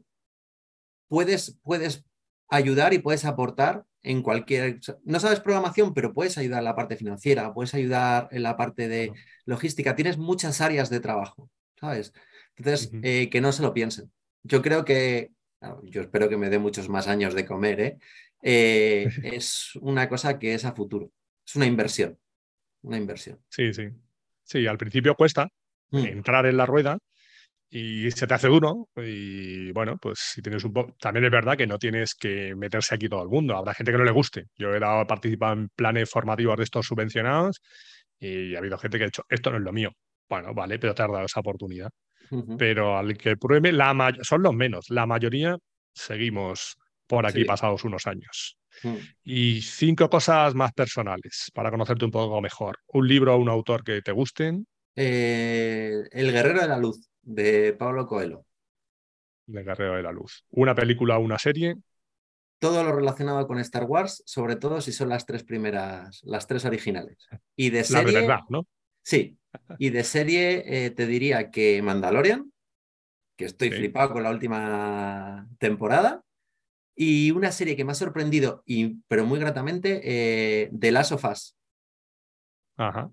puedes, 1.09 1.57
puedes 1.61 2.05
ayudar 2.47 2.93
y 2.93 2.99
puedes 2.99 3.25
aportar 3.25 3.83
en 4.01 4.21
cualquier... 4.21 4.79
No 5.03 5.19
sabes 5.19 5.41
programación, 5.41 5.93
pero 5.93 6.13
puedes 6.13 6.37
ayudar 6.37 6.59
en 6.59 6.63
la 6.63 6.77
parte 6.77 6.95
financiera, 6.95 7.53
puedes 7.53 7.73
ayudar 7.73 8.29
en 8.31 8.43
la 8.43 8.55
parte 8.55 8.87
de 8.87 9.11
logística. 9.43 9.93
Tienes 9.93 10.17
muchas 10.17 10.61
áreas 10.61 10.89
de 10.89 11.01
trabajo, 11.01 11.51
¿sabes? 11.77 12.13
Entonces, 12.55 12.91
eh, 13.03 13.29
que 13.29 13.41
no 13.41 13.51
se 13.51 13.61
lo 13.61 13.73
piensen. 13.73 14.09
Yo 14.43 14.61
creo 14.61 14.85
que, 14.85 15.31
yo 15.83 15.99
espero 15.99 16.29
que 16.29 16.37
me 16.37 16.49
dé 16.49 16.59
muchos 16.59 16.87
más 16.87 17.09
años 17.09 17.33
de 17.33 17.45
comer, 17.45 17.81
¿eh? 17.81 17.97
¿eh? 18.41 19.09
es 19.23 19.75
una 19.81 20.07
cosa 20.07 20.39
que 20.39 20.53
es 20.53 20.63
a 20.63 20.71
futuro. 20.71 21.11
Es 21.45 21.57
una 21.57 21.65
inversión. 21.65 22.17
Una 22.83 22.95
inversión. 22.95 23.37
Sí, 23.49 23.73
sí. 23.73 23.89
Sí, 24.45 24.65
al 24.65 24.77
principio 24.77 25.13
cuesta. 25.15 25.51
Entrar 25.91 26.45
en 26.45 26.57
la 26.57 26.65
rueda, 26.65 26.97
y 27.71 28.09
se 28.11 28.25
te 28.25 28.33
hace 28.33 28.47
duro 28.47 28.89
y 28.95 29.71
bueno, 29.71 29.97
pues 30.01 30.17
si 30.19 30.41
tienes 30.41 30.63
un 30.63 30.73
poco, 30.73 30.95
también 30.99 31.25
es 31.25 31.31
verdad 31.31 31.55
que 31.55 31.67
no 31.67 31.77
tienes 31.77 32.15
que 32.15 32.55
meterse 32.55 32.95
aquí 32.95 33.07
todo 33.07 33.21
el 33.21 33.29
mundo, 33.29 33.55
habrá 33.55 33.73
gente 33.75 33.91
que 33.91 33.97
no 33.97 34.03
le 34.03 34.11
guste. 34.11 34.45
Yo 34.57 34.73
he 34.73 34.79
dado 34.79 35.05
participado 35.05 35.53
en 35.53 35.69
planes 35.69 36.09
formativos 36.09 36.57
de 36.57 36.63
estos 36.63 36.87
subvencionados 36.87 37.61
y 38.19 38.55
ha 38.55 38.57
habido 38.57 38.77
gente 38.77 38.97
que 38.97 39.03
ha 39.03 39.07
dicho, 39.07 39.23
esto 39.29 39.51
no 39.51 39.57
es 39.57 39.63
lo 39.63 39.71
mío. 39.71 39.91
Bueno, 40.27 40.53
vale, 40.53 40.79
pero 40.79 40.95
te 40.95 41.03
has 41.03 41.11
dado 41.11 41.25
esa 41.25 41.39
oportunidad. 41.39 41.89
Pero 42.59 42.95
al 42.95 43.17
que 43.17 43.37
pruebe, 43.37 43.71
la 43.71 44.15
son 44.21 44.43
los 44.43 44.53
menos, 44.53 44.85
la 44.89 45.07
mayoría 45.07 45.57
seguimos 45.93 46.75
por 47.07 47.25
aquí 47.25 47.43
pasados 47.43 47.83
unos 47.85 48.05
años. 48.05 48.55
Mm. 48.83 48.95
Y 49.23 49.61
cinco 49.61 50.09
cosas 50.11 50.53
más 50.53 50.71
personales 50.73 51.49
para 51.55 51.71
conocerte 51.71 52.05
un 52.05 52.11
poco 52.11 52.39
mejor. 52.39 52.77
Un 52.87 53.07
libro 53.07 53.33
o 53.33 53.37
un 53.39 53.49
autor 53.49 53.83
que 53.83 54.03
te 54.03 54.11
gusten. 54.11 54.67
Eh, 55.01 56.09
el 56.11 56.33
Guerrero 56.33 56.59
de 56.59 56.67
la 56.67 56.77
Luz 56.77 57.09
de 57.21 57.71
Pablo 57.71 58.05
Coelho. 58.05 58.45
De 59.45 59.63
Guerrero 59.63 59.95
de 59.95 60.03
la 60.03 60.11
Luz. 60.11 60.43
¿Una 60.49 60.75
película 60.75 61.17
o 61.17 61.21
una 61.21 61.39
serie? 61.39 61.77
Todo 62.59 62.83
lo 62.83 62.91
relacionado 62.91 63.47
con 63.47 63.59
Star 63.59 63.85
Wars, 63.85 64.21
sobre 64.25 64.57
todo 64.57 64.81
si 64.81 64.91
son 64.91 65.07
las 65.07 65.25
tres 65.25 65.45
primeras, 65.45 66.19
las 66.25 66.47
tres 66.47 66.65
originales. 66.65 67.29
Y 67.55 67.69
de 67.69 67.85
serie. 67.85 68.11
La 68.11 68.19
verdad, 68.19 68.39
¿no? 68.49 68.67
Sí. 69.01 69.37
Y 69.77 69.91
de 69.91 70.03
serie 70.03 70.63
eh, 70.65 70.89
te 70.91 71.07
diría 71.07 71.49
que 71.49 71.81
Mandalorian, 71.81 72.51
que 73.37 73.45
estoy 73.45 73.71
flipado 73.71 74.11
con 74.11 74.23
la 74.23 74.31
última 74.31 75.47
temporada. 75.59 76.23
Y 76.93 77.31
una 77.31 77.53
serie 77.53 77.77
que 77.77 77.85
me 77.85 77.93
ha 77.93 77.95
sorprendido, 77.95 78.63
y, 78.65 78.95
pero 79.07 79.25
muy 79.25 79.39
gratamente, 79.39 80.01
eh, 80.03 80.69
The 80.77 80.91
Last 80.91 81.13
of 81.13 81.23
Us. 81.23 81.55
Ajá. 82.75 83.09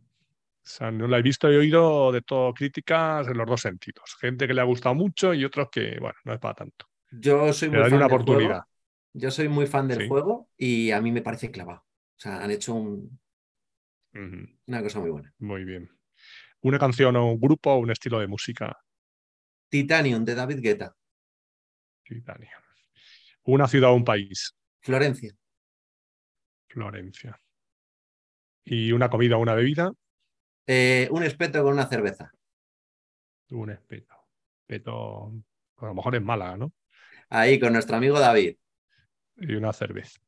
O 0.67 0.69
sea, 0.69 0.91
no 0.91 1.07
la 1.07 1.19
he 1.19 1.23
visto 1.23 1.49
y 1.49 1.55
he 1.55 1.59
oído 1.59 2.11
de 2.11 2.23
todo 2.23 2.53
críticas 2.53 3.29
en 3.29 3.39
los 3.39 3.47
dos 3.47 3.61
sentidos. 3.61 4.17
Gente 4.21 4.49
que 4.49 4.55
le 4.55 4.61
ha 4.61 4.65
gustado 4.65 4.97
mucho 4.97 5.33
y 5.33 5.45
otros 5.45 5.69
que, 5.71 5.97
bueno, 6.01 6.19
no 6.25 6.35
es 6.35 6.41
para 6.41 6.55
tanto. 6.55 6.87
Yo 7.13 7.53
soy 7.53 7.71
muy 7.71 7.79
fan 7.83 7.95
una 7.95 8.07
oportunidad. 8.07 8.63
Yo 9.13 9.31
soy 9.31 9.49
muy 9.49 9.69
fan 9.69 9.87
del 9.87 10.09
juego 10.09 10.51
y 10.57 10.91
a 10.91 11.01
mí 11.01 11.13
me 11.13 11.23
parece 11.23 11.53
clavado. 11.53 11.81
O 11.83 12.19
sea, 12.19 12.43
han 12.43 12.51
hecho 12.51 12.75
un... 12.75 13.17
una 14.67 14.83
cosa 14.83 14.99
muy 14.99 15.11
buena. 15.11 15.33
Muy 15.39 15.65
bien. 15.65 15.89
¿Una 16.63 16.81
canción 16.81 17.15
o 17.15 17.31
un 17.31 17.41
grupo 17.41 17.71
o 17.71 17.79
un 17.79 17.93
estilo 17.93 18.19
de 18.19 18.27
música? 18.27 18.77
Titanium, 19.69 20.25
de 20.25 20.35
David 20.35 20.59
Guetta. 20.61 20.97
Titanium. 22.03 22.61
¿Una 23.45 23.69
ciudad 23.69 23.91
o 23.91 23.95
un 23.95 24.05
país? 24.05 24.53
Florencia. 24.81 25.33
Florencia. 26.69 27.41
¿Y 28.65 28.91
una 28.91 29.09
comida 29.09 29.37
o 29.37 29.41
una 29.41 29.55
bebida? 29.55 29.93
Eh, 30.67 31.09
un 31.13 31.23
espeto 31.23 31.63
con 31.63 31.75
una 31.75 31.87
cerveza. 31.87 32.33
Un 33.51 33.71
espeto. 33.71 34.17
Espeto, 34.63 35.33
a 35.77 35.87
lo 35.87 35.95
mejor 35.95 36.17
es 36.17 36.23
Málaga, 36.23 36.57
¿no? 36.57 36.73
Ahí, 37.29 37.61
con 37.61 37.73
nuestro 37.73 37.97
amigo 37.97 38.19
David. 38.19 38.57
Y 39.37 39.55
una 39.55 39.73
cerveza. 39.73 40.21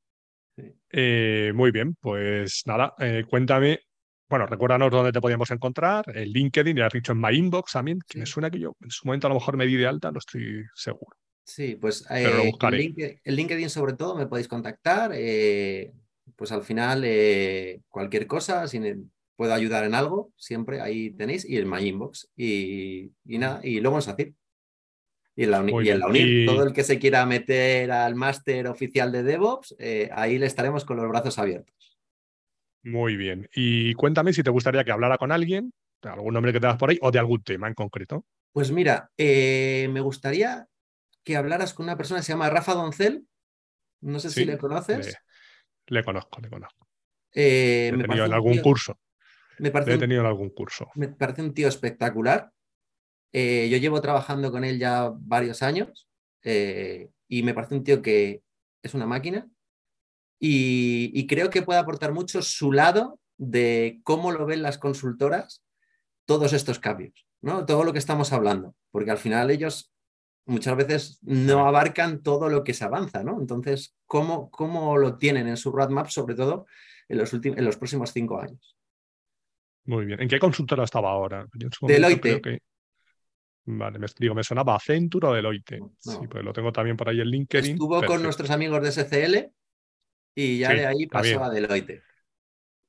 Eh, 0.91 1.53
muy 1.55 1.71
bien, 1.71 1.97
pues 2.01 2.63
nada, 2.67 2.95
eh, 2.99 3.25
cuéntame, 3.29 3.81
bueno, 4.29 4.47
recuérdanos 4.47 4.91
dónde 4.91 5.13
te 5.13 5.21
podíamos 5.21 5.51
encontrar, 5.51 6.05
el 6.15 6.33
LinkedIn, 6.33 6.77
ya 6.77 6.87
has 6.87 6.93
dicho 6.93 7.13
en 7.13 7.21
My 7.21 7.37
Inbox 7.37 7.73
también, 7.73 8.01
que 8.07 8.19
me 8.19 8.27
suena 8.27 8.51
que 8.51 8.59
yo 8.59 8.77
en 8.81 8.91
su 8.91 9.07
momento 9.07 9.29
a 9.29 9.31
lo 9.31 9.37
mejor 9.37 9.57
me 9.57 9.67
di 9.67 9.77
de 9.77 9.87
alta, 9.87 10.11
no 10.11 10.19
estoy 10.19 10.65
seguro. 10.75 11.17
Sí, 11.45 11.77
pues 11.77 12.05
el, 12.11 12.53
LinkedIn, 13.25 13.71
sobre 13.71 13.95
todo 13.95 14.17
me 14.17 14.27
podéis 14.27 14.49
contactar, 14.49 15.11
pues 15.11 16.53
al 16.53 16.63
final 16.63 17.07
cualquier 17.89 18.27
cosa, 18.27 18.67
sin, 18.67 19.11
puedo 19.39 19.55
ayudar 19.55 19.85
en 19.85 19.95
algo, 19.95 20.33
siempre 20.37 20.81
ahí 20.81 21.11
tenéis, 21.11 21.49
y 21.49 21.59
en 21.59 21.71
My 21.71 21.79
Inbox. 21.87 22.29
Y, 22.37 23.13
nada, 23.25 23.61
y 23.63 23.81
luego 23.81 23.97
en 23.99 24.03
SACIR. 24.03 24.35
Y 25.37 25.45
en 25.45 25.51
la, 25.53 25.61
UNIR, 25.61 26.45
todo 26.45 26.65
el 26.65 26.73
que 26.73 26.83
se 26.83 26.99
quiera 26.99 27.25
meter 27.25 27.93
al 27.93 28.17
máster 28.17 28.67
oficial 28.67 29.13
de 29.13 29.23
DevOps, 29.23 29.77
eh, 29.79 30.11
ahí 30.13 30.41
le 30.41 30.47
estaremos 30.47 30.85
con 30.85 30.97
los 30.97 31.09
brazos 31.09 31.39
abiertos. 31.39 32.01
Muy 32.83 33.17
bien. 33.17 33.49
Y 33.55 33.95
cuéntame 33.95 34.33
si 34.33 34.43
te 34.43 34.51
gustaría 34.51 34.83
que 34.83 34.91
hablara 34.91 35.19
con 35.19 35.31
alguien, 35.31 35.73
algún 36.03 36.35
nombre 36.35 36.53
que 36.53 36.59
te 36.59 36.67
das 36.67 36.77
por 36.77 36.91
ahí, 36.91 36.99
o 37.01 37.13
de 37.13 37.21
algún 37.21 37.45
tema 37.45 37.69
en 37.69 37.75
concreto. 37.75 38.27
Pues 38.51 38.73
mira, 38.73 39.13
eh, 39.17 39.89
me 39.93 40.01
gustaría 40.01 40.67
que 41.23 41.37
hablaras 41.37 41.75
con 41.75 41.85
una 41.85 41.97
persona 41.97 42.19
que 42.19 42.27
se 42.27 42.33
llama 42.33 42.51
Rafa 42.51 42.75
Doncel. 42.75 43.25
No 44.01 44.19
sé 44.19 44.31
si 44.31 44.45
le 44.45 44.59
conoces. 44.59 45.17
Le, 45.87 46.03
conozco, 46.03 46.41
le 46.41 46.49
conozco. 46.51 46.89
Eh, 47.33 47.93
He 47.95 48.03
tenido 48.03 48.25
en 48.25 48.33
algún 48.33 48.59
curso. 48.59 48.99
Me 49.59 49.71
parece 49.71 49.95
He 49.95 49.99
tenido 49.99 50.27
algún 50.27 50.51
curso. 50.51 50.89
Me 50.95 51.09
parece 51.09 51.43
un 51.43 51.55
tío 51.55 51.69
espectacular. 51.69 52.51
Eh, 53.33 53.69
yo 53.71 53.77
llevo 53.79 54.01
trabajando 54.01 54.51
con 54.51 54.65
él 54.65 54.79
ya 54.79 55.11
varios 55.15 55.63
años 55.63 56.09
eh, 56.43 57.11
y 57.29 57.43
me 57.43 57.53
parece 57.53 57.75
un 57.75 57.85
tío 57.85 58.01
que 58.01 58.43
es 58.83 58.95
una 58.95 59.07
máquina 59.07 59.49
y, 60.41 61.27
creo 61.27 61.51
que 61.51 61.63
puede 61.63 61.81
aportar 61.81 62.13
mucho 62.13 62.43
su 62.43 62.73
lado 62.73 63.19
de 63.37 64.01
cómo 64.05 64.31
lo 64.33 64.47
ven 64.47 64.63
las 64.63 64.79
consultoras 64.79 65.65
todos 66.27 66.53
estos 66.53 66.79
cambios, 66.79 67.27
¿no? 67.41 67.67
Todo 67.67 67.85
lo 67.85 67.93
que 67.93 67.99
estamos 67.99 68.33
hablando, 68.33 68.75
porque 68.91 69.11
al 69.11 69.19
final 69.19 69.51
ellos 69.51 69.93
muchas 70.47 70.77
veces 70.77 71.19
no 71.23 71.67
abarcan 71.67 72.23
todo 72.23 72.49
lo 72.49 72.65
que 72.65 72.75
se 72.75 72.85
avanza, 72.85 73.25
¿no? 73.25 73.41
Entonces, 73.41 73.97
¿cómo, 74.07 74.51
cómo 74.51 74.97
lo 74.97 75.19
tienen 75.19 75.49
en 75.49 75.57
su 75.57 75.73
roadmap, 75.73 76.09
sobre 76.09 76.35
todo 76.35 76.67
en 77.09 77.19
los, 77.19 77.33
en 77.33 77.65
los 77.65 77.77
próximos 77.77 78.13
cinco 78.13 78.41
años? 78.41 78.78
Muy 79.89 80.05
bien. 80.05 80.21
¿En 80.21 80.29
qué 80.29 80.39
consultora 80.39 80.85
estaba 80.85 81.11
ahora? 81.11 81.47
Deloitte. 81.81 82.61
Vale, 83.65 83.99
me, 83.99 84.07
digo, 84.19 84.35
me 84.35 84.45
sonaba 84.45 84.75
Accenture 84.75 85.29
o 85.29 85.33
Deloitte. 85.33 85.81
Sí, 85.99 86.27
pues 86.29 86.45
lo 86.45 86.53
tengo 86.53 86.71
también 86.73 86.95
por 86.95 87.09
ahí 87.09 87.21
en 87.21 87.29
LinkedIn. 87.29 87.73
Estuvo 87.73 88.03
con 88.03 88.23
nuestros 88.23 88.51
amigos 88.51 88.83
de 88.83 88.89
SCL 88.93 89.51
y 90.35 90.59
ya 90.59 90.75
de 90.75 90.87
ahí 90.87 91.07
pasó 91.07 91.43
a 91.43 91.51
Deloitte. 91.51 92.03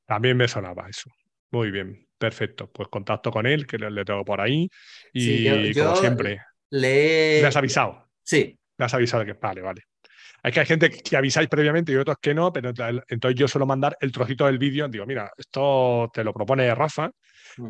También 0.05 0.35
me 0.35 0.49
sonaba 0.49 0.89
eso. 0.89 1.09
Muy 1.51 1.71
bien, 1.71 2.05
perfecto. 2.17 2.69
Pues 2.69 2.89
contacto 2.89 3.31
con 3.31 3.45
él, 3.45 3.65
que 3.65 3.77
le, 3.77 4.03
tengo 4.03 4.25
por 4.25 4.41
ahí. 4.41 4.69
Y 5.13 5.73
como 5.73 5.95
siempre, 5.95 6.41
le... 6.69 7.39
¿Me 7.41 7.47
has 7.47 7.55
avisado? 7.55 8.09
Sí. 8.23 8.59
Me 8.77 8.85
has 8.85 8.93
avisado 8.93 9.23
que 9.23 9.33
vale, 9.33 9.61
vale. 9.61 9.83
Es 10.43 10.53
que 10.53 10.59
hay 10.61 10.65
gente 10.65 10.89
que 10.89 11.17
avisáis 11.17 11.49
previamente 11.49 11.91
y 11.91 11.95
otros 11.95 12.17
que 12.21 12.33
no, 12.33 12.51
pero 12.53 12.71
entonces 13.07 13.39
yo 13.39 13.47
suelo 13.47 13.65
mandar 13.65 13.97
el 13.99 14.11
trocito 14.11 14.45
del 14.45 14.57
vídeo. 14.57 14.87
Digo, 14.87 15.05
mira, 15.05 15.31
esto 15.37 16.09
te 16.13 16.23
lo 16.23 16.33
propone 16.33 16.73
Rafa. 16.73 17.11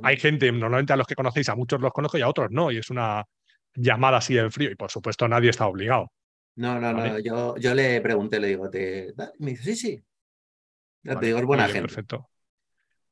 Hay 0.04 0.18
gente, 0.18 0.52
normalmente 0.52 0.94
a 0.94 0.96
los 0.96 1.08
que 1.08 1.16
conocéis, 1.16 1.50
a 1.50 1.56
muchos 1.56 1.82
los 1.82 1.92
conozco 1.92 2.18
y 2.18 2.22
a 2.22 2.28
otros 2.28 2.50
no, 2.52 2.72
y 2.72 2.78
es 2.78 2.90
una 2.90 3.24
llamada 3.74 4.18
así 4.18 4.38
en 4.38 4.52
frío. 4.52 4.70
Y 4.72 4.76
por 4.76 4.92
supuesto, 4.92 5.28
nadie 5.28 5.50
está 5.50 5.68
obligado. 5.68 6.12
No, 6.56 6.80
no, 6.80 6.94
no. 6.94 7.20
Yo, 7.20 7.56
yo 7.58 7.74
le 7.74 8.02
pregunté, 8.02 8.40
le 8.40 8.48
digo, 8.50 8.70
¿te... 8.70 9.14
me 9.40 9.52
dice, 9.52 9.64
sí, 9.64 9.76
sí. 9.76 10.04
Ya 11.04 11.20
te 11.20 11.28
digo, 11.28 11.40
es 11.40 11.46
buena 11.46 11.66
gente. 11.66 11.82
Perfecto. 11.82 12.30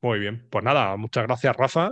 Muy 0.02 0.20
bien. 0.20 0.48
Pues 0.50 0.64
nada, 0.64 0.96
muchas 0.98 1.24
gracias, 1.26 1.56
Rafa. 1.56 1.92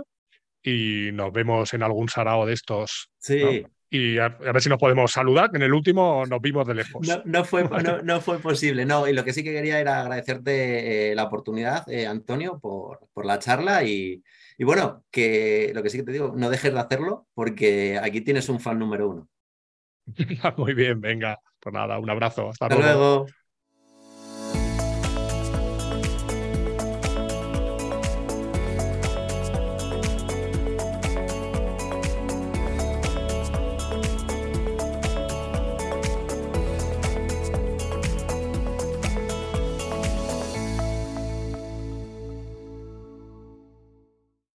Y 0.62 1.10
nos 1.12 1.32
vemos 1.32 1.72
en 1.74 1.82
algún 1.82 2.08
sarao 2.08 2.46
de 2.46 2.52
estos. 2.52 3.10
Sí 3.18 3.64
y 3.88 4.18
a, 4.18 4.28
ver 4.28 4.60
si 4.60 4.68
nos 4.68 4.78
podemos 4.78 5.12
saludar, 5.12 5.50
que 5.50 5.56
en 5.56 5.62
el 5.62 5.72
último 5.72 6.24
nos 6.26 6.40
vimos 6.40 6.66
de 6.66 6.74
lejos. 6.74 7.06
No, 7.24 7.44
fue, 7.44 7.68
no, 8.02 8.20
fue 8.20 8.38
posible, 8.40 8.84
no. 8.84 9.06
Y 9.06 9.12
lo 9.12 9.24
que 9.24 9.32
sí 9.32 9.44
que 9.44 9.52
quería 9.52 9.78
era 9.78 10.00
agradecerte 10.00 11.12
eh, 11.12 11.14
la 11.14 11.24
oportunidad, 11.24 11.88
eh, 11.88 12.06
Antonio, 12.06 12.58
por, 12.58 13.08
por, 13.12 13.24
la 13.24 13.38
charla 13.38 13.84
y, 13.84 14.22
y, 14.58 14.64
bueno, 14.64 15.04
que 15.10 15.72
lo 15.74 15.82
que 15.82 15.90
sí 15.90 15.98
que 15.98 16.04
te 16.04 16.12
digo, 16.12 16.34
no 16.36 16.50
dejes 16.50 16.72
de 16.72 16.80
hacerlo 16.80 17.26
porque 17.34 17.98
aquí 18.02 18.20
tienes 18.22 18.48
un 18.48 18.60
fan 18.60 18.78
número 18.78 19.08
uno. 19.08 19.28
Muy 20.56 20.74
bien, 20.74 21.00
venga. 21.00 21.38
Pues 21.60 21.72
nada, 21.72 21.98
un 21.98 22.10
abrazo. 22.10 22.50
Hasta, 22.50 22.68
luego. 22.68 23.26